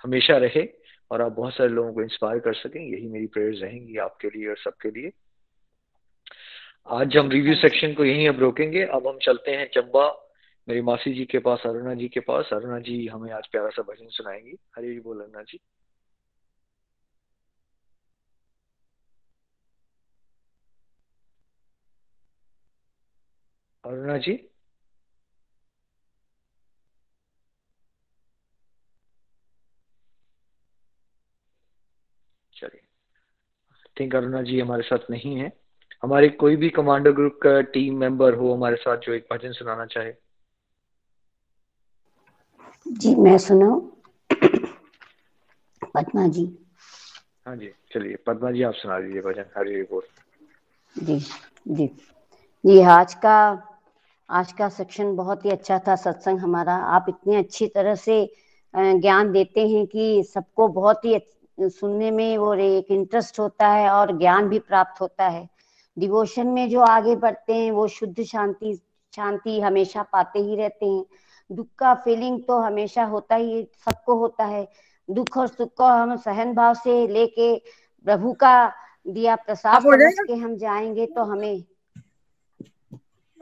[0.04, 0.70] हमेशा रहे
[1.12, 4.48] और आप बहुत सारे लोगों को इंस्पायर कर सकें। यही मेरी प्रेयर्स रहेंगी आपके लिए
[4.48, 5.12] और सबके लिए।
[6.88, 10.28] आज हम रिव्यू सेक्शन को यहीं अब रोकेंगे। अब हम चलते हैं चंबा।
[10.70, 13.82] मेरी मासी जी के पास अरुणा जी के पास। अरुणा जी हमें आज प्यारा सा
[13.82, 15.60] भजन सुनाएँगी। हरी बोल अरुणा जी।
[23.84, 24.38] अरुणा जी।
[32.54, 32.82] चलिए।
[34.00, 35.52] थिंक अरुणा जी हमारे साथ नहीं है।
[36.04, 39.86] हमारे कोई भी कमांडो ग्रुप का टीम मेंबर हो हमारे साथ जो एक भजन सुनाना
[39.86, 40.14] चाहे।
[42.88, 43.70] जी मैं सुना
[45.96, 46.46] पद्मा जी।
[47.48, 50.04] हाँ जी चलिए। पद्मा जी आप सुना दीजिए भजन। हरी बोल।
[50.96, 51.20] जी
[51.68, 51.88] जी।
[52.64, 53.38] जी आज का
[54.32, 58.16] आज का सेक्शन बहुत ही अच्छा था सत्संग हमारा। आप इतनी अच्छी तरह से
[58.74, 61.20] ज्ञान देते हैं कि सबको बहुत ही
[61.60, 65.48] सुनने में और एक इंटरेस्ट होता है और ज्ञान भी प्राप्त होता है।
[65.98, 68.74] डिवोशन में जो आगे बढ़ते हैं वो शुद्ध शांति
[69.14, 71.06] शांति हमेशा पाते ही रहते हैं।
[71.50, 74.68] दुख का फीलिंग तो हमेशा होता ही सबको होता है।
[75.10, 77.56] दुख और सुख को हम सहन भाव से लेके
[78.06, 78.54] प्रभु का
[79.06, 79.84] दिया प्रसाद
[80.28, 81.64] के हम जाएँगे तो हमें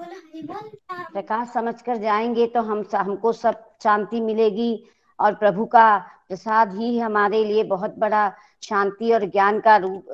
[0.02, 4.84] प्रकाश समझ कर जाएँगे तो हम हमको सब शांति मिलेगी
[5.20, 5.98] और प्रभु का
[6.28, 10.06] प्रसाद ही हमारे लिए बहुत बड़ा शांति और ज्ञान का रूप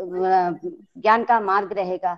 [0.98, 2.18] ज्ञान का मार्ग रहेगा।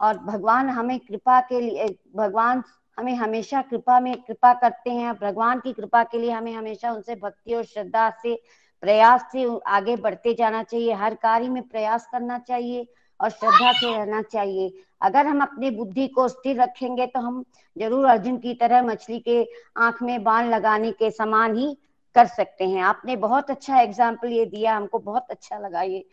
[0.00, 2.62] और भगवान हमें कृपा के लिए, भगवान
[2.98, 7.14] हमें हमेशा कृपा में, कृपा करते हैं भगवान की कृपा के लिए हमें हमेशा उनसे
[7.14, 8.42] भक्ति और श्रद्धा से,
[8.80, 12.86] प्रयास से आगे बढ़ते जाना चाहिए। हर कार्य में प्रयास करना चाहिए।
[13.20, 14.72] और श्रद्धा से रहना चाहिए।
[15.02, 17.44] अगर हम अपनी बुद्धि को स्थिर रखेंगे तो हम
[17.76, 19.42] ज़रूर अर्जुन की तरह मछली के
[19.78, 21.76] आँख में बाण लगाने के समान ही
[22.16, 26.04] कर सकते हैं। आपने बहुत अच्छा एग्ज़ाम्पल ये दिया, हमको बहुत अच्छा लगा ये।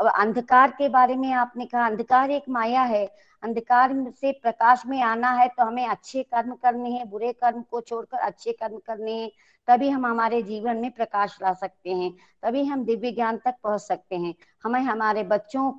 [0.00, 3.04] अब अंधकार के बारे में आपने कहा, अंधकार एक माया है।
[3.42, 7.80] अंधकार से प्रकाश में आना है तो हमें अच्छे कर्म करने हैं, बुरे कर्म को
[7.80, 9.30] छोड़कर अच्छे कर्म करने हैं,
[9.68, 12.12] तभी हम हमारे जीवन में प्रकाश ला सकते हैं,
[12.42, 14.34] तभी हम दिव्य ज्ञान तक पहुँच सकते हैं।
[14.64, 15.70] हमें हमारे बच्चों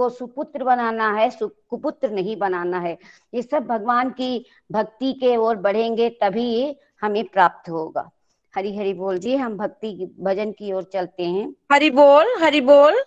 [0.00, 2.96] को सुपुत्र बनाना है कुपुत्र नहीं बनाना है।
[3.34, 8.10] ये सब भगवान की भक्ति के ओर बढ़ेंगे तभी ये हमें प्राप्त होगा।
[8.54, 13.02] हरी हरी बोल जी हम भक्ति भजन की ओर चलते हैं। हरी बोल हरी बोल।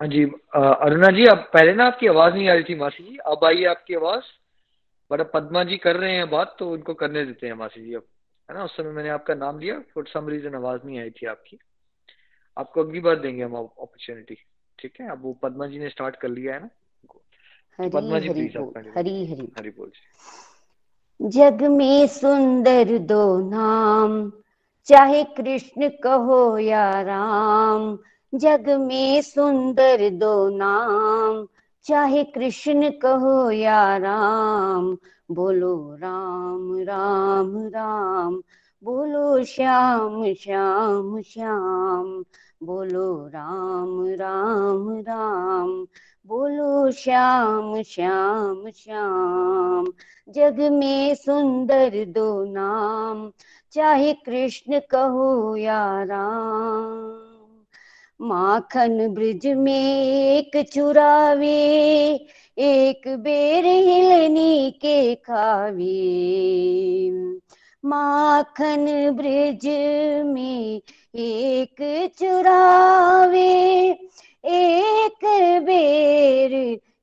[0.00, 0.22] हाँ जी
[0.56, 3.64] अरुणा जी अब पहले ना आपकी आवाज़ नहीं आ रही थी मासी जी अब आई
[3.66, 4.24] आपकी आवाज़।
[5.10, 7.94] बट अब पद्मा जी कर रहे हैं बात तो उनको करने देते हैं मासी जी
[7.94, 8.04] अब
[8.48, 8.64] है ना?
[8.64, 11.58] उस समय मैंने आपका नाम लिया फॉर सम रीजन आवाज़ नहीं आई थी आपकी।
[12.56, 14.36] आपको अगली बार देंगे हम अपॉर्चुनिटी
[14.78, 16.68] ठीक है अब वो पद्मा जी ने स्टार्ट कर लिया है ना।
[17.78, 18.58] हरी पद्मा जी प्लीज़
[18.96, 24.32] हरी हरी। हरी बोल जी। जग में सुंदर दो नाम
[24.88, 27.98] चाहे कृष्ण कहो या राम
[28.34, 31.46] जग में सुंदर दो नाम
[31.84, 34.96] चाहे कृष्ण कहो या राम
[35.30, 38.42] बोलो राम राम राम
[38.84, 42.24] बोलो श्याम श्याम श्याम श्याम।
[42.62, 45.86] बोलो राम राम राम।
[46.26, 49.86] बोलो श्याम श्याम श्याम।
[50.28, 53.32] जग में सुंदर दो नाम,
[53.72, 57.28] चाहे कृष्ण कहो या राम।
[58.20, 62.12] माखन ब्रिज में एक चुरावे,
[62.58, 66.28] एक बेर हिलनी के खावे।
[67.84, 68.86] माखन
[69.16, 69.66] ब्रिज
[70.26, 70.80] में
[71.14, 71.76] एक
[72.18, 73.50] चुरावे
[74.44, 75.24] एक
[75.66, 76.54] बेर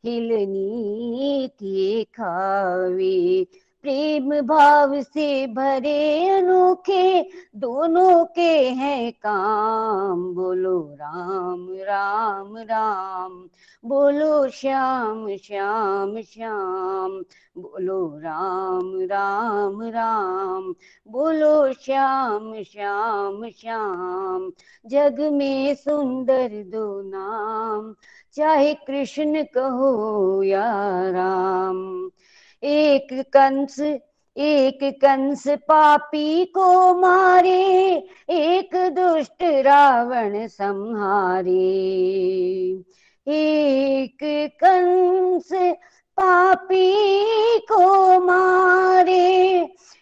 [0.05, 3.47] हिलनी के खावे।
[3.85, 13.49] प्रेम भाव से भरे अनोखे, दोनों के हैं काम। बोलो राम राम राम।
[13.85, 17.11] बोलो श्याम श्याम श्याम।
[17.57, 20.75] बोलो राम राम राम।
[21.07, 24.51] बोलो श्याम श्याम श्याम।
[24.85, 27.95] जग में सुंदर दो नाम।
[28.33, 30.73] चाहे कृष्ण कहो या
[31.09, 32.09] राम।
[32.65, 33.79] एक कंस
[34.37, 37.93] एक कंस पापी को मारे,
[38.29, 41.51] एक दुष्ट रावण संहारे।
[43.27, 44.17] एक
[44.63, 45.49] कंस
[46.17, 46.93] पापी
[47.59, 49.61] को मारे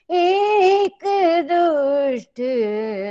[0.10, 1.00] एक
[1.52, 2.36] दुष्ट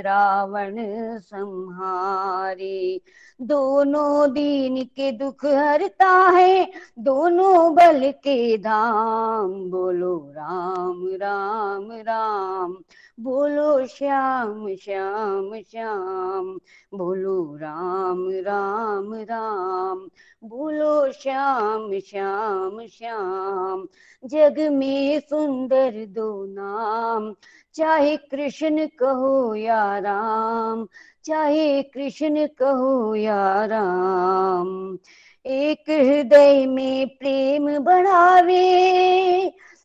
[0.05, 0.75] रावण
[1.17, 3.01] संहारे।
[3.41, 12.77] दोनों दीन के दुख हरता है, दोनों बल के धाम। बोलो राम राम राम।
[13.19, 16.59] बोलो श्याम श्याम श्याम।
[16.93, 20.09] बोलो राम राम राम।
[20.43, 23.87] बोलो श्याम श्याम श्याम।
[24.25, 26.82] जग में सुंदर दो नाम
[27.75, 30.87] चाहे कृष्ण कहो या राम,
[31.25, 34.97] चाहे कृष्ण कहो या राम,
[35.45, 38.63] एक हृदय में प्रेम बढ़ावे,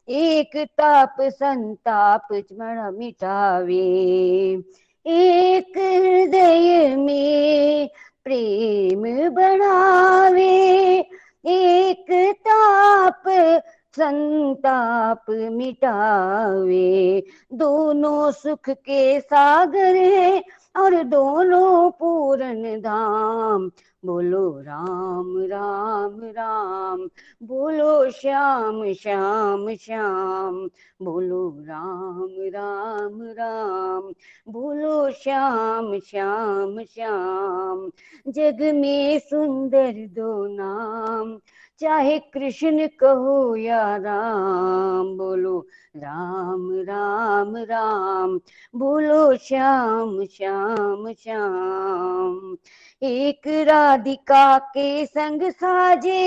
[0.08, 2.28] एक ताप संताप
[2.94, 3.82] मिटावे।
[5.06, 7.88] एक हृदय में
[8.24, 10.98] प्रेम बढ़ावे,
[11.46, 13.22] एक ताप
[13.98, 20.44] संताप मिटावे। दोनों सुख के सागर है
[20.76, 23.70] और दोनों पूर्ण धाम।
[24.04, 27.08] बोलो राम राम राम।
[27.42, 30.70] बोलो श्याम श्याम श्याम।
[31.02, 34.12] बोलो राम राम राम।
[34.52, 37.90] बोलो श्याम श्याम श्याम।
[38.28, 41.38] जग में सुंदर दो नाम।
[41.80, 48.40] चाहे कृष्ण कहो या राम, बोलो राम राम राम,
[48.74, 52.56] बोलो श्याम श्याम श्याम।
[53.02, 56.18] एक राधिका के संग साजे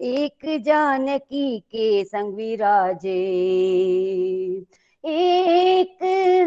[0.00, 3.20] एक जानकी के संग विराजे।
[5.04, 5.98] एक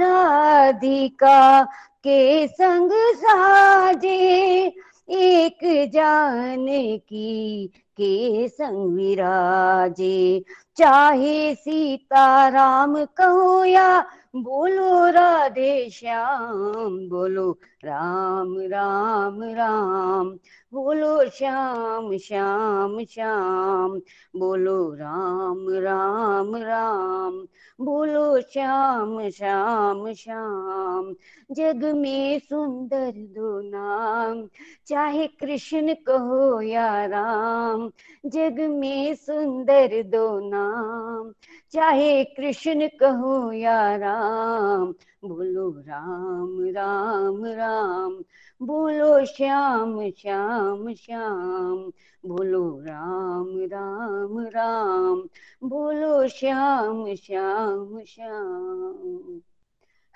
[0.02, 1.64] राधिका
[2.08, 4.68] के संग साजे
[5.10, 5.60] एक
[5.94, 7.68] जानकी
[7.98, 10.44] के संग विराजे।
[10.78, 13.88] चाहे सीता राम कहो या
[14.36, 17.52] बोलो राधे श्याम, बोलो
[17.86, 20.30] राम राम राम।
[20.74, 24.02] बोलो श्याम श्याम श्याम।
[24.36, 27.48] बोलो राम राम राम।
[27.86, 31.16] बोलो श्याम श्याम श्याम।
[31.52, 34.48] जग में सुंदर दो नाम,
[34.88, 37.92] चाहे कृष्ण कहो या राम।
[38.26, 41.34] जग में सुंदर दो नाम
[41.74, 44.86] चाहे कृष्ण कहो या राम,
[45.30, 48.24] बोलो राम राम राम।
[48.68, 51.92] बोलो श्याम श्याम श्याम।
[52.26, 55.30] बोलो राम राम राम।
[55.64, 59.42] बोलो श्याम श्याम श्याम।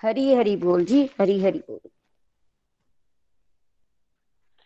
[0.02, 1.90] हरी हरी बोल जी, हरी हरी बोल।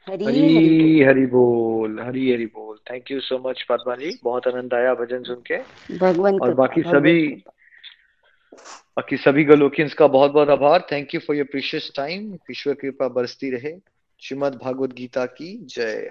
[0.09, 4.19] हरी हरी बोल। हरी हरी बोल हरी हरी बोल। Thank you so much Padma ji
[4.25, 5.59] बहुत आनंद आया भजन सुन के।
[5.99, 7.27] भगवान और बाकी सभी
[8.97, 13.09] बाकी सभी गोलोकियंस का बहुत बहुत आभार। Thank you for your precious time ईश्वर कृपा
[13.09, 13.75] बरसती रहे।
[14.23, 16.11] श्रीमद भागवत गीता की जय।